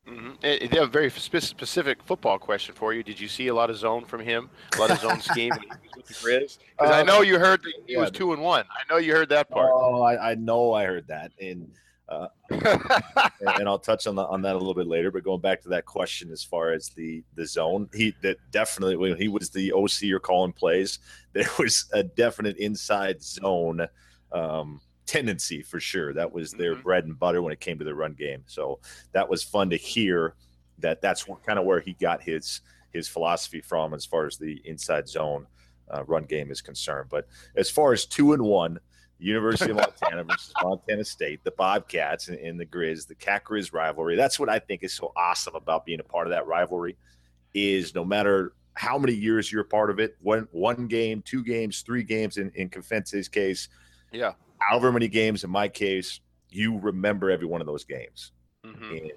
Mm-hmm. 0.09 0.31
They 0.41 0.67
have 0.79 0.87
a 0.87 0.91
very 0.91 1.09
specific 1.09 2.01
football 2.03 2.39
question 2.39 2.73
for 2.75 2.93
you. 2.93 3.03
Did 3.03 3.19
you 3.19 3.27
see 3.27 3.47
a 3.47 3.53
lot 3.53 3.69
of 3.69 3.77
zone 3.77 4.05
from 4.05 4.21
him? 4.21 4.49
A 4.75 4.79
lot 4.79 4.91
of 4.91 4.99
zone 4.99 5.21
scheme 5.31 5.53
with 5.95 6.05
the 6.07 6.13
Grizz? 6.15 6.57
Because 6.77 6.91
uh, 6.91 6.95
I 6.95 7.03
know 7.03 7.21
you 7.21 7.37
heard 7.37 7.61
he 7.85 7.93
yeah, 7.93 7.99
was 7.99 8.11
two 8.11 8.33
and 8.33 8.41
one. 8.41 8.65
I 8.69 8.91
know 8.91 8.97
you 8.97 9.13
heard 9.13 9.29
that 9.29 9.49
part. 9.49 9.69
Oh, 9.73 10.01
I, 10.01 10.31
I 10.31 10.35
know 10.35 10.73
I 10.73 10.85
heard 10.85 11.07
that, 11.07 11.31
and 11.39 11.71
Uh, 12.09 12.27
and, 12.49 13.59
and, 13.59 13.69
I'll 13.69 13.77
touch 13.77 14.07
on, 14.07 14.15
the, 14.15 14.25
on 14.25 14.41
that 14.41 14.55
a 14.55 14.57
little 14.57 14.73
bit 14.73 14.87
later. 14.87 15.11
But 15.11 15.23
going 15.23 15.41
back 15.41 15.61
to 15.61 15.69
that 15.69 15.85
question, 15.85 16.31
as 16.31 16.43
far 16.43 16.73
as 16.73 16.89
the 16.89 17.23
the 17.35 17.45
zone, 17.45 17.87
he 17.93 18.15
that 18.23 18.37
definitely 18.49 18.95
when 18.95 19.15
he 19.15 19.27
was 19.27 19.51
the 19.51 19.71
OC 19.71 20.11
or 20.11 20.19
calling 20.19 20.51
plays, 20.51 20.97
there 21.33 21.49
was 21.59 21.85
a 21.93 22.01
definite 22.01 22.57
inside 22.57 23.21
zone 23.21 23.85
um, 24.31 24.81
tendency 25.09 25.63
for 25.63 25.79
sure. 25.79 26.13
That 26.13 26.31
was 26.31 26.51
their 26.51 26.73
mm-hmm. 26.73 26.83
bread 26.83 27.05
and 27.05 27.17
butter 27.17 27.41
when 27.41 27.51
it 27.51 27.59
came 27.59 27.79
to 27.79 27.85
the 27.85 27.95
run 27.95 28.13
game. 28.13 28.43
So 28.45 28.79
that 29.11 29.27
was 29.27 29.43
fun 29.43 29.71
to 29.71 29.75
hear 29.75 30.35
that 30.77 31.01
that's 31.01 31.25
kind 31.45 31.57
of 31.57 31.65
where 31.65 31.79
he 31.79 31.93
got 31.93 32.21
his 32.21 32.61
his 32.91 33.07
philosophy 33.07 33.61
from 33.61 33.93
as 33.93 34.05
far 34.05 34.25
as 34.25 34.37
the 34.37 34.61
inside 34.65 35.07
zone 35.07 35.47
uh, 35.91 36.03
run 36.05 36.23
game 36.23 36.51
is 36.51 36.61
concerned. 36.61 37.07
But 37.09 37.27
as 37.55 37.69
far 37.69 37.91
as 37.91 38.05
two 38.05 38.33
and 38.33 38.43
one, 38.43 38.79
University 39.17 39.71
of 39.71 39.77
Montana 40.01 40.23
versus 40.23 40.53
Montana 40.61 41.03
State, 41.03 41.43
the 41.43 41.51
Bobcats 41.51 42.29
and, 42.29 42.37
and 42.37 42.59
the 42.59 42.65
Grizz, 42.65 43.07
the 43.07 43.15
Cat 43.15 43.43
Grizz 43.43 43.73
rivalry. 43.73 44.15
That's 44.15 44.39
what 44.39 44.49
I 44.49 44.59
think 44.59 44.83
is 44.83 44.93
so 44.93 45.11
awesome 45.15 45.55
about 45.55 45.85
being 45.85 45.99
a 45.99 46.03
part 46.03 46.27
of 46.27 46.31
that 46.31 46.45
rivalry. 46.45 46.97
Is 47.55 47.95
no 47.95 48.05
matter 48.05 48.53
how 48.75 48.99
many 48.99 49.13
years 49.13 49.51
you're 49.51 49.63
a 49.63 49.65
part 49.65 49.89
of 49.89 49.99
it, 49.99 50.15
one 50.21 50.47
one 50.51 50.85
game, 50.87 51.23
two 51.23 51.43
games, 51.43 51.81
three 51.81 52.03
games 52.03 52.37
in 52.37 52.51
in 52.53 52.69
Kefense's 52.69 53.27
case, 53.27 53.69
yeah, 54.11 54.33
however 54.59 54.91
many 54.91 55.07
games 55.07 55.43
in 55.43 55.49
my 55.49 55.67
case, 55.67 56.19
you 56.49 56.79
remember 56.79 57.29
every 57.29 57.47
one 57.47 57.61
of 57.61 57.67
those 57.67 57.83
games. 57.83 58.31
Mm-hmm 58.65 59.07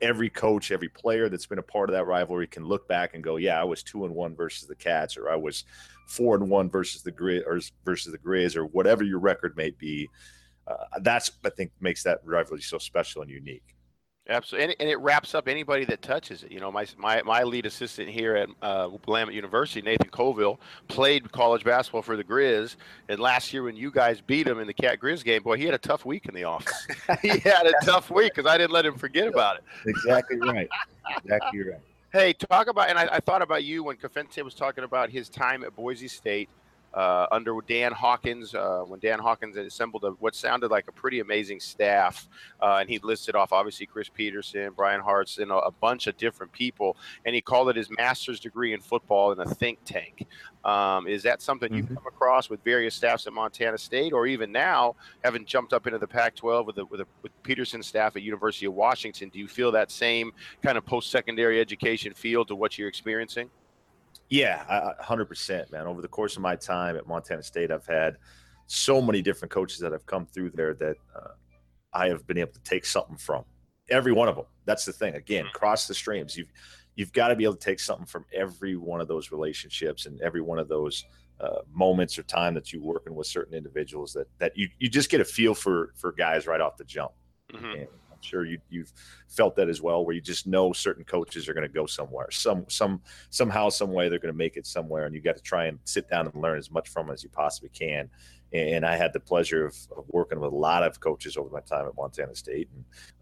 every 0.00 0.28
coach, 0.28 0.70
every 0.70 0.88
player 0.88 1.28
that's 1.28 1.46
been 1.46 1.58
a 1.58 1.62
part 1.62 1.88
of 1.88 1.94
that 1.94 2.04
rivalry 2.04 2.46
can 2.46 2.64
look 2.64 2.86
back 2.88 3.14
and 3.14 3.24
go, 3.24 3.36
"Yeah, 3.36 3.60
I 3.60 3.64
was 3.64 3.82
two 3.82 4.04
and 4.04 4.14
one 4.14 4.34
versus 4.34 4.68
the 4.68 4.74
Cats, 4.74 5.16
or 5.16 5.30
I 5.30 5.36
was 5.36 5.64
four 6.06 6.36
and 6.36 6.48
one 6.48 6.70
versus 6.70 7.02
the 7.02 7.12
Grizz, 7.12 7.46
or 7.46 7.60
versus 7.84 8.12
the 8.12 8.18
Grizz, 8.18 8.56
or 8.56 8.66
whatever 8.66 9.04
your 9.04 9.18
record 9.18 9.56
may 9.56 9.70
be." 9.70 10.08
Uh, 10.66 10.98
that's 11.00 11.30
I 11.44 11.50
think 11.50 11.70
makes 11.80 12.02
that 12.02 12.20
rivalry 12.24 12.60
so 12.60 12.78
special 12.78 13.22
and 13.22 13.30
unique. 13.30 13.75
Absolutely, 14.28 14.64
and, 14.64 14.76
and, 14.80 14.90
it 14.90 14.98
wraps 14.98 15.34
up 15.36 15.46
anybody 15.46 15.84
that 15.84 16.02
touches 16.02 16.42
it. 16.42 16.50
You 16.50 16.58
know, 16.58 16.72
my 16.72 16.86
my, 16.96 17.22
my 17.22 17.44
lead 17.44 17.64
assistant 17.64 18.08
here 18.08 18.34
at 18.34 18.48
uh, 18.60 18.88
Willamette 19.06 19.34
University, 19.34 19.82
Nathan 19.82 20.10
Colville, 20.10 20.58
played 20.88 21.30
college 21.30 21.62
basketball 21.62 22.02
for 22.02 22.16
the 22.16 22.24
Grizz, 22.24 22.76
and 23.08 23.20
last 23.20 23.52
year 23.52 23.62
when 23.62 23.76
you 23.76 23.90
guys 23.90 24.20
beat 24.20 24.46
him 24.46 24.58
in 24.58 24.66
the 24.66 24.74
Cat 24.74 24.98
Grizz 24.98 25.22
game, 25.22 25.42
boy, 25.42 25.56
he 25.56 25.64
had 25.64 25.74
a 25.74 25.78
tough 25.78 26.04
week 26.04 26.26
in 26.26 26.34
the 26.34 26.42
office. 26.42 26.86
he 27.22 27.38
had 27.38 27.66
a 27.66 27.72
tough 27.84 28.10
week 28.10 28.34
because 28.34 28.50
I 28.50 28.58
didn't 28.58 28.72
let 28.72 28.84
him 28.84 28.96
forget 28.96 29.28
about 29.28 29.58
it. 29.58 29.64
Exactly 29.86 30.38
right. 30.38 30.68
Exactly 31.18 31.62
right. 31.62 31.80
Hey, 32.12 32.32
talk 32.32 32.68
about, 32.68 32.88
and 32.88 32.98
I, 32.98 33.08
I 33.12 33.20
thought 33.20 33.42
about 33.42 33.64
you 33.64 33.84
when 33.84 33.96
Kefense 33.96 34.42
was 34.42 34.54
talking 34.54 34.84
about 34.84 35.10
his 35.10 35.28
time 35.28 35.62
at 35.64 35.74
Boise 35.76 36.08
State 36.08 36.48
uh, 36.96 37.26
under 37.30 37.58
Dan 37.68 37.92
Hawkins, 37.92 38.54
uh, 38.54 38.82
when 38.86 38.98
Dan 38.98 39.18
Hawkins 39.18 39.56
assembled 39.56 40.04
a, 40.04 40.10
what 40.12 40.34
sounded 40.34 40.70
like 40.70 40.88
a 40.88 40.92
pretty 40.92 41.20
amazing 41.20 41.60
staff, 41.60 42.26
uh, 42.62 42.78
and 42.80 42.88
he 42.88 42.98
listed 43.00 43.36
off 43.36 43.52
obviously 43.52 43.84
Chris 43.84 44.08
Petersen, 44.08 44.72
Bryan 44.72 45.02
Harsin, 45.02 45.42
and 45.42 45.50
a, 45.50 45.56
a, 45.56 45.70
bunch 45.70 46.06
of 46.06 46.16
different 46.16 46.50
people, 46.52 46.96
and 47.26 47.34
he 47.34 47.42
called 47.42 47.68
it 47.68 47.76
his 47.76 47.90
master's 47.90 48.40
degree 48.40 48.72
in 48.72 48.80
football 48.80 49.32
in 49.32 49.40
a 49.40 49.44
think 49.44 49.78
tank. 49.84 50.26
Um, 50.64 51.06
is 51.06 51.22
that 51.22 51.42
something 51.42 51.72
you've 51.72 51.84
mm-hmm. 51.84 51.94
come 51.94 52.06
across 52.08 52.48
with 52.48 52.64
various 52.64 52.94
staffs 52.94 53.26
at 53.26 53.32
Montana 53.34 53.76
State, 53.76 54.14
or 54.14 54.26
even 54.26 54.50
now, 54.50 54.96
having 55.22 55.44
jumped 55.44 55.74
up 55.74 55.86
into 55.86 55.98
the 55.98 56.08
Pac-12 56.08 56.66
with 56.66 56.76
the, 56.76 56.86
with, 56.86 57.02
with 57.22 57.42
Petersen's 57.42 57.86
staff 57.86 58.16
at 58.16 58.22
University 58.22 58.66
of 58.66 58.72
Washington? 58.72 59.28
Do 59.28 59.38
you 59.38 59.48
feel 59.48 59.70
that 59.72 59.90
same 59.90 60.32
kind 60.62 60.78
of 60.78 60.86
post-secondary 60.86 61.60
education 61.60 62.14
feel 62.14 62.44
to 62.46 62.56
what 62.56 62.78
you're 62.78 62.88
experiencing? 62.88 63.50
Yeah, 64.28 64.92
hundred 65.00 65.26
percent, 65.26 65.70
man. 65.70 65.86
Over 65.86 66.02
the 66.02 66.08
course 66.08 66.36
of 66.36 66.42
my 66.42 66.56
time 66.56 66.96
at 66.96 67.06
Montana 67.06 67.42
State, 67.42 67.70
I've 67.70 67.86
had 67.86 68.16
so 68.66 69.00
many 69.00 69.22
different 69.22 69.52
coaches 69.52 69.78
that 69.78 69.92
have 69.92 70.04
come 70.06 70.26
through 70.26 70.50
there 70.50 70.74
that 70.74 70.96
uh, 71.14 71.28
I 71.92 72.08
have 72.08 72.26
been 72.26 72.38
able 72.38 72.52
to 72.52 72.62
take 72.62 72.84
something 72.84 73.16
from. 73.16 73.44
Every 73.88 74.12
one 74.12 74.28
of 74.28 74.34
them. 74.34 74.46
That's 74.64 74.84
the 74.84 74.92
thing. 74.92 75.14
Again, 75.14 75.44
mm-hmm. 75.44 75.56
cross 75.56 75.86
the 75.86 75.94
streams. 75.94 76.36
You've 76.36 76.52
you've 76.96 77.12
got 77.12 77.28
to 77.28 77.36
be 77.36 77.44
able 77.44 77.54
to 77.54 77.64
take 77.64 77.78
something 77.78 78.06
from 78.06 78.24
every 78.34 78.76
one 78.76 79.00
of 79.00 79.06
those 79.06 79.30
relationships 79.30 80.06
and 80.06 80.20
every 80.22 80.40
one 80.40 80.58
of 80.58 80.68
those 80.68 81.04
uh, 81.40 81.60
moments 81.72 82.18
or 82.18 82.22
time 82.24 82.54
that 82.54 82.72
you're 82.72 82.82
working 82.82 83.14
with 83.14 83.26
certain 83.26 83.54
individuals 83.54 84.12
that 84.14 84.26
that 84.38 84.56
you 84.56 84.68
you 84.80 84.88
just 84.88 85.08
get 85.08 85.20
a 85.20 85.24
feel 85.24 85.54
for 85.54 85.92
for 85.94 86.10
guys 86.12 86.48
right 86.48 86.60
off 86.60 86.76
the 86.76 86.84
jump. 86.84 87.12
Mm-hmm 87.52 87.84
sure 88.26 88.44
you 88.44 88.58
you've 88.68 88.92
felt 89.28 89.56
that 89.56 89.68
as 89.68 89.80
well, 89.80 90.04
where 90.04 90.14
you 90.14 90.20
just 90.20 90.46
know 90.46 90.72
certain 90.72 91.04
coaches 91.04 91.48
are 91.48 91.54
going 91.54 91.66
to 91.66 91.72
go 91.72 91.86
somewhere, 91.86 92.30
some 92.30 92.64
some 92.68 93.00
somehow, 93.30 93.68
some 93.68 93.92
way 93.92 94.08
they're 94.08 94.18
going 94.18 94.32
to 94.32 94.38
make 94.38 94.56
it 94.56 94.66
somewhere, 94.66 95.06
and 95.06 95.14
you 95.14 95.20
got 95.20 95.36
to 95.36 95.42
try 95.42 95.66
and 95.66 95.78
sit 95.84 96.08
down 96.08 96.26
and 96.26 96.42
learn 96.42 96.58
as 96.58 96.70
much 96.70 96.88
from 96.88 97.06
them 97.06 97.14
as 97.14 97.22
you 97.22 97.28
possibly 97.30 97.70
can. 97.70 98.10
And 98.52 98.86
I 98.86 98.96
had 98.96 99.12
the 99.12 99.20
pleasure 99.20 99.66
of, 99.66 99.76
of 99.96 100.04
working 100.08 100.38
with 100.38 100.52
a 100.52 100.56
lot 100.56 100.84
of 100.84 101.00
coaches 101.00 101.36
over 101.36 101.50
my 101.50 101.60
time 101.60 101.86
at 101.86 101.96
Montana 101.96 102.34
State. 102.36 102.68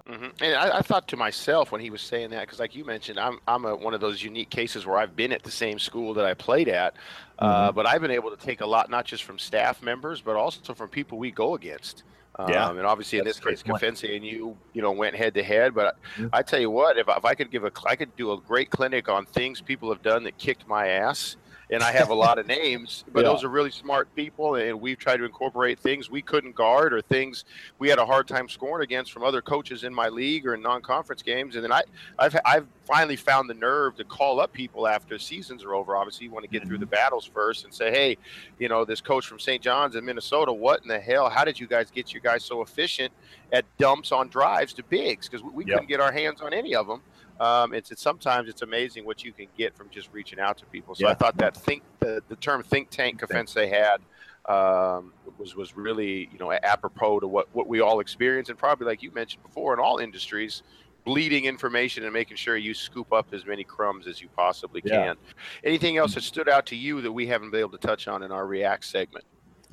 And, 0.06 0.16
mm-hmm. 0.16 0.44
and 0.44 0.54
I, 0.54 0.78
I, 0.78 0.82
thought 0.82 1.08
to 1.08 1.16
myself 1.16 1.72
when 1.72 1.80
he 1.80 1.88
was 1.88 2.02
saying 2.02 2.30
that, 2.30 2.42
because 2.42 2.60
like 2.60 2.76
you 2.76 2.84
mentioned, 2.84 3.18
I'm 3.18 3.38
I'm 3.48 3.64
a, 3.64 3.74
one 3.74 3.94
of 3.94 4.02
those 4.02 4.22
unique 4.22 4.50
cases 4.50 4.84
where 4.84 4.98
I've 4.98 5.16
been 5.16 5.32
at 5.32 5.42
the 5.42 5.50
same 5.50 5.78
school 5.78 6.12
that 6.14 6.26
I 6.26 6.34
played 6.34 6.68
at, 6.68 6.94
uh, 7.38 7.46
mm-hmm. 7.46 7.68
uh, 7.68 7.72
but 7.72 7.86
I've 7.86 8.02
been 8.02 8.10
able 8.10 8.36
to 8.36 8.36
take 8.36 8.60
a 8.60 8.66
lot, 8.66 8.90
not 8.90 9.06
just 9.06 9.24
from 9.24 9.38
staff 9.38 9.82
members, 9.82 10.20
but 10.20 10.36
also 10.36 10.74
from 10.74 10.90
people 10.90 11.18
we 11.18 11.30
go 11.30 11.54
against. 11.54 12.02
Yeah. 12.38 12.66
Um, 12.66 12.78
and 12.78 12.86
obviously 12.86 13.18
in 13.18 13.24
this 13.24 13.38
case, 13.38 13.62
Kefense 13.62 14.14
and 14.14 14.24
you, 14.24 14.56
you 14.72 14.82
know, 14.82 14.90
went 14.90 15.14
head 15.14 15.34
to 15.34 15.42
head. 15.42 15.74
But 15.74 15.96
mm-hmm. 16.16 16.28
I 16.32 16.42
tell 16.42 16.60
you 16.60 16.70
what, 16.70 16.98
if, 16.98 17.06
if 17.08 17.24
I 17.24 17.34
could 17.34 17.50
give 17.50 17.64
a, 17.64 17.70
I 17.86 17.94
could 17.94 18.14
do 18.16 18.32
a 18.32 18.40
great 18.40 18.70
clinic 18.70 19.08
on 19.08 19.24
things 19.24 19.60
people 19.60 19.88
have 19.92 20.02
done 20.02 20.24
that 20.24 20.36
kicked 20.38 20.66
my 20.66 20.88
ass 20.88 21.36
and 21.70 21.82
I 21.82 21.92
have 21.92 22.10
a 22.10 22.14
lot 22.14 22.38
of 22.38 22.46
names, 22.46 23.04
but 23.12 23.24
yeah. 23.24 23.30
those 23.30 23.44
are 23.44 23.48
really 23.48 23.70
smart 23.70 24.14
people, 24.14 24.56
and 24.56 24.80
we've 24.80 24.98
tried 24.98 25.18
to 25.18 25.24
incorporate 25.24 25.78
things 25.78 26.10
we 26.10 26.22
couldn't 26.22 26.54
guard 26.54 26.92
or 26.92 27.00
things 27.00 27.44
we 27.78 27.88
had 27.88 27.98
a 27.98 28.06
hard 28.06 28.28
time 28.28 28.48
scoring 28.48 28.84
against 28.84 29.12
from 29.12 29.22
other 29.22 29.42
coaches 29.42 29.84
in 29.84 29.94
my 29.94 30.08
league 30.08 30.46
or 30.46 30.54
in 30.54 30.62
non-conference 30.62 31.22
games. 31.22 31.54
And 31.54 31.64
then 31.64 31.72
I, 31.72 31.82
I've, 32.18 32.36
I've 32.44 32.66
finally 32.84 33.16
found 33.16 33.48
the 33.48 33.54
nerve 33.54 33.96
to 33.96 34.04
call 34.04 34.40
up 34.40 34.52
people 34.52 34.86
after 34.86 35.18
seasons 35.18 35.64
are 35.64 35.74
over. 35.74 35.96
Obviously, 35.96 36.26
you 36.26 36.32
want 36.32 36.44
to 36.44 36.50
get 36.50 36.66
through 36.66 36.78
the 36.78 36.84
mm-hmm. 36.84 36.94
battles 36.94 37.24
first 37.24 37.64
and 37.64 37.72
say, 37.72 37.90
hey, 37.90 38.18
you 38.58 38.68
know, 38.68 38.84
this 38.84 39.00
coach 39.00 39.26
from 39.26 39.38
St. 39.38 39.62
John's 39.62 39.96
in 39.96 40.04
Minnesota, 40.04 40.52
what 40.52 40.82
in 40.82 40.88
the 40.88 41.00
hell? 41.00 41.28
How 41.28 41.44
did 41.44 41.58
you 41.58 41.66
guys 41.66 41.90
get 41.90 42.12
you 42.12 42.20
guys 42.20 42.44
so 42.44 42.62
efficient 42.62 43.12
at 43.52 43.64
dumps 43.78 44.12
on 44.12 44.28
drives 44.28 44.74
to 44.74 44.82
bigs? 44.82 45.28
Because 45.28 45.42
we, 45.42 45.50
we 45.50 45.64
yep. 45.64 45.74
couldn't 45.74 45.88
get 45.88 46.00
our 46.00 46.12
hands 46.12 46.40
on 46.40 46.52
any 46.52 46.74
of 46.74 46.86
them 46.86 47.00
um, 47.40 47.74
it's, 47.74 47.90
it's, 47.90 48.02
sometimes 48.02 48.48
it's 48.48 48.62
amazing 48.62 49.04
what 49.04 49.24
you 49.24 49.32
can 49.32 49.46
get 49.56 49.76
from 49.76 49.88
just 49.90 50.08
reaching 50.12 50.38
out 50.38 50.58
to 50.58 50.66
people. 50.66 50.94
So 50.94 51.06
yeah. 51.06 51.12
I 51.12 51.14
thought 51.14 51.36
that 51.38 51.56
think 51.56 51.82
the, 51.98 52.22
the 52.28 52.36
term 52.36 52.62
think 52.62 52.90
tank 52.90 53.22
offense 53.22 53.52
they 53.54 53.68
had 53.68 53.98
um, 54.46 55.12
was 55.38 55.56
was 55.56 55.76
really 55.76 56.28
you 56.32 56.38
know 56.38 56.52
apropos 56.52 57.20
to 57.20 57.26
what 57.26 57.48
what 57.52 57.66
we 57.66 57.80
all 57.80 58.00
experience 58.00 58.50
and 58.50 58.58
probably 58.58 58.86
like 58.86 59.02
you 59.02 59.10
mentioned 59.12 59.42
before 59.42 59.72
in 59.72 59.80
all 59.80 59.98
industries 59.98 60.62
bleeding 61.04 61.44
information 61.44 62.04
and 62.04 62.12
making 62.12 62.36
sure 62.36 62.56
you 62.56 62.74
scoop 62.74 63.12
up 63.12 63.32
as 63.32 63.44
many 63.46 63.62
crumbs 63.62 64.06
as 64.06 64.22
you 64.22 64.28
possibly 64.34 64.80
can. 64.80 64.90
Yeah. 64.90 65.14
Anything 65.62 65.98
else 65.98 66.14
that 66.14 66.22
stood 66.22 66.48
out 66.48 66.66
to 66.66 66.76
you 66.76 67.02
that 67.02 67.12
we 67.12 67.26
haven't 67.26 67.50
been 67.50 67.60
able 67.60 67.70
to 67.70 67.78
touch 67.78 68.08
on 68.08 68.22
in 68.22 68.32
our 68.32 68.46
React 68.46 68.84
segment? 68.84 69.24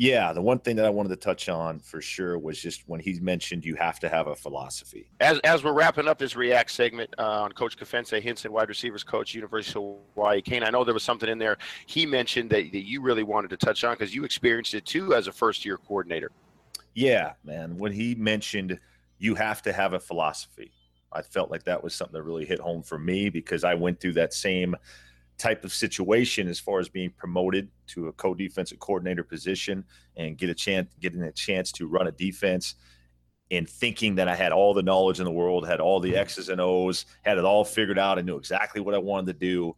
Yeah, 0.01 0.33
the 0.33 0.41
one 0.41 0.57
thing 0.57 0.77
that 0.77 0.85
I 0.85 0.89
wanted 0.89 1.09
to 1.09 1.15
touch 1.15 1.47
on 1.47 1.77
for 1.77 2.01
sure 2.01 2.39
was 2.39 2.59
just 2.59 2.81
when 2.87 2.99
he 2.99 3.19
mentioned 3.19 3.63
you 3.63 3.75
have 3.75 3.99
to 3.99 4.09
have 4.09 4.25
a 4.25 4.35
philosophy. 4.35 5.11
As, 5.19 5.37
as 5.43 5.63
we're 5.63 5.73
wrapping 5.73 6.07
up 6.07 6.17
this 6.17 6.35
React 6.35 6.71
segment 6.71 7.13
uh, 7.19 7.43
on 7.43 7.51
Coach 7.51 7.77
Kefense 7.77 8.19
Hynson, 8.19 8.49
wide 8.49 8.67
receivers 8.67 9.03
coach, 9.03 9.35
University 9.35 9.77
of 9.77 9.97
Hawaii. 10.15 10.41
Kane, 10.41 10.63
I 10.63 10.71
know 10.71 10.83
there 10.83 10.95
was 10.95 11.03
something 11.03 11.29
in 11.29 11.37
there 11.37 11.59
he 11.85 12.07
mentioned 12.07 12.49
that, 12.49 12.71
that 12.71 12.87
you 12.87 12.99
really 12.99 13.21
wanted 13.21 13.51
to 13.51 13.57
touch 13.57 13.83
on 13.83 13.93
because 13.93 14.15
you 14.15 14.23
experienced 14.23 14.73
it 14.73 14.87
too 14.87 15.13
as 15.13 15.27
a 15.27 15.31
first 15.31 15.63
year 15.63 15.77
coordinator. 15.77 16.31
Yeah, 16.95 17.33
man. 17.43 17.77
When 17.77 17.91
he 17.91 18.15
mentioned 18.15 18.79
you 19.19 19.35
have 19.35 19.61
to 19.61 19.71
have 19.71 19.93
a 19.93 19.99
philosophy, 19.99 20.71
I 21.11 21.21
felt 21.21 21.51
like 21.51 21.65
that 21.65 21.83
was 21.83 21.93
something 21.93 22.13
that 22.13 22.23
really 22.23 22.45
hit 22.45 22.59
home 22.59 22.81
for 22.81 22.97
me 22.97 23.29
because 23.29 23.63
I 23.63 23.75
went 23.75 23.99
through 23.99 24.13
that 24.13 24.33
same– 24.33 24.75
type 25.41 25.65
of 25.65 25.73
situation 25.73 26.47
as 26.47 26.59
far 26.59 26.79
as 26.79 26.87
being 26.87 27.09
promoted 27.09 27.67
to 27.87 28.07
a 28.07 28.11
co-defensive 28.13 28.79
coordinator 28.79 29.23
position 29.23 29.83
and 30.15 30.37
get 30.37 30.51
a 30.51 30.53
chance 30.53 30.93
getting 30.99 31.23
a 31.23 31.31
chance 31.31 31.71
to 31.71 31.87
run 31.87 32.07
a 32.07 32.11
defense 32.11 32.75
and 33.49 33.67
thinking 33.67 34.15
that 34.15 34.27
I 34.27 34.35
had 34.35 34.51
all 34.51 34.73
the 34.73 34.83
knowledge 34.83 35.19
in 35.19 35.25
the 35.25 35.31
world, 35.31 35.67
had 35.67 35.81
all 35.81 35.99
the 35.99 36.11
mm-hmm. 36.11 36.19
X's 36.19 36.49
and 36.49 36.61
O's, 36.61 37.05
had 37.23 37.37
it 37.37 37.43
all 37.43 37.65
figured 37.65 37.99
out, 37.99 38.17
and 38.17 38.25
knew 38.25 38.37
exactly 38.37 38.79
what 38.79 38.95
I 38.95 38.99
wanted 38.99 39.33
to 39.33 39.39
do, 39.45 39.75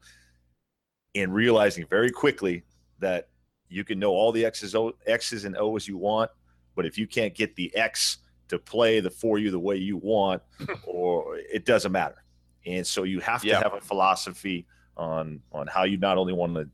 and 1.15 1.33
realizing 1.33 1.87
very 1.87 2.11
quickly 2.11 2.63
that 2.99 3.29
you 3.69 3.83
can 3.83 3.97
know 3.97 4.11
all 4.11 4.31
the 4.31 4.45
X's, 4.45 4.75
X's 5.07 5.45
and 5.45 5.57
O's 5.57 5.87
you 5.87 5.97
want, 5.97 6.29
but 6.75 6.85
if 6.85 6.97
you 6.99 7.07
can't 7.07 7.33
get 7.33 7.55
the 7.55 7.75
X 7.75 8.19
to 8.49 8.59
play 8.59 8.99
the 8.99 9.09
for 9.09 9.39
you 9.39 9.49
the 9.49 9.59
way 9.59 9.77
you 9.77 9.97
want, 9.97 10.43
or 10.85 11.37
it 11.37 11.65
doesn't 11.65 11.91
matter. 11.91 12.23
And 12.65 12.85
so 12.85 13.03
you 13.03 13.21
have 13.21 13.41
to 13.41 13.47
yeah. 13.47 13.63
have 13.63 13.73
a 13.73 13.81
philosophy 13.81 14.67
on 14.97 15.41
on 15.51 15.67
how 15.67 15.83
you 15.83 15.97
not 15.97 16.17
only 16.17 16.33
want 16.33 16.55
to 16.55 16.69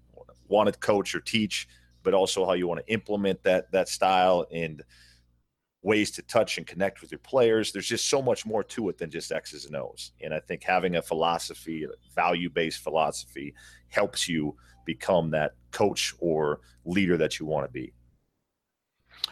want 0.47 0.71
to 0.71 0.79
coach 0.79 1.15
or 1.15 1.19
teach, 1.19 1.67
but 2.03 2.13
also 2.13 2.45
how 2.45 2.53
you 2.53 2.67
want 2.67 2.85
to 2.85 2.93
implement 2.93 3.41
that 3.43 3.71
that 3.71 3.89
style 3.89 4.45
and 4.51 4.83
ways 5.81 6.11
to 6.11 6.21
touch 6.23 6.57
and 6.57 6.67
connect 6.67 7.01
with 7.01 7.11
your 7.11 7.19
players. 7.19 7.71
There's 7.71 7.87
just 7.87 8.09
so 8.09 8.21
much 8.21 8.45
more 8.45 8.63
to 8.65 8.89
it 8.89 8.97
than 8.97 9.09
just 9.09 9.31
X's 9.31 9.65
and 9.65 9.75
O's. 9.75 10.11
And 10.21 10.33
I 10.33 10.39
think 10.39 10.63
having 10.63 10.97
a 10.97 11.01
philosophy, 11.01 11.87
value 12.13 12.49
based 12.49 12.83
philosophy, 12.83 13.53
helps 13.87 14.27
you 14.27 14.55
become 14.85 15.31
that 15.31 15.53
coach 15.71 16.13
or 16.19 16.59
leader 16.83 17.15
that 17.17 17.39
you 17.39 17.45
want 17.45 17.65
to 17.65 17.71
be. 17.71 17.93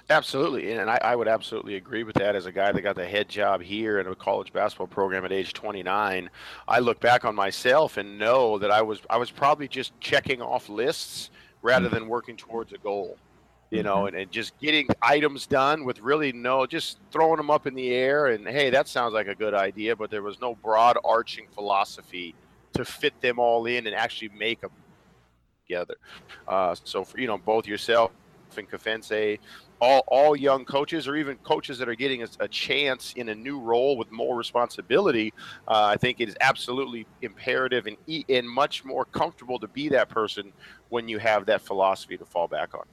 Absolutely, 0.10 0.72
and 0.72 0.90
I, 0.90 0.98
I 1.04 1.16
would 1.16 1.28
absolutely 1.28 1.76
agree 1.76 2.04
with 2.04 2.16
that. 2.16 2.36
As 2.36 2.46
a 2.46 2.52
guy 2.52 2.72
that 2.72 2.82
got 2.82 2.96
the 2.96 3.06
head 3.06 3.28
job 3.28 3.62
here 3.62 4.00
in 4.00 4.08
a 4.08 4.16
college 4.16 4.54
basketball 4.54 4.88
program 4.88 5.26
at 5.26 5.34
age 5.34 5.52
29, 5.52 6.30
I 6.68 6.80
look 6.80 7.02
back 7.02 7.26
on 7.26 7.36
myself 7.36 7.98
and 7.98 8.18
know 8.18 8.58
that 8.58 8.72
I 8.72 8.82
was 8.82 9.02
I 9.10 9.18
was 9.18 9.32
probably 9.32 9.68
just 9.68 10.00
checking 10.00 10.42
off 10.42 10.70
lists 10.70 11.30
rather 11.62 11.90
than 11.90 12.08
working 12.08 12.38
towards 12.38 12.72
a 12.72 12.78
goal. 12.78 13.18
You 13.70 13.84
know, 13.84 14.06
and, 14.06 14.16
and 14.16 14.32
just 14.32 14.58
getting 14.60 14.88
items 15.02 15.46
done 15.46 15.84
with 15.84 16.00
really 16.00 16.32
no, 16.32 16.66
just 16.66 17.00
throwing 17.12 17.36
them 17.36 17.52
up 17.52 17.68
in 17.68 17.76
the 17.76 17.90
air 17.94 18.28
and 18.28 18.48
hey, 18.48 18.70
that 18.70 18.88
sounds 18.88 19.14
like 19.14 19.28
a 19.28 19.36
good 19.36 19.54
idea, 19.54 19.94
but 19.94 20.10
there 20.10 20.22
was 20.22 20.40
no 20.40 20.56
broad 20.56 20.98
arching 21.04 21.48
philosophy 21.54 22.34
to 22.72 22.86
fit 22.86 23.20
them 23.20 23.40
all 23.40 23.66
in 23.66 23.86
and 23.86 23.94
actually 23.94 24.30
make 24.30 24.62
them 24.62 24.72
together. 25.68 25.96
Uh, 26.48 26.76
so 26.86 27.04
for 27.04 27.20
you 27.20 27.28
know 27.28 27.38
both 27.38 27.68
yourself 27.68 28.12
and 28.58 28.70
Kefense, 28.70 29.38
all 29.80 30.04
all 30.08 30.36
young 30.36 30.66
coaches 30.66 31.08
or 31.08 31.16
even 31.16 31.38
coaches 31.38 31.78
that 31.78 31.88
are 31.88 31.96
getting 31.96 32.24
a, 32.24 32.28
a 32.40 32.48
chance 32.48 33.14
in 33.16 33.30
a 33.30 33.36
new 33.36 33.60
role 33.60 33.98
with 33.98 34.12
more 34.12 34.36
responsibility, 34.36 35.34
uh, 35.68 35.86
I 35.86 35.98
think 35.98 36.20
it 36.20 36.30
is 36.30 36.36
absolutely 36.42 37.08
imperative 37.22 37.88
and 37.88 37.98
and 38.30 38.50
much 38.50 38.84
more 38.84 39.06
comfortable 39.06 39.60
to 39.60 39.68
be 39.68 39.90
that 39.90 40.10
person 40.10 40.54
when 40.90 41.08
you 41.08 41.20
have 41.20 41.46
that 41.48 41.62
philosophy 41.62 42.18
to 42.18 42.26
fall 42.26 42.48
back 42.48 42.74
on. 42.74 42.84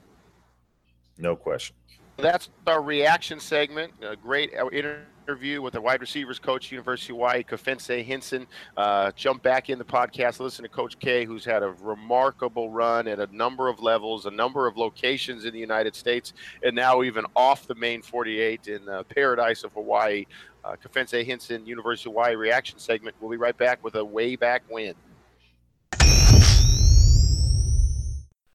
No 1.17 1.35
question. 1.35 1.75
That's 2.17 2.49
our 2.65 2.81
reaction 2.81 3.39
segment. 3.39 3.93
A 4.01 4.15
great 4.15 4.53
interview 4.53 5.61
with 5.61 5.73
the 5.73 5.81
wide 5.81 6.01
receivers 6.01 6.39
coach, 6.39 6.71
University 6.71 7.11
of 7.11 7.17
Hawaii, 7.17 7.43
Kefense 7.43 8.07
Hynson. 8.07 8.45
Uh, 8.77 9.11
jump 9.11 9.43
back 9.43 9.69
in 9.69 9.77
the 9.77 9.83
podcast, 9.83 10.39
listen 10.39 10.63
to 10.63 10.69
Coach 10.69 10.97
K, 10.99 11.25
who's 11.25 11.43
had 11.43 11.61
a 11.61 11.71
remarkable 11.81 12.69
run 12.69 13.07
at 13.07 13.19
a 13.19 13.27
number 13.35 13.67
of 13.67 13.81
levels, 13.81 14.27
a 14.27 14.31
number 14.31 14.65
of 14.65 14.77
locations 14.77 15.45
in 15.45 15.53
the 15.53 15.59
United 15.59 15.95
States, 15.95 16.33
and 16.63 16.75
now 16.75 17.03
even 17.03 17.25
off 17.35 17.67
the 17.67 17.75
main 17.75 18.01
48 18.01 18.67
in 18.67 18.85
the 18.85 19.03
paradise 19.03 19.63
of 19.63 19.73
Hawaii. 19.73 20.25
Uh, 20.63 20.75
Kefense 20.75 21.27
Hynson, 21.27 21.67
University 21.67 22.09
of 22.09 22.13
Hawaii 22.13 22.35
reaction 22.35 22.79
segment. 22.79 23.15
We'll 23.19 23.31
be 23.31 23.37
right 23.37 23.57
back 23.57 23.83
with 23.83 23.95
a 23.95 24.05
way 24.05 24.35
back 24.35 24.63
win. 24.69 24.95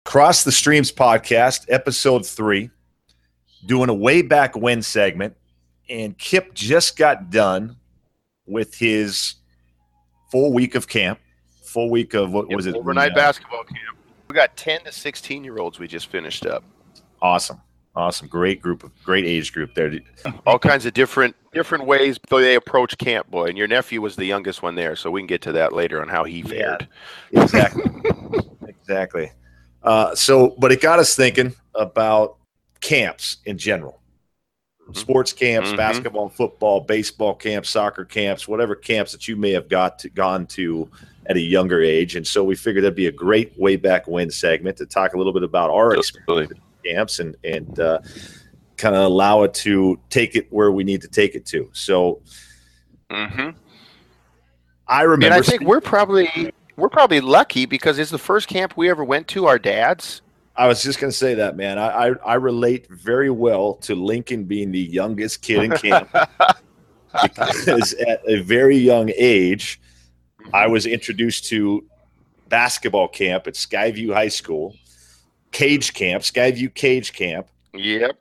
Cross 0.05 0.43
the 0.43 0.51
Streams 0.51 0.91
podcast, 0.91 1.67
episode 1.69 2.27
three, 2.27 2.71
doing 3.65 3.89
a 3.89 3.95
way 3.95 4.23
back 4.23 4.57
when 4.57 4.83
segment. 4.83 5.37
And 5.89 6.17
Kip 6.17 6.55
just 6.55 6.97
got 6.97 7.31
done 7.31 7.77
with 8.47 8.77
his 8.77 9.35
full 10.31 10.53
week 10.53 10.75
of 10.75 10.89
camp, 10.89 11.19
full 11.65 11.91
week 11.91 12.15
of 12.15 12.33
what 12.33 12.49
was 12.49 12.67
it? 12.67 12.75
Overnight 12.75 13.15
The, 13.15 13.21
uh, 13.21 13.25
basketball 13.25 13.65
camp. 13.65 13.99
We 14.29 14.35
got 14.35 14.57
10 14.57 14.85
to 14.85 14.93
16 14.93 15.43
year 15.43 15.59
olds 15.59 15.79
we 15.79 15.89
just 15.89 16.07
finished 16.07 16.47
up. 16.47 16.63
Awesome. 17.21 17.61
Awesome. 17.97 18.29
Great 18.29 18.63
group 18.63 18.85
of 18.85 18.93
great 19.03 19.25
age 19.25 19.53
group 19.53 19.75
there. 19.75 19.93
all 20.47 20.59
kinds 20.59 20.87
of 20.87 20.95
different 20.95 21.35
different 21.53 21.85
ways 21.85 22.19
they 22.31 22.55
approach 22.55 22.97
camp 22.99 23.29
boy 23.29 23.47
and 23.47 23.59
your 23.59 23.67
nephew 23.67 24.01
was 24.01 24.15
the 24.15 24.25
youngest 24.25 24.63
one 24.63 24.77
there 24.77 24.95
so 24.95 25.11
we 25.11 25.21
can 25.21 25.27
get 25.27 25.43
to 25.43 25.51
that 25.51 25.73
later 25.73 26.01
on 26.01 26.07
how 26.07 26.23
he 26.23 26.43
fared 26.43 26.87
Exactly. 27.33 27.83
exactly. 28.69 29.33
Uh, 29.83 30.15
so, 30.15 30.55
but 30.59 30.71
it 30.71 30.81
got 30.81 30.99
us 30.99 31.17
thinking 31.17 31.55
about 31.75 32.37
camps 32.81 33.39
in 33.45 33.59
general 33.59 34.01
sports 34.95 35.33
camps, 35.33 35.71
Mhm. 35.71 35.77
basketball, 35.77 36.29
football, 36.29 36.81
baseball 36.81 37.35
camps, 37.35 37.71
soccer 37.71 38.05
camps, 38.05 38.49
whatever 38.49 38.75
camps 38.75 39.13
that 39.13 39.29
you 39.29 39.37
may 39.37 39.53
have 39.53 39.69
got 39.69 39.99
to, 40.01 40.09
gone 40.09 40.47
to 40.47 40.89
at 41.27 41.37
a 41.37 41.41
younger 41.41 41.83
age. 41.83 42.17
And 42.17 42.27
so 42.27 42.43
we 42.43 42.57
figured 42.57 42.85
that'd 42.85 42.97
be 42.97 43.07
a 43.07 43.13
great 43.13 43.59
way 43.59 43.77
back 43.77 44.09
when 44.09 44.31
segment 44.31 44.77
to 44.79 44.87
talk 44.87 45.15
a 45.15 45.19
little 45.19 45.33
bit 45.33 45.43
about 45.43 45.71
our 45.71 45.95
experience 45.95 46.53
at 46.53 46.85
camps 46.85 47.21
and, 47.21 47.37
and, 47.45 47.79
uh, 47.79 48.01
kind 48.77 48.97
of 48.97 49.03
allow 49.03 49.43
it 49.43 49.53
to 49.53 49.99
take 50.09 50.35
it 50.35 50.47
where 50.51 50.73
we 50.73 50.85
need 50.85 51.03
to 51.03 51.09
take 51.09 51.35
it 51.35 51.45
to. 51.47 51.69
So 51.73 52.23
mm-hmm. 53.11 53.51
I 54.89 55.03
remember. 55.03 55.27
and 55.27 55.35
i 55.35 55.43
think 55.43 55.63
we're 55.63 55.81
probably 55.81 56.51
we're 56.77 56.89
probably 56.89 57.21
lucky 57.21 57.67
because 57.67 57.99
it's 57.99 58.11
the 58.11 58.19
first 58.19 58.49
camp 58.49 58.77
we 58.77 58.91
ever 58.91 59.05
went 59.05 59.29
to 59.29 59.47
our 59.47 59.59
dads 59.59 60.23
I 60.61 60.67
was 60.67 60.83
just 60.83 61.01
going 61.01 61.11
to 61.11 61.17
say 61.17 61.35
that, 61.35 61.57
man. 61.57 61.79
I, 61.79 62.09
I 62.09 62.13
I 62.25 62.35
relate 62.35 62.87
very 62.91 63.31
well 63.31 63.75
to 63.77 63.95
Lincoln 63.95 64.45
being 64.45 64.71
the 64.71 64.81
youngest 64.81 65.43
kid 65.43 65.65
in 65.65 65.71
camp 65.73 66.11
because 67.23 67.95
at 67.95 68.21
a 68.27 68.43
very 68.43 68.77
young 68.77 69.11
age, 69.17 69.81
I 70.53 70.67
was 70.67 70.87
introduced 70.87 71.47
to 71.47 71.85
basketball 72.49 73.09
camp 73.09 73.47
at 73.47 73.55
Skyview 73.55 74.13
High 74.13 74.29
School, 74.29 74.75
cage 75.51 75.95
camp, 75.95 76.23
Skyview 76.23 76.75
Cage 76.75 77.13
Camp, 77.13 77.49
yep 77.73 78.21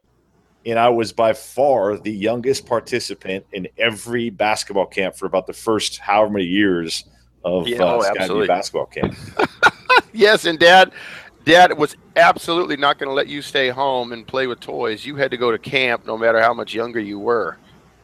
and 0.66 0.78
I 0.78 0.90
was 0.90 1.12
by 1.12 1.34
far 1.34 1.98
the 1.98 2.12
youngest 2.12 2.66
participant 2.66 3.46
in 3.54 3.68
every 3.78 4.30
basketball 4.30 4.86
camp 4.86 5.16
for 5.16 5.26
about 5.26 5.48
the 5.48 5.54
first 5.54 6.00
however 6.00 6.34
many 6.34 6.46
years 6.46 7.06
of 7.44 7.68
Yeah, 7.68 7.84
uh, 7.84 7.96
oh, 7.96 8.00
Skyview 8.00 8.18
absolutely. 8.20 8.48
basketball 8.48 8.86
camp. 8.86 9.16
yes 10.14 10.46
and 10.46 10.60
dad 10.60 10.92
dad 11.50 11.78
was 11.78 11.96
absolutely 12.16 12.78
not 12.78 12.98
going 12.98 13.10
to 13.10 13.14
let 13.14 13.28
you 13.28 13.42
stay 13.42 13.70
home 13.70 14.12
and 14.12 14.28
play 14.28 14.48
with 14.48 14.60
toys 14.60 15.06
you 15.06 15.16
had 15.16 15.32
to 15.32 15.38
go 15.38 15.52
to 15.52 15.58
camp 15.58 16.06
no 16.06 16.18
matter 16.18 16.42
how 16.42 16.54
much 16.54 16.74
younger 16.74 17.00
you 17.00 17.20
were 17.20 17.58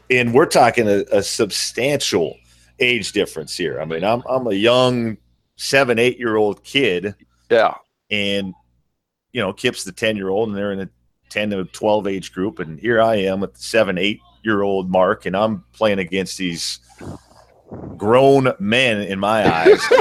and 0.10 0.34
we're 0.34 0.46
talking 0.46 0.88
a, 0.88 1.04
a 1.12 1.24
substantial 1.24 2.38
age 2.80 3.12
difference 3.12 3.56
here. 3.56 3.80
I 3.80 3.86
mean, 3.86 4.04
I'm 4.04 4.24
I'm 4.30 4.48
a 4.48 4.54
young 4.54 5.18
seven, 5.56 6.00
eight 6.00 6.20
year 6.20 6.36
old 6.36 6.64
kid, 6.64 7.16
yeah 7.50 7.76
and 8.12 8.54
you 9.32 9.42
know, 9.42 9.52
Kip's 9.54 9.84
the 9.84 9.92
ten 9.92 10.16
year 10.16 10.30
old, 10.30 10.50
and 10.50 10.58
they're 10.58 10.72
in 10.72 10.82
a 10.82 10.90
ten 11.30 11.50
to 11.52 11.66
twelve 11.66 12.08
age 12.08 12.34
group, 12.34 12.60
and 12.60 12.80
here 12.80 13.02
I 13.02 13.16
am 13.16 13.40
with 13.42 13.54
the 13.54 13.62
seven, 13.62 13.98
eight 13.98 14.20
year 14.44 14.62
old 14.62 14.90
Mark, 14.90 15.26
and 15.26 15.36
I'm 15.36 15.64
playing 15.74 16.00
against 16.00 16.38
these 16.38 16.80
grown 17.98 18.54
men 18.60 19.02
in 19.02 19.20
my 19.20 19.52
eyes. 19.52 19.82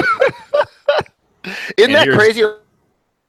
Isn't 1.77 1.95
And 1.95 1.95
that 1.95 2.09
crazy? 2.09 2.43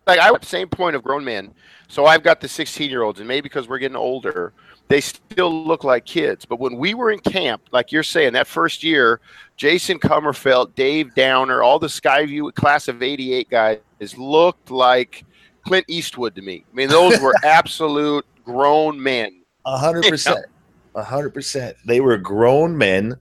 Like 0.07 0.21
I 0.21 0.31
the 0.31 0.47
same 0.47 0.69
point 0.69 0.95
of 0.95 1.03
grown 1.03 1.25
men. 1.25 1.53
So 1.89 2.07
I've 2.07 2.23
got 2.23 2.41
the 2.41 2.49
16 2.49 2.89
year 2.91 3.03
olds, 3.03 3.19
and 3.19 3.27
maybe 3.27 3.43
because 3.43 3.69
we're 3.69 3.79
getting 3.79 3.97
older, 3.97 4.53
they 4.89 5.01
still 5.01 5.65
look 5.65 5.83
like 5.83 6.05
kids. 6.05 6.45
But 6.45 6.61
when 6.61 6.77
we 6.77 6.95
were 6.95 7.11
in 7.11 7.19
camp, 7.19 7.63
like 7.73 7.91
you're 7.91 8.03
saying, 8.03 8.33
that 8.35 8.47
first 8.47 8.85
year, 8.85 9.21
Jason 9.57 9.99
Comerfeld, 9.99 10.75
Dave 10.75 11.15
Downer, 11.15 11.63
all 11.63 11.79
the 11.79 11.89
Skyview 11.89 12.55
class 12.55 12.87
of 12.89 13.03
88 13.03 13.51
guys 13.51 13.81
looked 14.17 14.71
like 14.71 15.25
Clint 15.67 15.85
Eastwood 15.89 16.35
to 16.37 16.43
me. 16.43 16.65
I 16.71 16.75
mean, 16.75 16.89
those 16.89 17.21
were 17.21 17.35
absolute 17.45 18.25
grown 18.45 19.03
men. 19.03 19.43
A 19.65 19.77
hundred 19.77 20.05
percent. 20.09 20.47
A 20.95 21.03
hundred 21.03 21.35
percent. 21.35 21.77
They 21.85 22.01
were 22.01 22.17
grown 22.17 22.79
men, 22.79 23.17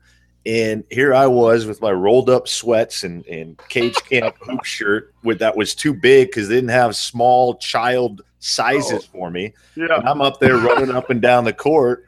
and 0.46 0.84
here 0.92 1.14
I 1.14 1.26
was 1.26 1.66
with 1.66 1.82
my 1.82 1.92
rolled 1.92 2.30
up 2.30 2.48
sweats 2.48 3.04
and, 3.04 3.26
and 3.26 3.60
cage 3.70 3.96
camp 4.08 4.36
hoop 4.42 4.64
shirt 4.64 5.14
with 5.24 5.40
that 5.40 5.58
was 5.58 5.74
too 5.74 5.94
big 5.94 6.28
because 6.28 6.48
they 6.48 6.56
didn't 6.56 6.70
have 6.70 6.96
small 6.96 7.56
child 7.56 8.22
sizes 8.40 9.08
oh. 9.08 9.18
for 9.18 9.32
me. 9.32 9.54
Yeah. 9.76 9.98
And 9.98 10.08
I'm 10.08 10.22
up 10.22 10.40
there 10.40 10.58
running 10.58 10.92
up 10.92 11.10
and 11.10 11.22
down 11.22 11.46
the 11.46 11.54
court, 11.54 12.06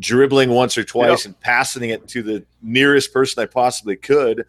dribbling 0.00 0.50
once 0.50 0.76
or 0.76 0.82
twice 0.82 1.26
and 1.26 1.38
passing 1.40 1.90
it 1.90 2.08
to 2.08 2.22
the 2.22 2.44
nearest 2.60 3.12
person 3.12 3.42
I 3.42 3.46
possibly 3.46 3.96
could. 3.96 4.44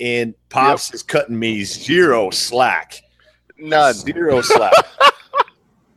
And 0.00 0.34
Pops 0.48 0.92
is 0.92 1.02
cutting 1.02 1.38
me 1.38 1.62
zero 1.62 2.30
slack. 2.30 3.02
None. 3.56 3.94
Zero 3.94 4.40
slack. 4.40 4.72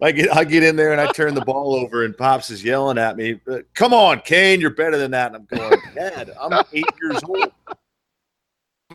I 0.03 0.11
get 0.11 0.35
I 0.35 0.43
get 0.43 0.63
in 0.63 0.75
there 0.75 0.91
and 0.91 0.99
I 1.01 1.11
turn 1.13 1.33
the 1.33 1.41
ball 1.45 1.75
over 1.75 2.03
and 2.03 2.15
Pops 2.17 2.49
is 2.49 2.63
yelling 2.63 2.97
at 2.97 3.15
me, 3.17 3.39
"Uh, 3.49 3.59
"Come 3.73 3.93
on, 3.93 4.19
Kane, 4.21 4.59
you're 4.61 4.69
better 4.69 4.97
than 4.97 5.11
that." 5.11 5.27
And 5.33 5.35
I'm 5.37 5.45
going, 5.45 5.79
"Dad, 5.95 6.31
I'm 6.39 6.63
eight 6.73 6.85
years 7.01 7.21
old." 7.23 7.51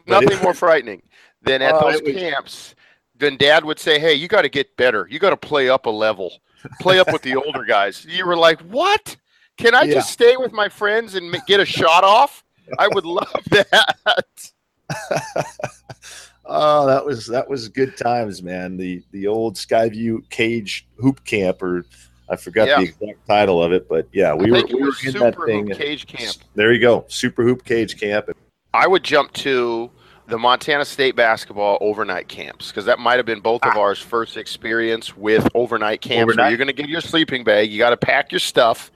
Nothing 0.06 0.32
it- 0.32 0.42
more 0.42 0.54
frightening 0.54 1.02
than 1.42 1.62
at 1.62 1.74
Oh, 1.74 1.90
those 1.90 2.02
was- 2.02 2.12
camps. 2.14 2.74
Then 3.16 3.36
Dad 3.36 3.64
would 3.64 3.78
say, 3.80 3.98
"Hey, 3.98 4.14
you 4.14 4.28
got 4.28 4.42
to 4.42 4.48
get 4.48 4.76
better. 4.76 5.08
You 5.10 5.18
got 5.18 5.30
to 5.30 5.36
play 5.36 5.68
up 5.68 5.86
a 5.86 5.90
level. 5.90 6.40
Play 6.80 6.98
up 7.00 7.10
with 7.12 7.22
the 7.22 7.34
older 7.42 7.64
guys." 7.64 8.04
You 8.04 8.26
were 8.26 8.36
like, 8.36 8.60
"What? 8.60 9.16
Can 9.56 9.74
I 9.74 9.82
Yeah. 9.82 9.94
just 9.94 10.10
stay 10.12 10.36
with 10.36 10.52
my 10.52 10.68
friends 10.68 11.14
and 11.16 11.34
get 11.46 11.58
a 11.58 11.64
shot 11.64 12.04
off?" 12.04 12.44
I 12.78 12.86
would 12.88 13.06
love 13.06 13.32
that. 13.50 14.52
Oh, 16.50 16.86
that 16.86 17.04
was 17.04 17.26
that 17.26 17.48
was 17.48 17.68
good 17.68 17.96
times, 17.96 18.42
man. 18.42 18.76
The 18.78 19.02
the 19.12 19.26
old 19.26 19.56
Skyview 19.56 20.28
cage 20.30 20.86
hoop 20.96 21.22
camp, 21.24 21.62
or 21.62 21.84
I 22.30 22.36
forgot 22.36 22.68
Yeah. 22.68 22.78
the 22.78 22.84
exact 22.84 23.26
title 23.26 23.62
of 23.62 23.72
it, 23.72 23.86
but 23.88 24.08
yeah, 24.12 24.34
we 24.34 24.50
were, 24.50 24.62
we 24.66 24.80
were 24.82 24.88
in 24.88 24.92
Super 24.94 25.18
that 25.20 25.34
Hoop 25.34 25.46
thing. 25.46 25.68
Cage 25.68 26.06
Camp. 26.06 26.36
There 26.54 26.72
you 26.72 26.80
go, 26.80 27.04
super 27.08 27.42
hoop 27.42 27.64
cage 27.64 28.00
camp. 28.00 28.30
I 28.72 28.86
would 28.86 29.04
jump 29.04 29.32
to 29.34 29.90
the 30.26 30.38
Montana 30.38 30.84
State 30.84 31.16
basketball 31.16 31.78
overnight 31.80 32.28
camps 32.28 32.68
because 32.68 32.84
that 32.86 32.98
might 32.98 33.16
have 33.16 33.24
been 33.26 33.40
both 33.40 33.62
of 33.64 33.76
ours 33.76 33.98
first 33.98 34.36
experience 34.36 35.16
with 35.16 35.48
overnight 35.54 36.00
camps 36.02 36.16
where 36.26 36.32
Overnight. 36.34 36.50
you're 36.50 36.58
going 36.58 36.66
to 36.68 36.74
get 36.74 36.88
your 36.88 37.00
sleeping 37.00 37.44
bag, 37.44 37.70
you 37.70 37.78
got 37.78 37.90
to 37.90 37.96
pack 37.96 38.30
your 38.30 38.38
stuff, 38.38 38.90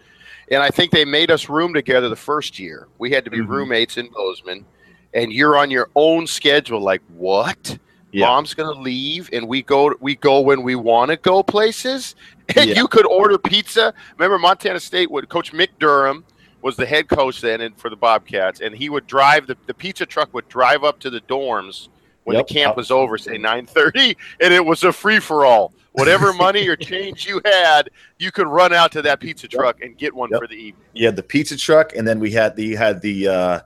and 0.50 0.62
I 0.62 0.68
think 0.68 0.90
they 0.90 1.06
made 1.06 1.30
us 1.30 1.48
room 1.48 1.72
together 1.72 2.10
the 2.10 2.16
first 2.16 2.58
year. 2.58 2.86
We 2.98 3.10
had 3.12 3.24
to 3.24 3.30
be 3.30 3.38
Mhm. 3.38 3.48
roommates 3.48 3.96
in 3.96 4.08
Bozeman, 4.08 4.66
and 5.14 5.32
you're 5.32 5.56
on 5.56 5.70
your 5.70 5.88
own 5.94 6.26
schedule. 6.26 6.80
Like 6.80 7.02
what? 7.14 7.78
Yeah. 8.12 8.26
Mom's 8.26 8.52
gonna 8.54 8.78
leave, 8.78 9.30
and 9.32 9.48
we 9.48 9.62
go 9.62 9.94
we 10.00 10.16
go 10.16 10.40
when 10.40 10.62
we 10.62 10.74
want 10.74 11.10
to 11.10 11.16
go 11.16 11.42
places. 11.42 12.14
And 12.56 12.68
Yeah. 12.68 12.76
you 12.76 12.88
could 12.88 13.06
order 13.06 13.38
pizza. 13.38 13.94
Remember 14.18 14.38
Montana 14.38 14.78
State? 14.80 15.10
Would 15.10 15.28
Coach 15.30 15.52
Mick 15.52 15.68
Durham 15.78 16.24
was 16.60 16.76
the 16.76 16.84
head 16.84 17.08
coach 17.08 17.40
then 17.40 17.60
and 17.62 17.74
for 17.78 17.88
the 17.88 17.96
Bobcats, 17.96 18.60
and 18.60 18.74
he 18.74 18.90
would 18.90 19.06
drive 19.06 19.46
the, 19.46 19.56
the 19.66 19.72
pizza 19.72 20.04
truck 20.04 20.34
would 20.34 20.46
drive 20.48 20.84
up 20.84 20.98
to 21.00 21.08
the 21.08 21.20
dorms 21.22 21.88
when 22.24 22.36
Yep. 22.36 22.46
the 22.48 22.54
camp 22.54 22.76
was 22.76 22.90
over, 22.90 23.16
say 23.16 23.38
nine 23.38 23.64
thirty, 23.64 24.16
and 24.40 24.52
it 24.52 24.62
was 24.64 24.82
a 24.84 24.92
free 24.92 25.18
for 25.20 25.46
all. 25.46 25.72
Whatever 25.92 26.32
money 26.48 26.68
or 26.68 26.76
change 26.76 27.26
you 27.26 27.40
had, 27.44 27.88
you 28.18 28.30
could 28.30 28.46
run 28.48 28.72
out 28.74 28.92
to 28.92 29.02
that 29.02 29.20
pizza 29.20 29.48
truck 29.48 29.80
and 29.82 29.96
get 29.96 30.12
one 30.12 30.28
Yep. 30.30 30.40
for 30.40 30.46
the 30.48 30.54
evening. 30.56 30.84
You 30.92 31.06
had 31.06 31.16
the 31.16 31.22
pizza 31.22 31.56
truck, 31.56 31.94
and 31.96 32.06
then 32.06 32.18
we 32.20 32.32
had 32.32 32.54
the 32.56 32.74
had 32.74 33.00
the 33.00 33.28
uh, 33.28 33.60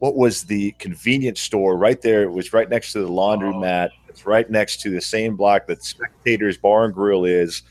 what 0.00 0.16
was 0.16 0.44
the 0.44 0.72
convenience 0.72 1.40
store 1.40 1.76
right 1.76 2.00
there? 2.00 2.22
It 2.22 2.32
was 2.32 2.52
right 2.52 2.68
next 2.68 2.92
to 2.92 3.00
the 3.00 3.08
laundromat. 3.08 3.90
Oh. 3.92 3.96
It's 4.08 4.26
right 4.26 4.50
next 4.50 4.80
to 4.80 4.90
the 4.90 5.00
same 5.00 5.36
block 5.36 5.66
that 5.66 5.84
Spectators 5.84 6.56
Bar 6.56 6.86
and 6.86 6.94
Grill 6.94 7.26
is. 7.26 7.62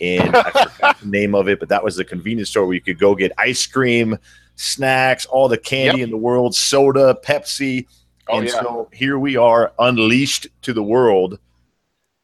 And 0.00 0.34
I 0.34 0.50
forgot 0.50 1.00
the 1.02 1.06
name 1.06 1.34
of 1.34 1.48
it, 1.48 1.60
but 1.60 1.68
that 1.68 1.84
was 1.84 1.94
the 1.96 2.04
convenience 2.04 2.50
store 2.50 2.66
where 2.66 2.74
you 2.74 2.80
could 2.80 2.98
go 2.98 3.14
get 3.14 3.32
ice 3.38 3.66
cream, 3.66 4.18
snacks, 4.56 5.26
all 5.26 5.46
the 5.46 5.58
candy 5.58 6.00
in 6.02 6.10
the 6.10 6.16
world, 6.16 6.54
soda, 6.54 7.16
Pepsi. 7.22 7.86
Oh, 8.28 8.38
and 8.38 8.48
yeah. 8.48 8.60
so 8.60 8.88
here 8.92 9.18
we 9.18 9.36
are 9.36 9.72
unleashed 9.78 10.48
to 10.62 10.72
the 10.72 10.82
world 10.82 11.38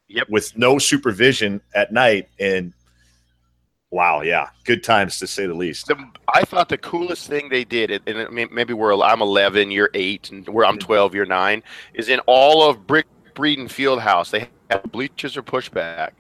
Yep. 0.09 0.29
with 0.31 0.57
no 0.57 0.79
supervision 0.79 1.61
at 1.75 1.93
night. 1.93 2.29
And 2.41 2.73
wow, 3.91 4.23
yeah, 4.23 4.49
good 4.65 4.83
times 4.83 5.19
to 5.19 5.27
say 5.27 5.47
the 5.47 5.55
least. 5.55 5.87
the, 5.87 5.97
I 6.33 6.43
thought 6.43 6.69
the 6.69 6.79
coolest 6.79 7.29
thing 7.29 7.49
they 7.49 7.65
did, 7.65 7.91
and 7.91 8.03
it, 8.39 8.53
maybe 8.53 8.73
we're 8.73 8.95
I'm 9.03 9.23
11, 9.23 9.71
you're 9.71 9.91
eight, 9.95 10.31
and 10.31 10.47
where 10.49 10.65
I'm 10.65 10.79
12, 10.79 11.15
you're 11.15 11.27
nine, 11.27 11.63
is 11.95 12.09
in 12.09 12.21
all 12.27 12.69
of 12.69 12.87
Brick 12.87 13.07
Breeden 13.35 13.67
Fieldhouse 13.69 14.31
they 14.31 14.49
have 14.71 14.83
bleachers 14.93 15.37
or 15.37 15.43
pushback, 15.43 16.11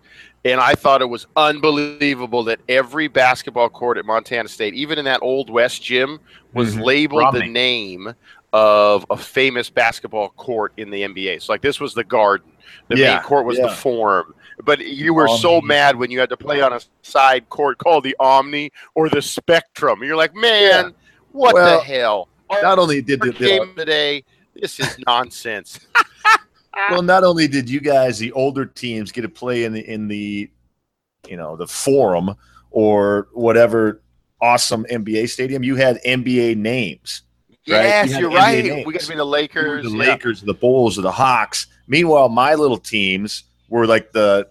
and 0.45 0.61
I 0.61 0.75
thought 0.75 1.03
it 1.03 1.09
was 1.09 1.27
unbelievable 1.37 2.45
that 2.45 2.61
every 2.69 3.09
basketball 3.09 3.69
court 3.69 3.99
at 3.99 4.05
Montana 4.05 4.49
State, 4.49 4.75
even 4.75 4.99
in 4.99 5.05
that 5.05 5.21
old 5.23 5.51
West 5.51 5.83
gym, 5.83 6.19
was 6.55 6.75
Mhm. 6.75 6.85
labeled 6.85 7.35
the 7.35 7.47
name 7.47 8.15
of 8.53 9.07
a 9.11 9.17
famous 9.17 9.71
basketball 9.71 10.31
court 10.31 10.73
in 10.77 10.91
the 10.91 11.03
NBA. 11.05 11.41
So 11.41 11.53
like 11.53 11.61
this 11.61 11.79
was 11.79 11.95
the 11.95 12.03
Garden, 12.03 12.50
the 12.89 12.97
Yeah, 12.97 13.15
main 13.15 13.23
court 13.23 13.47
was 13.47 13.59
yeah. 13.59 13.69
the 13.69 13.73
Forum. 13.73 14.35
But 14.63 14.81
you 14.87 15.15
were 15.15 15.29
so 15.29 15.61
mad 15.61 15.97
when 15.97 16.11
you 16.11 16.21
had 16.21 16.29
to 16.29 16.37
play 16.37 16.61
on 16.61 16.73
a 16.73 16.81
side 17.03 17.49
court 17.49 17.79
called 17.79 18.05
the 18.05 18.15
Omni 18.21 18.71
or 18.95 19.09
the 19.09 19.23
Spectrum. 19.23 20.05
You're 20.05 20.17
like, 20.17 20.35
man, 20.35 20.95
what 21.33 21.55
Well, 21.55 21.79
the 21.79 21.85
hell? 21.85 22.29
Not 22.51 22.79
only 22.79 23.01
did 23.01 23.21
the, 23.21 23.33
the 23.33 23.39
game 23.39 23.75
today, 23.75 24.25
this 24.55 24.79
is 24.81 24.99
nonsense. 25.07 25.81
well, 26.91 27.03
not 27.03 27.25
only 27.25 27.49
did 27.49 27.71
you 27.71 27.81
guys, 27.81 28.19
the 28.19 28.33
older 28.33 28.67
teams, 28.67 29.13
get 29.13 29.23
to 29.23 29.29
play 29.29 29.65
in 29.65 29.73
the 29.73 29.89
in 29.89 30.09
the 30.09 30.51
you 31.29 31.37
know 31.37 31.57
the 31.57 31.67
forum 31.67 32.35
or 32.71 33.29
whatever 33.33 34.03
awesome 34.41 34.85
NBA 34.91 35.29
stadium, 35.29 35.63
you 35.63 35.77
had 35.77 36.01
NBA 36.03 36.57
names. 36.57 37.23
Right? 37.69 37.83
yes, 37.83 38.11
you 38.11 38.19
you're 38.19 38.31
NBA 38.31 38.77
right. 38.77 38.87
We 38.87 38.93
got 38.93 39.03
to 39.03 39.09
be 39.09 39.17
the 39.17 39.25
Lakers. 39.25 39.85
the 39.85 39.91
yeah. 39.91 40.13
Lakers, 40.13 40.41
the 40.41 40.55
Bulls, 40.55 40.99
or 40.99 41.03
the 41.03 41.13
Hawks. 41.13 41.67
Meanwhile, 41.91 42.29
my 42.29 42.55
little 42.55 42.79
teams 42.79 43.43
were 43.69 43.85
like 43.85 44.13
the 44.13 44.49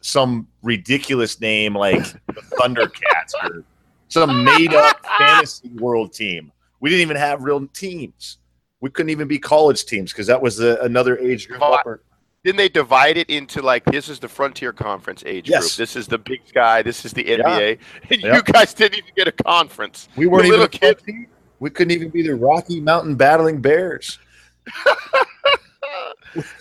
some 0.00 0.46
ridiculous 0.62 1.40
name 1.40 1.74
like 1.74 2.00
the 2.28 2.40
Thundercats 2.60 3.34
or 3.42 3.64
some 4.06 4.44
made 4.44 4.72
up 4.72 5.04
fantasy 5.18 5.68
world 5.70 6.12
team. 6.12 6.52
We 6.78 6.90
didn't 6.90 7.02
even 7.02 7.16
have 7.16 7.42
real 7.42 7.66
teams. 7.68 8.38
We 8.80 8.90
couldn't 8.90 9.10
even 9.10 9.26
be 9.26 9.38
college 9.40 9.84
teams 9.84 10.12
because 10.12 10.28
that 10.28 10.40
was 10.40 10.56
the, 10.58 10.80
another 10.82 11.18
age 11.18 11.48
group. 11.48 11.60
Well, 11.60 11.74
upper. 11.74 12.02
Didn't 12.44 12.56
they 12.56 12.68
divide 12.68 13.16
it 13.16 13.28
into 13.28 13.60
like 13.60 13.84
this 13.84 14.08
is 14.08 14.20
the 14.20 14.28
Frontier 14.28 14.72
Conference 14.72 15.24
age 15.26 15.48
Yes. 15.48 15.62
group, 15.62 15.72
this 15.78 15.96
is 15.96 16.06
the 16.06 16.18
Big 16.18 16.40
Sky, 16.46 16.82
this 16.82 17.04
is 17.04 17.12
the 17.12 17.24
NBA, 17.24 17.78
and 18.10 18.20
Yeah. 18.22 18.36
you 18.36 18.42
guys 18.42 18.74
didn't 18.74 18.98
even 18.98 19.10
get 19.16 19.26
a 19.26 19.32
conference. 19.32 20.08
We 20.16 20.26
weren't 20.26 20.46
even 20.46 20.60
a 20.60 20.62
little 20.64 20.78
kid- 20.78 20.98
team. 21.04 21.26
We 21.58 21.70
couldn't 21.70 21.92
even 21.92 22.10
be 22.10 22.22
the 22.22 22.34
Rocky 22.36 22.80
Mountain 22.80 23.16
Battling 23.16 23.60
Bears. 23.60 24.18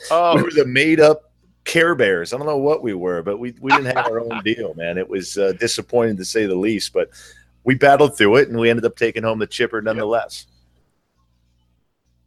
Oh, 0.10 0.36
we 0.36 0.44
were 0.44 0.52
the 0.52 0.66
made 0.66 1.00
up 1.00 1.32
Care 1.64 1.96
Bears. 1.96 2.34
I 2.34 2.38
don't 2.38 2.48
know 2.48 2.58
what 2.58 2.82
we 2.84 2.94
were, 2.94 3.22
but 3.22 3.38
we, 3.38 3.54
we 3.62 3.72
didn't 3.72 3.96
have 3.96 4.08
our 4.08 4.20
own 4.20 4.42
deal, 4.44 4.74
man. 4.74 4.98
It 4.98 5.08
was 5.08 5.38
uh, 5.38 5.54
disappointing 5.60 6.18
to 6.18 6.26
say 6.26 6.46
the 6.46 6.56
least, 6.56 6.92
but 6.94 7.10
we 7.64 7.76
battled 7.76 8.18
through 8.18 8.38
it 8.38 8.50
and 8.50 8.60
we 8.60 8.70
ended 8.70 8.86
up 8.86 8.96
taking 8.96 9.24
home 9.24 9.40
the 9.40 9.48
chipper 9.48 9.82
nonetheless. 9.82 10.48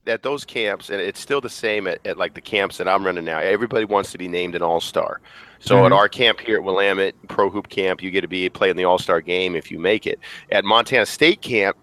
at 0.06 0.22
those 0.22 0.44
camps, 0.44 0.90
and 0.90 1.00
it's 1.00 1.18
still 1.18 1.40
the 1.40 1.48
same 1.48 1.86
at, 1.86 1.98
at 2.06 2.18
like 2.18 2.34
the 2.34 2.40
camps 2.40 2.76
that 2.76 2.86
I'm 2.86 3.04
running 3.06 3.24
now. 3.24 3.38
Everybody 3.38 3.86
wants 3.86 4.12
to 4.12 4.18
be 4.18 4.28
named 4.28 4.54
an 4.54 4.60
All 4.62 4.80
Star. 4.80 5.20
So 5.60 5.76
Mhm. 5.76 5.86
at 5.86 5.92
our 5.92 6.08
camp 6.10 6.40
here 6.40 6.56
at 6.58 6.62
Willamette 6.62 7.14
Pro 7.28 7.48
Hoop 7.48 7.70
Camp, 7.70 8.02
you 8.02 8.10
get 8.10 8.20
to 8.20 8.28
be 8.28 8.50
playing 8.50 8.76
the 8.76 8.84
All 8.84 8.98
Star 8.98 9.22
game 9.22 9.56
if 9.56 9.70
you 9.70 9.78
make 9.78 10.06
it. 10.06 10.18
At 10.52 10.62
Montana 10.64 11.06
State 11.06 11.40
Camp, 11.40 11.76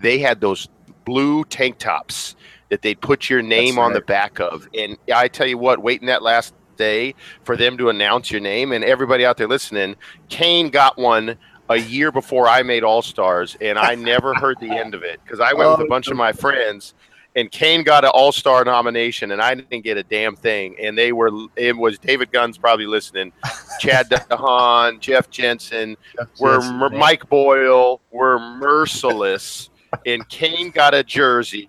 they 0.00 0.18
had 0.18 0.40
those 0.40 0.68
blue 1.04 1.44
tank 1.44 1.78
tops 1.78 2.34
that 2.68 2.82
they'd 2.82 3.00
put 3.00 3.30
your 3.30 3.42
name 3.42 3.76
That's 3.76 3.84
on 3.84 3.92
the 3.92 4.00
back 4.00 4.40
of. 4.40 4.68
And 4.76 4.96
I 5.14 5.28
tell 5.28 5.46
you 5.46 5.58
what, 5.58 5.82
waiting 5.82 6.06
that 6.08 6.22
last 6.22 6.54
day 6.76 7.14
for 7.44 7.56
them 7.56 7.78
to 7.78 7.88
announce 7.88 8.30
your 8.30 8.40
name, 8.40 8.72
and 8.72 8.84
everybody 8.84 9.24
out 9.24 9.36
there 9.36 9.48
listening, 9.48 9.96
Kane 10.28 10.68
got 10.70 10.98
one 10.98 11.36
a 11.68 11.76
year 11.76 12.12
before 12.12 12.48
I 12.48 12.62
made 12.62 12.84
All 12.84 13.02
Stars, 13.02 13.56
and 13.60 13.78
I 13.78 13.94
never 13.94 14.34
heard 14.34 14.58
the 14.60 14.70
end 14.70 14.94
of 14.94 15.02
it 15.02 15.20
because 15.24 15.40
I 15.40 15.52
went 15.52 15.70
with 15.70 15.80
a 15.80 15.84
Oh, 15.84 15.88
bunch 15.88 16.08
of 16.08 16.16
my 16.16 16.32
friends 16.32 16.94
and 17.36 17.50
Kane 17.50 17.82
got 17.84 18.02
an 18.04 18.10
All 18.14 18.32
Star 18.32 18.64
nomination, 18.64 19.30
and 19.30 19.40
I 19.42 19.54
didn't 19.54 19.84
get 19.84 19.98
a 19.98 20.02
damn 20.02 20.34
thing. 20.34 20.74
And 20.80 20.96
they 20.96 21.12
were, 21.12 21.30
it 21.54 21.76
was 21.76 21.98
David 21.98 22.32
Gunn's 22.32 22.56
probably 22.58 22.86
listening, 22.86 23.30
Chad 23.78 24.08
DeHaan, 24.10 25.00
Jeff 25.00 25.28
Jensen, 25.30 25.96
we're 26.40 26.60
Jensen, 26.60 26.98
Mike 26.98 27.28
Boyle, 27.28 28.00
we're 28.10 28.38
merciless, 28.38 29.68
and 30.06 30.26
Kane 30.30 30.70
got 30.70 30.94
a 30.94 31.04
jersey, 31.04 31.68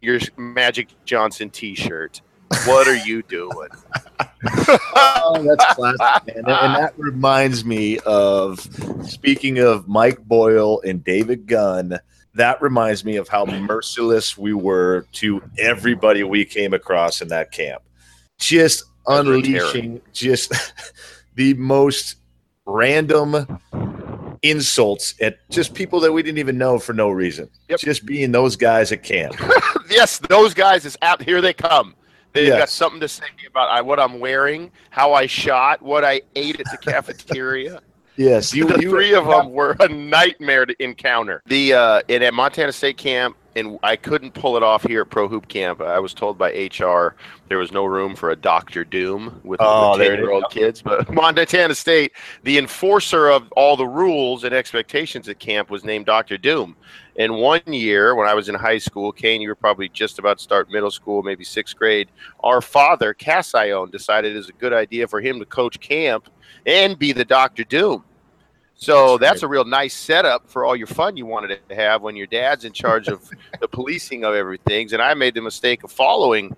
your 0.00 0.20
Magic 0.36 0.88
Johnson 1.04 1.50
T-shirt. 1.50 2.20
What 2.64 2.86
are 2.88 2.96
you 2.96 3.22
doing? 3.22 3.68
Oh, 5.28 5.42
that's 5.42 5.74
classic, 5.74 5.98
man. 5.98 6.36
And, 6.36 6.48
and 6.48 6.76
that 6.76 6.94
reminds 6.96 7.64
me 7.64 7.98
of 8.06 8.60
speaking 9.04 9.58
of 9.58 9.88
Mike 9.88 10.18
Boyle 10.24 10.80
and 10.82 11.02
David 11.02 11.46
Gunn. 11.46 11.98
That 12.34 12.62
reminds 12.62 13.04
me 13.04 13.16
of 13.16 13.26
how 13.28 13.44
merciless 13.44 14.38
we 14.38 14.52
were 14.54 15.06
to 15.14 15.42
everybody 15.58 16.22
we 16.22 16.44
came 16.44 16.74
across 16.74 17.20
in 17.20 17.28
that 17.28 17.50
camp. 17.50 17.82
Just 18.38 18.84
Guys 19.06 19.26
were 19.26 19.42
terror. 19.42 19.64
unleashing 19.64 20.00
just 20.12 20.52
the 21.34 21.54
most 21.54 22.16
random 22.64 23.34
insults 24.50 25.14
at 25.20 25.38
just 25.50 25.74
people 25.74 26.00
that 26.00 26.12
we 26.12 26.22
didn't 26.22 26.38
even 26.38 26.58
know 26.58 26.78
for 26.78 26.92
no 26.92 27.10
reason. 27.10 27.48
Yep. 27.68 27.80
Just 27.80 28.06
being 28.06 28.32
those 28.32 28.56
guys 28.56 28.92
at 28.92 29.02
camp. 29.02 29.36
yes, 29.90 30.18
those 30.18 30.54
guys 30.54 30.84
is 30.84 30.96
out. 31.02 31.22
Here 31.22 31.40
they 31.40 31.52
come. 31.52 31.94
They've 32.32 32.52
got 32.52 32.68
something 32.68 33.00
to 33.00 33.08
say 33.08 33.24
about 33.46 33.70
I, 33.70 33.80
what 33.80 33.98
I'm 33.98 34.20
wearing, 34.20 34.70
how 34.90 35.14
I 35.14 35.26
shot, 35.26 35.80
what 35.80 36.04
I 36.04 36.20
ate 36.34 36.60
at 36.60 36.66
the 36.70 36.76
cafeteria. 36.90 37.80
Yes, 38.16 38.54
you, 38.54 38.66
the 38.66 38.78
you 38.80 38.90
three 38.90 39.14
of 39.14 39.26
them 39.26 39.50
were 39.52 39.76
a 39.80 39.88
nightmare 39.88 40.66
to 40.66 40.74
encounter. 40.82 41.42
The 41.46 41.72
uh, 41.74 42.02
and 42.08 42.22
at 42.24 42.34
Montana 42.34 42.72
State 42.72 42.96
camp, 42.96 43.36
and 43.56 43.78
I 43.82 43.96
couldn't 43.96 44.34
pull 44.34 44.56
it 44.56 44.62
off 44.62 44.82
here 44.84 45.00
at 45.00 45.10
Pro 45.10 45.28
Hoop 45.28 45.48
Camp. 45.48 45.80
I 45.80 45.98
was 45.98 46.12
told 46.12 46.36
by 46.36 46.50
HR 46.50 47.16
there 47.48 47.56
was 47.58 47.72
no 47.72 47.86
room 47.86 48.14
for 48.14 48.30
a 48.30 48.36
Doctor 48.36 48.84
Doom 48.84 49.40
with, 49.44 49.60
Oh, 49.62 49.96
there 49.96 50.12
it 50.12 50.16
ten 50.16 50.18
is. 50.18 50.22
year 50.24 50.30
old 50.32 50.50
kids. 50.50 50.82
But 50.82 51.10
Montana 51.12 51.74
State, 51.74 52.12
the 52.42 52.58
enforcer 52.58 53.28
of 53.28 53.50
all 53.52 53.76
the 53.76 53.86
rules 53.86 54.44
and 54.44 54.54
expectations 54.54 55.26
at 55.28 55.38
camp, 55.38 55.70
was 55.70 55.84
named 55.84 56.04
Doctor 56.04 56.36
Doom. 56.36 56.76
And 57.18 57.36
one 57.36 57.62
year, 57.66 58.14
when 58.14 58.28
I 58.28 58.34
was 58.34 58.50
in 58.50 58.54
high 58.54 58.76
school, 58.76 59.10
Kane, 59.10 59.40
you 59.40 59.48
were 59.48 59.54
probably 59.54 59.88
just 59.88 60.18
about 60.18 60.36
to 60.36 60.44
start 60.44 60.70
middle 60.70 60.90
school, 60.90 61.22
maybe 61.22 61.44
sixth 61.44 61.76
grade. 61.76 62.08
Our 62.40 62.60
father, 62.60 63.14
Cassione, 63.14 63.90
decided 63.90 64.34
it 64.34 64.36
was 64.36 64.50
a 64.50 64.54
good 64.54 64.74
idea 64.74 65.08
for 65.08 65.22
him 65.22 65.38
to 65.38 65.46
coach 65.46 65.80
camp 65.80 66.28
and 66.66 66.98
be 66.98 67.12
the 67.12 67.24
Doctor 67.24 67.64
Doom. 67.64 68.04
So 68.78 69.16
That's 69.16 69.32
that's 69.32 69.42
a 69.42 69.48
real 69.48 69.64
nice 69.64 69.94
setup 69.94 70.48
for 70.48 70.64
all 70.64 70.76
your 70.76 70.86
fun 70.86 71.16
you 71.16 71.24
wanted 71.26 71.58
to 71.68 71.74
have 71.74 72.02
when 72.02 72.14
your 72.14 72.26
dad's 72.26 72.64
in 72.64 72.72
charge 72.72 73.08
of 73.08 73.28
the 73.60 73.68
policing 73.68 74.24
of 74.24 74.34
everything. 74.34 74.92
And 74.92 75.00
I 75.00 75.14
made 75.14 75.34
the 75.34 75.40
mistake 75.40 75.82
of 75.82 75.90
following 75.90 76.54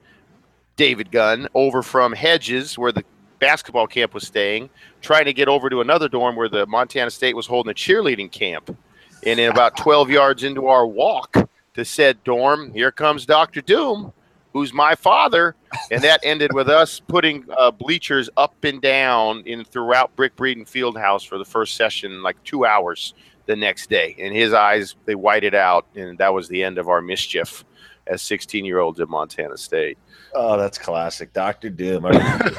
David 0.76 1.10
Gunn 1.10 1.48
over 1.54 1.82
from 1.82 2.12
Hedges, 2.12 2.76
where 2.76 2.92
the 2.92 3.04
basketball 3.38 3.86
camp 3.86 4.14
was 4.14 4.26
staying, 4.26 4.68
trying 5.00 5.26
to 5.26 5.32
get 5.32 5.48
over 5.48 5.70
to 5.70 5.80
another 5.80 6.08
dorm 6.08 6.34
where 6.34 6.48
the 6.48 6.66
Montana 6.66 7.10
State 7.10 7.36
was 7.36 7.46
holding 7.46 7.70
a 7.70 7.74
cheerleading 7.74 8.30
camp. 8.30 8.76
And 9.24 9.38
in 9.38 9.50
about 9.50 9.76
12 9.78 10.10
yards 10.10 10.42
into 10.42 10.66
our 10.66 10.86
walk 10.86 11.36
to 11.74 11.84
said 11.84 12.22
dorm, 12.24 12.72
here 12.72 12.90
comes 12.90 13.26
Dr. 13.26 13.60
Doom, 13.60 14.12
who's 14.52 14.72
my 14.72 14.94
father. 14.94 15.54
And 15.90 16.02
that 16.02 16.20
ended 16.22 16.52
with 16.52 16.68
us 16.68 17.00
putting 17.00 17.44
uh, 17.56 17.70
bleachers 17.70 18.30
up 18.36 18.54
and 18.64 18.80
down 18.80 19.42
in 19.46 19.64
throughout 19.64 20.14
Brick 20.16 20.36
Breeden 20.36 20.64
Fieldhouse 20.64 21.26
for 21.26 21.38
the 21.38 21.44
first 21.44 21.74
session, 21.74 22.22
like 22.22 22.42
two 22.44 22.64
hours 22.64 23.14
the 23.46 23.56
next 23.56 23.88
day. 23.90 24.14
And 24.18 24.34
his 24.34 24.52
eyes, 24.52 24.96
they 25.04 25.14
whited 25.14 25.54
out, 25.54 25.86
and 25.94 26.18
that 26.18 26.32
was 26.32 26.48
the 26.48 26.62
end 26.62 26.78
of 26.78 26.88
our 26.88 27.00
mischief 27.00 27.64
as 28.06 28.22
16 28.22 28.64
year 28.64 28.78
olds 28.78 29.00
at 29.00 29.08
Montana 29.08 29.56
State. 29.56 29.98
Oh, 30.34 30.56
that's 30.56 30.78
classic, 30.78 31.32
Doctor 31.32 31.70
Doom. 31.70 32.06
I 32.06 32.08
remember 32.10 32.50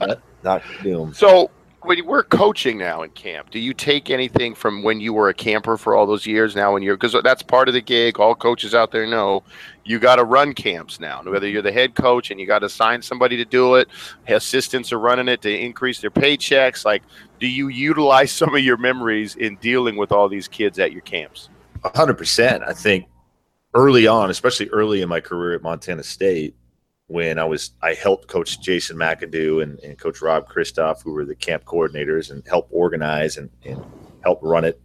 that. 0.00 0.20
Doctor 0.42 0.82
Doom. 0.82 1.14
So 1.14 1.50
when 1.86 2.04
we're 2.04 2.24
coaching 2.24 2.78
now 2.78 3.02
in 3.02 3.10
camp, 3.10 3.50
do 3.50 3.60
you 3.60 3.72
take 3.72 4.10
anything 4.10 4.54
from 4.54 4.82
when 4.82 5.00
you 5.00 5.12
were 5.12 5.28
a 5.28 5.34
camper 5.34 5.76
for 5.76 5.94
all 5.94 6.04
those 6.04 6.26
years? 6.26 6.56
Now, 6.56 6.72
when 6.72 6.82
you're 6.82 6.96
because 6.96 7.16
that's 7.22 7.42
part 7.42 7.68
of 7.68 7.74
the 7.74 7.80
gig. 7.80 8.18
All 8.18 8.34
coaches 8.34 8.74
out 8.74 8.90
there 8.90 9.06
know 9.06 9.44
you 9.84 10.00
got 10.00 10.16
to 10.16 10.24
run 10.24 10.52
camps 10.52 10.98
now. 10.98 11.22
Whether 11.22 11.48
you're 11.48 11.62
the 11.62 11.72
head 11.72 11.94
coach 11.94 12.30
and 12.30 12.40
you 12.40 12.46
got 12.46 12.58
to 12.60 12.66
assign 12.66 13.02
somebody 13.02 13.36
to 13.36 13.44
do 13.44 13.76
it, 13.76 13.88
assistants 14.26 14.92
are 14.92 14.98
running 14.98 15.28
it 15.28 15.42
to 15.42 15.56
increase 15.56 16.00
their 16.00 16.10
paychecks. 16.10 16.84
Like, 16.84 17.04
do 17.38 17.46
you 17.46 17.68
utilize 17.68 18.32
some 18.40 18.54
of 18.54 18.60
your 18.60 18.76
memories 18.76 19.36
in 19.36 19.56
dealing 19.56 19.96
with 19.96 20.10
all 20.10 20.28
these 20.28 20.48
kids 20.48 20.78
at 20.78 20.92
your 20.92 21.02
camps? 21.02 21.48
hundred 21.94 22.18
percent. 22.18 22.64
I 22.66 22.72
think 22.72 23.06
early 23.74 24.08
on, 24.08 24.28
especially 24.30 24.68
early 24.70 25.02
in 25.02 25.08
my 25.08 25.20
career 25.20 25.54
at 25.54 25.62
Montana 25.62 26.02
State, 26.02 26.56
when 27.08 27.38
I 27.38 27.44
was 27.44 27.70
I 27.82 27.94
helped 27.94 28.28
Coach 28.28 28.60
Jason 28.60 28.96
McAdoo 28.96 29.62
and, 29.62 29.78
and 29.80 29.98
Coach 29.98 30.20
Rob 30.20 30.48
Christoph, 30.48 31.02
who 31.02 31.12
were 31.12 31.24
the 31.24 31.36
camp 31.36 31.64
coordinators, 31.64 32.30
and 32.30 32.42
help 32.46 32.68
organize 32.70 33.36
and, 33.36 33.50
and 33.64 33.84
help 34.22 34.40
run 34.42 34.64
it. 34.64 34.80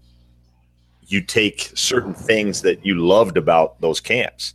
You 1.07 1.21
take 1.21 1.71
certain 1.75 2.13
things 2.13 2.61
that 2.61 2.85
you 2.85 2.95
loved 2.95 3.37
about 3.37 3.81
those 3.81 3.99
camps, 3.99 4.53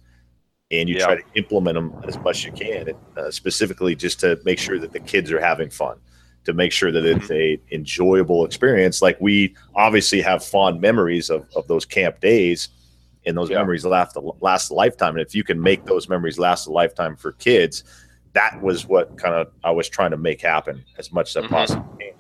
and 0.70 0.88
you 0.88 0.96
Yeah. 0.96 1.06
try 1.06 1.16
to 1.16 1.22
implement 1.34 1.74
them 1.74 1.92
as 2.06 2.16
much 2.18 2.38
as 2.38 2.44
you 2.44 2.52
can, 2.52 2.88
and, 2.88 2.98
uh, 3.16 3.30
specifically 3.30 3.94
just 3.94 4.20
to 4.20 4.38
make 4.44 4.58
sure 4.58 4.78
that 4.78 4.92
the 4.92 5.00
kids 5.00 5.32
are 5.32 5.40
having 5.40 5.68
fun, 5.68 5.98
to 6.44 6.52
make 6.52 6.70
sure 6.70 6.92
that 6.92 7.04
it's 7.04 7.30
a 7.32 7.60
enjoyable 7.72 8.44
experience. 8.44 9.02
Like 9.02 9.20
we 9.20 9.56
obviously 9.74 10.20
have 10.20 10.44
fond 10.44 10.80
memories 10.80 11.30
of, 11.30 11.48
of 11.56 11.66
those 11.66 11.84
camp 11.84 12.20
days, 12.20 12.68
and 13.26 13.36
those 13.36 13.50
Yeah. 13.50 13.58
memories 13.58 13.84
last 13.84 14.16
last 14.40 14.70
a 14.70 14.74
lifetime. 14.74 15.16
And 15.16 15.26
if 15.26 15.34
you 15.34 15.44
can 15.44 15.60
make 15.60 15.84
those 15.84 16.08
memories 16.08 16.38
last 16.38 16.66
a 16.66 16.72
lifetime 16.72 17.16
for 17.16 17.32
kids, 17.32 17.84
that 18.32 18.60
was 18.62 18.86
what 18.86 19.18
kind 19.18 19.34
of 19.34 19.48
I 19.64 19.70
was 19.70 19.88
trying 19.88 20.12
to 20.12 20.16
make 20.16 20.40
happen 20.40 20.84
as 20.98 21.12
much 21.12 21.30
as 21.30 21.36
I 21.36 21.40
mm-hmm. 21.40 21.54
possibly 21.54 22.04
can. 22.04 22.14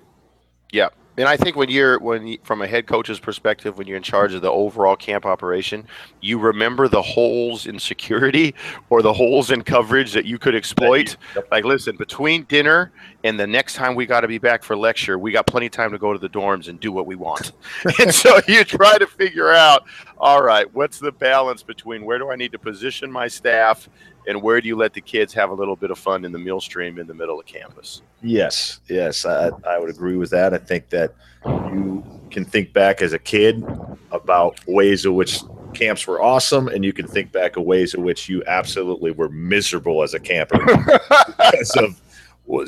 Yeah. 0.72 0.88
And 1.18 1.28
I 1.28 1.36
think 1.36 1.56
when 1.56 1.70
you're 1.70 1.98
when 1.98 2.36
from 2.42 2.62
a 2.62 2.66
head 2.66 2.86
coach's 2.86 3.18
perspective, 3.18 3.78
when 3.78 3.86
you're 3.86 3.96
in 3.96 4.02
charge 4.02 4.34
of 4.34 4.42
the 4.42 4.50
overall 4.50 4.96
camp 4.96 5.24
operation, 5.24 5.86
you 6.20 6.38
remember 6.38 6.88
the 6.88 7.00
holes 7.00 7.66
in 7.66 7.78
security 7.78 8.54
or 8.90 9.02
the 9.02 9.12
holes 9.12 9.50
in 9.50 9.62
coverage 9.62 10.12
that 10.12 10.26
you 10.26 10.38
could 10.38 10.54
exploit. 10.54 11.16
Like, 11.50 11.64
listen, 11.64 11.96
between 11.96 12.44
dinner 12.44 12.92
and 13.24 13.40
the 13.40 13.46
next 13.46 13.74
time 13.74 13.94
we 13.94 14.06
got 14.06 14.20
to 14.20 14.28
be 14.28 14.38
back 14.38 14.62
for 14.62 14.76
lecture, 14.76 15.18
we 15.18 15.32
got 15.32 15.46
plenty 15.46 15.66
of 15.66 15.72
time 15.72 15.90
to 15.92 15.98
go 15.98 16.12
to 16.12 16.18
the 16.18 16.28
dorms 16.28 16.68
and 16.68 16.78
do 16.78 16.92
what 16.92 17.06
we 17.06 17.14
want. 17.14 17.52
and 18.00 18.14
so 18.14 18.38
you 18.46 18.64
try 18.64 18.98
to 18.98 19.06
figure 19.06 19.52
out, 19.52 19.84
all 20.18 20.42
right, 20.42 20.72
what's 20.74 20.98
the 20.98 21.12
balance 21.12 21.62
between 21.62 22.04
where 22.04 22.18
do 22.18 22.30
I 22.30 22.36
need 22.36 22.52
to 22.52 22.58
position 22.58 23.10
my 23.10 23.28
staff 23.28 23.88
and 24.26 24.42
where 24.42 24.60
do 24.60 24.68
you 24.68 24.76
let 24.76 24.92
the 24.94 25.00
kids 25.00 25.32
have 25.34 25.50
a 25.50 25.54
little 25.54 25.76
bit 25.76 25.90
of 25.90 25.98
fun 25.98 26.24
in 26.24 26.32
the 26.32 26.38
meal 26.38 26.60
stream 26.60 26.98
in 26.98 27.06
the 27.06 27.14
middle 27.14 27.38
of 27.38 27.46
campus? 27.46 28.02
Yes, 28.22 28.80
yes, 28.88 29.24
I, 29.24 29.50
I 29.68 29.78
would 29.78 29.90
agree 29.90 30.16
with 30.16 30.30
that. 30.30 30.52
I 30.54 30.58
think 30.58 30.88
that 30.90 31.14
you 31.46 32.04
can 32.30 32.44
think 32.44 32.72
back 32.72 33.02
as 33.02 33.12
a 33.12 33.18
kid 33.18 33.64
about 34.10 34.58
ways 34.66 35.04
in 35.04 35.14
which 35.14 35.40
camps 35.74 36.06
were 36.06 36.22
awesome, 36.22 36.68
and 36.68 36.84
you 36.84 36.92
can 36.92 37.06
think 37.06 37.32
back 37.32 37.56
of 37.56 37.64
ways 37.64 37.94
in 37.94 38.02
which 38.02 38.28
you 38.28 38.42
absolutely 38.46 39.10
were 39.10 39.28
miserable 39.28 40.02
as 40.02 40.14
a 40.14 40.20
camper 40.20 40.58
because 41.26 41.76
of 41.76 42.00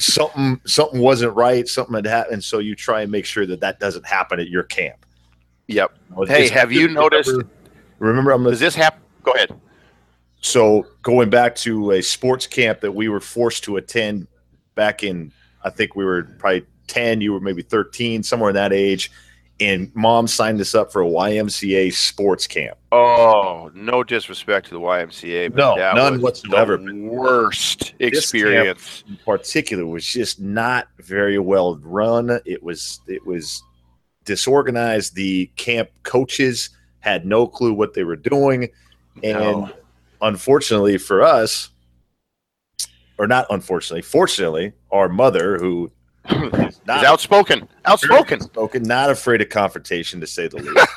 something 0.01 0.61
something 0.65 1.01
wasn't 1.01 1.35
right, 1.35 1.67
something 1.69 1.95
had 1.95 2.07
happened. 2.07 2.45
So 2.45 2.59
you 2.59 2.75
try 2.75 3.03
and 3.03 3.11
make 3.11 3.25
sure 3.25 3.47
that 3.47 3.61
that 3.61 3.81
doesn't 3.81 4.07
happen 4.07 4.39
at 4.41 4.49
your 4.49 4.65
camp. 4.65 5.05
Yep. 5.69 5.93
Hey, 6.27 6.49
have 6.49 6.73
you 6.73 6.87
remember- 6.87 7.01
noticed- 7.01 7.41
Remember, 7.99 8.31
I'm 8.31 8.45
Does 8.45 8.61
this 8.61 8.77
happen? 8.77 9.01
Go 9.25 9.33
ahead. 9.33 9.61
So 10.41 10.86
going 11.03 11.28
back 11.30 11.55
to 11.55 11.91
a 11.93 12.03
sports 12.03 12.47
camp 12.47 12.80
that 12.80 12.93
we 12.93 13.09
were 13.09 13.20
forced 13.20 13.64
to 13.64 13.76
attend 13.76 14.26
back 14.74 15.03
in 15.03 15.32
i 15.64 15.70
think 15.70 15.97
we 15.97 16.05
were 16.05 16.22
probably 16.39 16.64
10 16.86 17.20
you 17.20 17.32
were 17.32 17.41
maybe 17.41 17.62
13 17.62 18.22
somewhere 18.22 18.51
in 18.51 18.55
that 18.55 18.72
age 18.72 19.11
and 19.61 19.91
mom 19.95 20.28
signed 20.28 20.61
us 20.61 20.74
up 20.74 20.93
for 20.93 21.03
a 21.03 21.07
ymca 21.07 21.93
sports 21.93 22.47
camp 22.47 22.78
Oh, 22.91 23.70
no 23.74 24.03
disrespect 24.03 24.68
to 24.68 24.72
the 24.74 24.80
YMCA, 24.80 25.51
but 25.53 25.59
No, 25.59 25.74
none 25.93 26.14
was 26.14 26.22
whatsoever. 26.22 26.78
The 26.78 26.95
worst 26.95 27.93
experience. 27.99 29.05
in 29.07 29.18
particular 29.26 29.84
was 29.84 30.07
just 30.07 30.41
not 30.41 30.89
very 31.01 31.39
well 31.39 31.76
run 31.82 32.39
it 32.47 32.62
was 32.62 33.01
it 33.07 33.26
was 33.26 33.62
disorganized 34.24 35.14
the 35.14 35.51
camp 35.57 35.91
coaches 36.03 36.70
had 37.01 37.26
no 37.26 37.47
clue 37.47 37.72
what 37.74 37.93
they 37.95 38.05
were 38.05 38.16
doing 38.16 38.68
and 39.22 39.39
No. 39.39 39.70
Unfortunately 40.23 40.99
for 40.99 41.23
us 41.23 41.71
or 43.19 43.27
not 43.27 43.47
unfortunately 43.51 44.03
fortunately 44.03 44.73
our 44.91 45.09
mother 45.09 45.59
who 45.59 45.91
is 46.31 46.81
not 46.87 47.05
outspoken. 47.05 47.69
Outspoken. 47.85 48.41
spoken, 48.41 48.83
not 48.83 49.11
afraid 49.11 49.41
of 49.41 49.49
confrontation 49.49 50.21
to 50.21 50.27
say 50.27 50.49
the 50.49 50.59
least. 50.59 50.89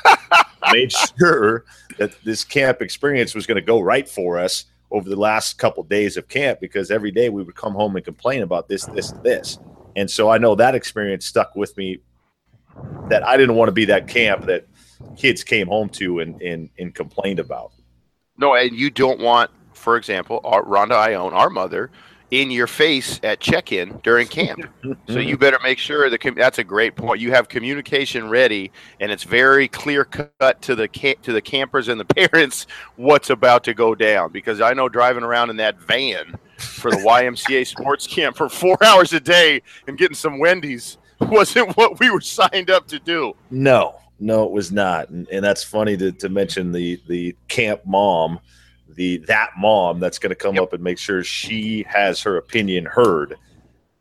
Made 0.72 0.92
sure 1.18 1.64
that 1.98 2.12
this 2.24 2.44
camp 2.44 2.80
experience 2.80 3.34
was 3.34 3.46
going 3.46 3.56
to 3.56 3.62
go 3.62 3.80
right 3.80 4.08
for 4.08 4.38
us 4.38 4.66
over 4.90 5.08
the 5.08 5.16
last 5.16 5.58
couple 5.58 5.82
days 5.82 6.16
of 6.16 6.28
camp 6.28 6.60
because 6.60 6.90
every 6.90 7.10
day 7.10 7.28
we 7.28 7.42
would 7.42 7.54
come 7.54 7.72
home 7.72 7.96
and 7.96 8.04
complain 8.04 8.42
about 8.42 8.68
this, 8.68 8.84
this, 8.86 9.10
and 9.10 9.22
this. 9.22 9.58
And 9.96 10.10
so 10.10 10.30
I 10.30 10.38
know 10.38 10.54
that 10.54 10.74
experience 10.74 11.26
stuck 11.26 11.54
with 11.56 11.76
me 11.76 11.98
that 13.08 13.22
I 13.26 13.36
didn't 13.36 13.56
want 13.56 13.68
to 13.68 13.72
be 13.72 13.84
that 13.86 14.08
camp 14.08 14.46
that 14.46 14.66
kids 15.16 15.44
came 15.44 15.66
home 15.66 15.88
to 15.90 16.20
and, 16.20 16.40
and, 16.40 16.70
and 16.78 16.94
complained 16.94 17.38
about. 17.38 17.72
No, 18.38 18.54
and 18.54 18.76
you 18.76 18.90
don't 18.90 19.20
want, 19.20 19.50
for 19.72 19.96
example, 19.96 20.40
our, 20.44 20.64
Rhonda 20.64 20.92
Ioane, 20.92 21.32
our 21.32 21.50
mother, 21.50 21.90
in 22.32 22.50
your 22.50 22.66
face 22.66 23.20
at 23.22 23.40
check-in 23.40 24.00
during 24.02 24.26
camp. 24.26 24.60
so 24.82 25.18
you 25.18 25.34
mm-hmm. 25.34 25.36
better 25.36 25.58
make 25.62 25.78
sure 25.78 26.08
that 26.08 26.18
com- 26.18 26.34
that's 26.34 26.58
a 26.58 26.64
great 26.64 26.96
point. 26.96 27.20
You 27.20 27.30
have 27.32 27.48
communication 27.48 28.30
ready, 28.30 28.72
and 29.00 29.12
it's 29.12 29.22
very 29.22 29.68
clear 29.68 30.04
cut 30.06 30.60
to 30.62 30.74
the 30.74 30.88
to 30.88 31.32
the 31.32 31.42
campers 31.42 31.88
and 31.88 32.00
the 32.00 32.04
parents 32.28 32.66
what's 32.96 33.28
about 33.28 33.64
to 33.64 33.74
go 33.74 33.94
down. 33.94 34.32
Because 34.32 34.62
I 34.62 34.72
know 34.72 34.88
driving 34.88 35.24
around 35.24 35.50
in 35.50 35.56
that 35.58 35.78
van 35.78 36.38
for 36.56 36.90
the 36.90 36.96
YMCA 36.96 37.66
sports 37.78 38.06
camp 38.06 38.36
for 38.36 38.48
four 38.48 38.82
hours 38.82 39.12
a 39.12 39.20
day 39.20 39.60
and 39.86 39.98
getting 39.98 40.16
some 40.16 40.38
Wendy's 40.38 40.96
wasn't 41.20 41.76
what 41.76 42.00
we 42.00 42.10
were 42.10 42.20
signed 42.20 42.70
up 42.70 42.88
to 42.88 42.98
do. 42.98 43.34
No, 43.50 44.00
no, 44.22 44.44
it 44.44 44.52
was 44.52 44.70
not, 44.70 45.08
and, 45.08 45.28
and 45.30 45.44
that's 45.44 45.64
funny 45.64 45.96
to, 45.96 46.12
to 46.12 46.28
mention 46.28 46.70
the 46.72 47.00
the 47.08 47.36
camp 47.48 47.80
mom, 47.84 48.38
the 48.88 49.18
that 49.26 49.50
mom 49.58 49.98
that's 50.00 50.18
going 50.18 50.30
to 50.30 50.36
come 50.36 50.54
Yep. 50.54 50.62
up 50.62 50.72
and 50.74 50.82
make 50.82 50.98
sure 50.98 51.24
she 51.24 51.84
has 51.88 52.22
her 52.22 52.36
opinion 52.36 52.84
heard. 52.84 53.36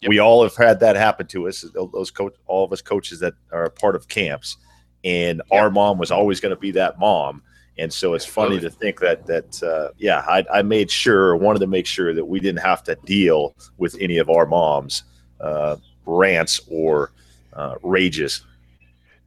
Yep. 0.01 0.09
We 0.09 0.19
all 0.19 0.43
have 0.43 0.55
had 0.55 0.79
that 0.81 0.95
happen 0.95 1.27
to 1.27 1.47
us. 1.47 1.65
Those 1.73 2.11
coach, 2.11 2.35
all 2.45 2.63
of 2.63 2.71
us 2.71 2.81
coaches 2.81 3.19
that 3.19 3.33
are 3.51 3.65
a 3.65 3.69
part 3.71 3.95
of 3.95 4.07
camps, 4.07 4.57
and 5.03 5.41
our 5.51 5.69
mom 5.71 5.97
was 5.97 6.11
always 6.11 6.39
going 6.39 6.53
to 6.55 6.59
be 6.59 6.71
that 6.71 6.99
mom. 6.99 7.41
And 7.77 7.91
so 7.91 8.13
it's 8.13 8.25
funny 8.25 8.59
to 8.59 8.69
think 8.69 8.99
that 8.99 9.25
that 9.25 9.63
uh, 9.63 9.89
yeah, 9.97 10.23
I, 10.27 10.45
I 10.53 10.61
made 10.61 10.91
sure, 10.91 11.35
wanted 11.35 11.59
to 11.59 11.67
make 11.67 11.87
sure 11.87 12.13
that 12.13 12.25
we 12.25 12.39
didn't 12.39 12.61
have 12.61 12.83
to 12.83 12.95
deal 13.05 13.55
with 13.77 13.97
any 13.99 14.19
of 14.19 14.29
our 14.29 14.45
moms' 14.45 15.03
uh, 15.39 15.77
rants 16.05 16.61
or 16.69 17.11
uh, 17.53 17.75
rages. 17.81 18.45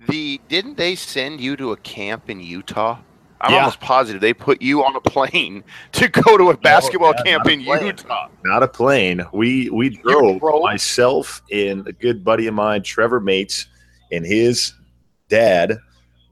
The 0.08 0.40
didn't 0.48 0.76
they 0.76 0.94
send 0.94 1.40
you 1.40 1.56
to 1.56 1.72
a 1.72 1.76
camp 1.78 2.28
in 2.30 2.40
Utah? 2.40 2.98
I'm 3.40 3.52
Yeah. 3.52 3.58
almost 3.60 3.80
positive 3.80 4.20
they 4.20 4.32
put 4.32 4.62
you 4.62 4.84
on 4.84 4.96
a 4.96 5.00
plane 5.00 5.64
to 5.92 6.08
go 6.08 6.36
to 6.38 6.50
a 6.50 6.56
basketball 6.56 7.14
yeah, 7.18 7.22
camp 7.24 7.46
a 7.46 7.50
in 7.50 7.64
plane. 7.64 7.86
Utah. 7.86 8.28
not 8.44 8.62
a 8.62 8.68
plane. 8.68 9.22
We 9.32 9.68
we 9.70 9.90
drove 9.90 10.40
drove? 10.40 10.62
myself 10.62 11.42
and 11.52 11.86
a 11.86 11.92
good 11.92 12.24
buddy 12.24 12.46
of 12.46 12.54
mine, 12.54 12.82
Trevor 12.82 13.20
Mates, 13.20 13.66
and 14.12 14.24
his 14.24 14.72
dad 15.28 15.78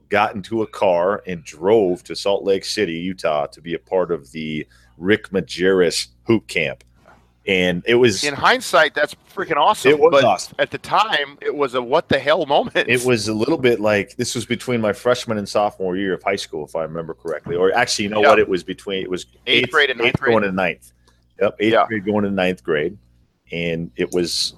got 0.09 0.35
into 0.35 0.61
a 0.61 0.67
car 0.67 1.23
and 1.27 1.43
drove 1.43 2.03
to 2.03 2.15
Salt 2.15 2.43
Lake 2.43 2.65
City, 2.65 2.93
Utah, 2.93 3.47
to 3.47 3.61
be 3.61 3.73
a 3.73 3.79
part 3.79 4.11
of 4.11 4.31
the 4.31 4.65
Rick 4.97 5.29
Majerus 5.29 6.07
hoop 6.27 6.47
camp. 6.47 6.83
And 7.45 7.83
it 7.85 7.95
was 7.95 8.23
In 8.23 8.33
hindsight, 8.33 8.95
that's 8.95 9.15
freaking 9.35 9.57
awesome. 9.57 9.91
it 9.91 9.99
was 9.99 10.11
but 10.11 10.23
awesome. 10.23 10.55
at 10.59 10.71
the 10.71 10.77
time, 10.77 11.37
it 11.41 11.53
was 11.53 11.73
a 11.75 11.81
what 11.81 12.07
the 12.07 12.17
hell 12.17 12.45
moment. 12.45 12.87
It 12.87 13.03
was 13.05 13.27
a 13.27 13.33
little 13.33 13.57
bit 13.57 13.81
like 13.81 14.15
this 14.15 14.33
was 14.33 14.45
between 14.45 14.79
my 14.79 14.93
freshman 14.93 15.37
and 15.37 15.47
sophomore 15.49 15.97
year 15.97 16.13
of 16.13 16.23
high 16.23 16.37
school, 16.37 16.63
if 16.65 16.73
I 16.75 16.83
remember 16.83 17.13
correctly. 17.13 17.57
Or 17.57 17.73
actually, 17.75 18.03
you 18.05 18.11
know 18.11 18.21
Yeah. 18.21 18.29
what? 18.29 18.39
It 18.39 18.47
was 18.47 18.63
between 18.63 19.03
it 19.03 19.09
was 19.09 19.25
Eighth 19.45 19.71
grade 19.71 19.89
and 19.89 19.99
ninth 19.99 20.09
eighth 20.09 20.19
grade. 20.21 20.31
going 20.33 20.43
to 20.43 20.51
ninth. 20.53 20.91
Yep, 21.41 21.55
eighth 21.59 21.73
Yeah. 21.73 21.85
grade 21.87 22.05
going 22.05 22.23
to 22.23 22.31
ninth 22.31 22.63
grade, 22.63 22.97
and 23.51 23.91
it 23.97 24.13
was 24.13 24.53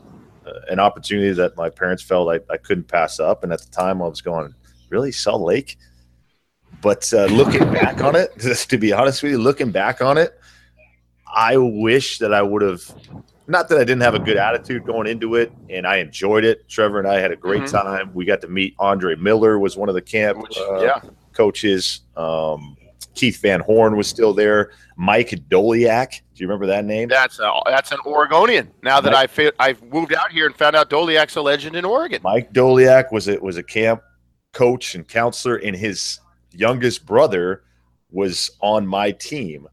uh, 0.46 0.52
an 0.70 0.80
opportunity 0.80 1.32
that 1.32 1.58
my 1.58 1.72
parents 1.72 2.04
felt 2.04 2.30
I, 2.30 2.40
I 2.54 2.58
couldn't 2.58 2.88
pass 2.88 3.20
up. 3.20 3.44
And 3.44 3.52
at 3.52 3.62
the 3.62 3.72
time, 3.72 4.00
I 4.00 4.08
was 4.08 4.22
going, 4.22 4.54
really 4.90 5.12
Salt 5.12 5.42
Lake. 5.42 5.78
But 6.82 7.12
uh, 7.14 7.26
looking 7.26 7.64
back 7.74 8.04
on 8.04 8.16
it, 8.16 8.38
just 8.38 8.70
to 8.70 8.78
be 8.78 8.94
honest 8.94 9.24
with 9.24 9.32
you, 9.32 9.38
looking 9.40 9.72
back 9.72 10.02
on 10.02 10.20
it, 10.20 10.40
I 11.36 11.58
wish 11.58 12.18
that 12.20 12.34
I 12.34 12.42
would 12.42 12.62
have. 12.62 12.82
Not 13.48 13.70
that 13.70 13.78
I 13.78 13.84
didn't 13.84 14.02
have 14.02 14.16
a 14.16 14.20
good 14.20 14.38
attitude 14.38 14.86
going 14.86 15.06
into 15.08 15.36
it, 15.36 15.52
and 15.70 15.86
I 15.86 15.98
enjoyed 15.98 16.44
it. 16.46 16.68
Trevor 16.68 16.98
and 16.98 17.08
I 17.08 17.20
had 17.20 17.32
a 17.32 17.36
great 17.36 17.62
Mhm. 17.64 17.72
time. 17.72 18.12
We 18.14 18.26
got 18.26 18.42
to 18.42 18.48
meet 18.48 18.74
Andre 18.80 19.16
Miller, 19.16 19.60
was 19.60 19.78
one 19.78 19.88
of 19.90 19.94
the 19.96 20.02
camp 20.02 20.42
Which, 20.42 20.58
uh, 20.58 20.80
yeah, 20.82 21.02
coaches. 21.34 22.02
Um, 22.18 22.76
Keith 23.14 23.40
Van 23.42 23.60
Horn 23.60 23.96
was 23.98 24.08
still 24.08 24.34
there. 24.34 24.72
Mike 24.98 25.30
Doleac. 25.50 26.10
Do 26.34 26.44
you 26.44 26.48
remember 26.48 26.66
that 26.68 26.86
name? 26.86 27.08
That's 27.08 27.40
a, 27.40 27.52
that's 27.68 27.92
an 27.92 28.00
Oregonian. 28.06 28.72
Now 28.82 29.00
that 29.02 29.14
Mike- 29.14 29.54
I 29.60 29.70
I've 29.70 29.84
moved 29.84 30.14
out 30.14 30.32
here 30.32 30.46
and 30.48 30.56
found 30.56 30.76
out 30.76 30.90
Doleac's 30.90 31.36
a 31.36 31.42
legend 31.42 31.76
in 31.76 31.86
Oregon. 31.86 32.22
Mike 32.24 32.52
Doleac 32.52 33.12
was 33.12 33.28
a, 33.28 33.38
was 33.38 33.58
a 33.58 33.64
camp 33.64 34.02
coach 34.54 34.96
and 34.96 35.08
counselor, 35.08 35.58
and 35.58 35.76
his 35.76 36.20
youngest 36.52 37.06
brother 37.06 37.62
was 38.12 38.50
on 38.62 38.88
my 38.88 39.12
team. 39.12 39.68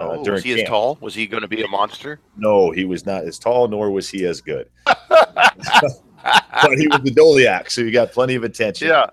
Uh, 0.00 0.12
Oh, 0.12 0.24
during 0.24 0.36
was 0.36 0.44
he 0.44 0.62
as 0.62 0.68
tall? 0.68 0.98
Was 1.00 1.14
he 1.14 1.26
going 1.26 1.42
to 1.42 1.48
be 1.48 1.62
a 1.62 1.68
monster? 1.68 2.20
No, 2.36 2.70
he 2.70 2.84
was 2.84 3.04
not 3.04 3.24
as 3.24 3.38
tall, 3.38 3.68
nor 3.68 3.90
was 3.90 4.08
he 4.08 4.24
as 4.24 4.40
good. 4.40 4.68
but 4.86 6.78
he 6.78 6.88
was 6.88 7.00
the 7.02 7.12
Doleac, 7.14 7.70
so 7.70 7.84
he 7.84 7.90
got 7.90 8.12
plenty 8.12 8.34
of 8.34 8.44
attention. 8.44 8.88
Yeah. 8.88 9.06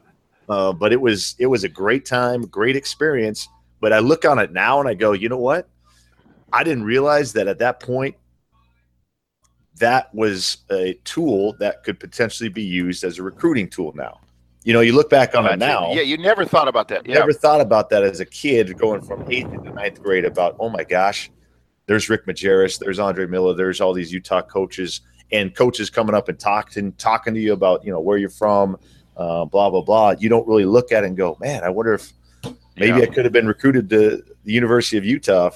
Uh, 0.50 0.72
but 0.72 0.94
it 0.94 1.02
was 1.02 1.36
it 1.40 1.48
was 1.48 1.64
a 1.64 1.70
great 1.70 2.06
time, 2.06 2.44
great 2.44 2.76
experience. 2.76 3.50
But 3.80 3.94
I 3.94 4.00
look 4.00 4.26
on 4.26 4.40
it 4.40 4.54
now 4.54 4.80
and 4.80 4.88
I 4.88 4.94
go, 4.94 5.12
you 5.12 5.30
know 5.30 5.38
what? 5.38 5.68
I 6.52 6.64
didn't 6.64 6.84
realize 6.84 7.34
that 7.34 7.48
at 7.48 7.60
that 7.60 7.80
point 7.80 8.16
that 9.80 10.14
was 10.16 10.58
a 10.72 10.94
tool 11.04 11.56
that 11.60 11.84
could 11.84 12.00
potentially 12.00 12.50
be 12.50 12.64
used 12.64 13.04
as 13.04 13.20
a 13.20 13.24
recruiting 13.24 13.70
tool 13.70 13.94
now. 13.96 14.20
You 14.68 14.74
know, 14.74 14.82
you 14.82 14.91
look 14.91 15.09
back 15.09 15.34
on 15.34 15.45
it 15.45 15.59
now. 15.59 15.93
Yeah, 15.93 16.01
you 16.01 16.18
never 16.18 16.43
thought 16.43 16.68
about 16.68 16.89
that. 16.89 17.07
Yeah. 17.07 17.20
Never 17.20 17.32
thought 17.32 17.61
about 17.61 17.89
that 17.89 18.03
as 18.03 18.20
a 18.20 18.26
kid 18.26 18.78
going 18.78 18.99
from 18.99 19.24
eighth 19.32 19.49
to 19.49 19.70
ninth 19.72 20.03
grade 20.03 20.26
about, 20.26 20.57
oh 20.59 20.68
my 20.68 20.84
gosh, 20.84 21.32
there's 21.86 22.09
Rick 22.09 22.26
Majerus, 22.26 22.78
there's 22.78 22.99
Andre 22.99 23.28
Miller, 23.28 23.53
there's 23.53 23.80
all 23.80 23.93
these 23.93 24.11
Utah 24.11 24.41
coaches 24.41 24.99
and 25.32 25.55
coaches 25.55 25.89
coming 25.89 26.13
up 26.13 26.28
and 26.28 26.38
talking 26.38 26.91
talking 26.97 27.34
to 27.34 27.39
you 27.39 27.53
about, 27.53 27.86
you 27.86 27.93
know, 27.93 28.01
where 28.01 28.18
you're 28.18 28.30
from, 28.30 28.78
uh, 29.15 29.45
blah, 29.45 29.70
blah, 29.70 29.80
blah. 29.84 30.15
You 30.20 30.28
don't 30.28 30.45
really 30.45 30.65
look 30.65 30.91
at 30.91 31.05
it 31.05 31.07
and 31.07 31.15
go, 31.15 31.38
man, 31.39 31.63
I 31.63 31.70
wonder 31.70 31.93
if 31.93 32.11
maybe 32.76 32.97
Yeah. 32.97 33.03
I 33.03 33.05
could 33.05 33.24
have 33.24 33.32
been 33.32 33.47
recruited 33.47 33.89
to 33.91 34.22
the 34.43 34.51
University 34.51 34.97
of 34.97 35.05
Utah, 35.05 35.51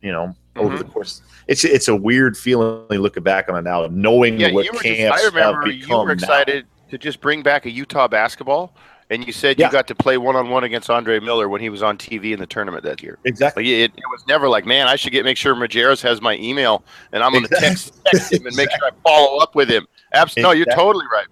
you 0.00 0.10
know, 0.10 0.34
over 0.56 0.74
Mhm. 0.74 0.78
the 0.78 0.84
course. 0.86 1.22
It's 1.46 1.64
it's 1.64 1.86
a 1.86 1.94
weird 1.94 2.36
feeling 2.36 2.98
looking 2.98 3.22
back 3.22 3.48
on 3.48 3.56
it 3.58 3.62
now, 3.62 3.86
knowing 3.92 4.40
Yeah, 4.40 4.50
what 4.50 4.64
you 4.64 4.72
were 4.72 4.80
just, 4.80 4.96
camps 4.96 5.22
I 5.22 5.26
remember 5.26 5.60
have 5.66 5.72
you 5.72 5.80
become 5.82 6.08
were 6.08 6.16
now. 6.16 6.62
To 6.90 6.98
just 6.98 7.20
bring 7.20 7.42
back 7.42 7.66
a 7.66 7.70
Utah 7.70 8.08
basketball, 8.08 8.74
and 9.10 9.26
you 9.26 9.32
said 9.32 9.58
Yeah. 9.58 9.66
you 9.66 9.72
got 9.72 9.86
to 9.88 9.94
play 9.94 10.18
one 10.18 10.36
on 10.36 10.48
one 10.50 10.64
against 10.64 10.90
Andre 10.90 11.20
Miller 11.20 11.48
when 11.48 11.60
he 11.60 11.68
was 11.68 11.82
on 11.82 11.96
TV 11.96 12.32
in 12.32 12.38
the 12.40 12.46
tournament 12.46 12.82
that 12.84 13.02
year. 13.02 13.18
Exactly. 13.24 13.64
Like 13.64 13.70
it, 13.70 13.92
it 13.96 14.04
was 14.10 14.24
never 14.26 14.48
like, 14.48 14.66
man, 14.66 14.88
I 14.88 14.96
should 14.96 15.12
get 15.12 15.24
make 15.24 15.36
sure 15.36 15.54
Majerus 15.54 16.02
has 16.02 16.20
my 16.20 16.36
email, 16.36 16.84
and 17.12 17.22
I'm 17.22 17.32
going 17.32 17.44
to 17.44 17.56
text, 17.60 17.94
text 18.06 18.32
him 18.32 18.46
and 18.46 18.56
make 18.56 18.70
sure 18.70 18.88
I 18.88 18.90
follow 19.02 19.38
up 19.38 19.54
with 19.54 19.68
him. 19.68 19.86
Absolutely, 20.14 20.42
no, 20.48 20.52
you're 20.52 20.74
totally 20.74 21.06
right. 21.12 21.26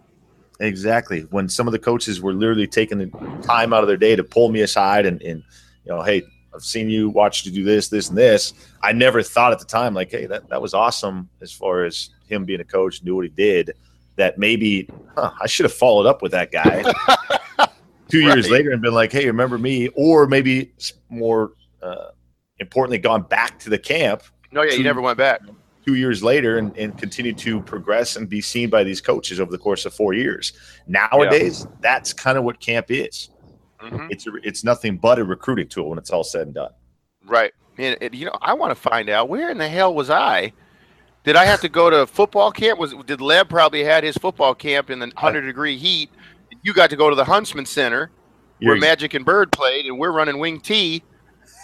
Exactly. 0.61 1.23
When 1.31 1.49
some 1.49 1.67
of 1.67 1.73
the 1.73 1.79
coaches 1.79 2.21
were 2.21 2.33
literally 2.33 2.67
taking 2.67 2.99
the 2.99 3.41
time 3.43 3.73
out 3.73 3.83
of 3.83 3.89
their 3.89 3.97
day 3.97 4.15
to 4.15 4.23
pull 4.23 4.51
me 4.51 4.61
aside 4.61 5.05
and, 5.05 5.21
and 5.23 5.43
you 5.85 5.93
know, 5.93 6.03
hey, 6.03 6.23
I've 6.55 6.63
seen 6.63 6.89
you 6.89 7.11
watch 7.11 7.45
you 7.45 7.51
do 7.51 7.65
this, 7.65 7.89
this, 7.89 8.09
and 8.09 8.17
this. 8.17 8.53
I 8.81 8.93
never 8.93 9.23
thought 9.23 9.53
at 9.53 9.59
the 9.59 9.65
time, 9.65 9.93
like, 9.93 10.13
hey, 10.13 10.27
that, 10.27 10.49
that 10.51 10.63
was 10.63 10.73
awesome 10.73 11.29
as 11.43 11.53
far 11.53 11.85
as 11.85 12.11
him 12.29 12.45
being 12.45 12.61
a 12.61 12.65
coach, 12.65 13.03
knew 13.03 13.17
what 13.17 13.25
he 13.25 13.31
did. 13.31 13.73
That 14.17 14.39
maybe 14.39 14.89
huh, 15.17 15.33
I 15.41 15.47
should 15.47 15.65
have 15.65 15.73
followed 15.75 16.07
up 16.07 16.23
with 16.23 16.33
that 16.33 16.53
guy 16.53 16.83
two 18.09 18.21
years 18.21 18.45
Right. 18.45 18.53
later 18.53 18.71
and 18.71 18.81
been 18.81 18.95
like, 18.95 19.11
hey, 19.13 19.27
remember 19.27 19.59
me? 19.59 19.89
Or 19.97 20.27
maybe 20.27 20.73
more 21.09 21.53
uh, 21.83 22.11
importantly, 22.61 22.99
gone 22.99 23.23
back 23.23 23.59
to 23.61 23.71
the 23.71 23.79
camp 23.79 24.23
No, 24.53 24.63
yeah, 24.63 24.71
Two- 24.71 24.77
you 24.79 24.85
never 24.85 25.01
went 25.01 25.19
back. 25.19 25.41
two 25.85 25.95
years 25.97 26.23
later 26.23 26.59
and, 26.59 26.77
and 26.79 26.97
continue 26.97 27.33
to 27.35 27.61
progress 27.63 28.17
and 28.17 28.29
be 28.29 28.41
seen 28.41 28.71
by 28.71 28.85
these 28.85 29.01
coaches 29.01 29.41
over 29.41 29.51
the 29.51 29.59
course 29.59 29.85
of 29.85 29.93
four 29.93 30.15
years. 30.15 30.53
Nowadays, 30.87 31.67
that's 31.81 32.13
kind 32.13 32.39
of 32.39 32.45
what 32.45 32.61
camp 32.61 32.87
is. 32.91 33.31
hmm 33.81 34.07
It's 34.11 34.27
a, 34.27 34.31
it's 34.43 34.63
nothing 34.65 34.97
but 34.97 35.19
a 35.19 35.25
recruiting 35.25 35.69
tool 35.69 35.91
when 35.91 35.99
it's 35.99 36.11
all 36.11 36.25
said 36.25 36.43
and 36.47 36.55
done. 36.55 36.71
Right. 37.27 37.53
And, 37.79 37.97
and, 38.01 38.15
you 38.15 38.27
know, 38.27 38.39
I 38.41 38.55
want 38.55 38.71
to 38.71 38.77
find 38.81 39.09
out 39.11 39.29
where 39.29 39.51
in 39.51 39.59
the 39.59 39.69
hell 39.69 39.93
was 39.93 40.09
I? 40.09 40.53
Did 41.25 41.37
I 41.37 41.47
have 41.47 41.61
to 41.63 41.69
go 41.69 41.91
to 41.91 42.07
football 42.07 42.53
camp? 42.53 42.79
Was 42.79 42.95
did 43.07 43.19
Leb 43.19 43.49
probably 43.49 43.83
had 43.83 44.05
his 44.05 44.17
football 44.17 44.55
camp 44.55 44.91
in 44.91 44.99
the 44.99 45.11
hundred 45.17 45.43
degree 45.43 45.77
heat? 45.77 46.11
You 46.63 46.73
got 46.73 46.91
to 46.91 46.97
go 46.97 47.11
to 47.11 47.17
the 47.17 47.25
Huntsman 47.25 47.67
Center 47.67 48.11
where 48.61 48.77
Magic 48.77 49.15
and 49.15 49.25
Bird 49.25 49.51
played, 49.51 49.87
and 49.87 49.99
we're 49.99 50.13
running 50.13 50.39
wing 50.39 50.61
T 50.61 51.03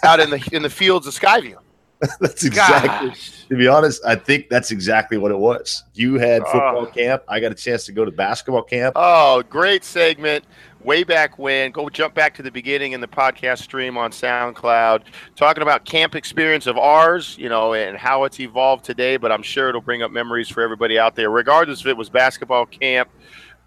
out 0.03 0.19
in 0.19 0.29
the 0.29 0.49
in 0.51 0.63
the 0.63 0.69
fields 0.69 1.07
of 1.07 1.13
Skyview. 1.13 1.57
that's 2.19 2.43
exactly. 2.43 3.09
Gosh. 3.09 3.45
To 3.49 3.55
be 3.55 3.67
honest, 3.67 4.03
I 4.05 4.15
think 4.15 4.49
that's 4.49 4.71
exactly 4.71 5.17
what 5.17 5.31
it 5.31 5.37
was. 5.37 5.83
You 5.93 6.15
had 6.15 6.41
football 6.43 6.87
Ah. 6.87 6.91
camp. 6.91 7.23
I 7.27 7.39
got 7.39 7.51
a 7.51 7.55
chance 7.55 7.85
to 7.85 7.91
go 7.91 8.03
to 8.05 8.11
basketball 8.11 8.63
camp. 8.63 8.93
Oh, 8.95 9.43
great 9.49 9.83
segment. 9.83 10.45
Way 10.83 11.03
back 11.03 11.37
when, 11.37 11.69
go 11.71 11.89
jump 11.89 12.15
back 12.15 12.33
to 12.35 12.41
the 12.41 12.49
beginning 12.49 12.93
in 12.93 13.01
the 13.01 13.07
podcast 13.07 13.59
stream 13.59 13.99
on 13.99 14.09
SoundCloud, 14.11 15.03
talking 15.35 15.61
about 15.61 15.85
camp 15.85 16.15
experience 16.15 16.65
of 16.65 16.75
ours, 16.75 17.35
you 17.37 17.49
know, 17.49 17.75
and 17.75 17.95
how 17.95 18.23
it's 18.23 18.39
evolved 18.39 18.83
today. 18.83 19.17
But 19.17 19.31
I'm 19.31 19.43
sure 19.43 19.69
it'll 19.69 19.79
bring 19.81 20.01
up 20.01 20.09
memories 20.09 20.49
for 20.49 20.61
everybody 20.63 20.97
out 20.97 21.15
there, 21.15 21.29
regardless 21.29 21.81
if 21.81 21.85
it 21.85 21.97
was 21.97 22.09
basketball 22.09 22.65
camp, 22.65 23.09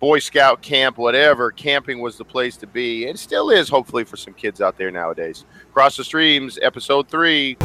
Boy 0.01 0.19
Scout 0.19 0.61
camp, 0.61 0.99
whatever. 0.99 1.53
Camping 1.53 2.01
was 2.01 2.19
the 2.19 2.25
place 2.25 2.57
to 2.57 2.67
be, 2.67 3.07
and 3.09 3.17
still 3.17 3.49
is, 3.51 3.69
hopefully, 3.69 4.03
for 4.03 4.17
some 4.17 4.35
kids 4.35 4.61
out 4.61 4.77
there 4.77 4.91
nowadays. 4.91 5.45
Across 5.75 5.97
the 5.97 6.05
Streams, 6.05 6.57
Episode 6.63 7.09
3. 7.09 7.57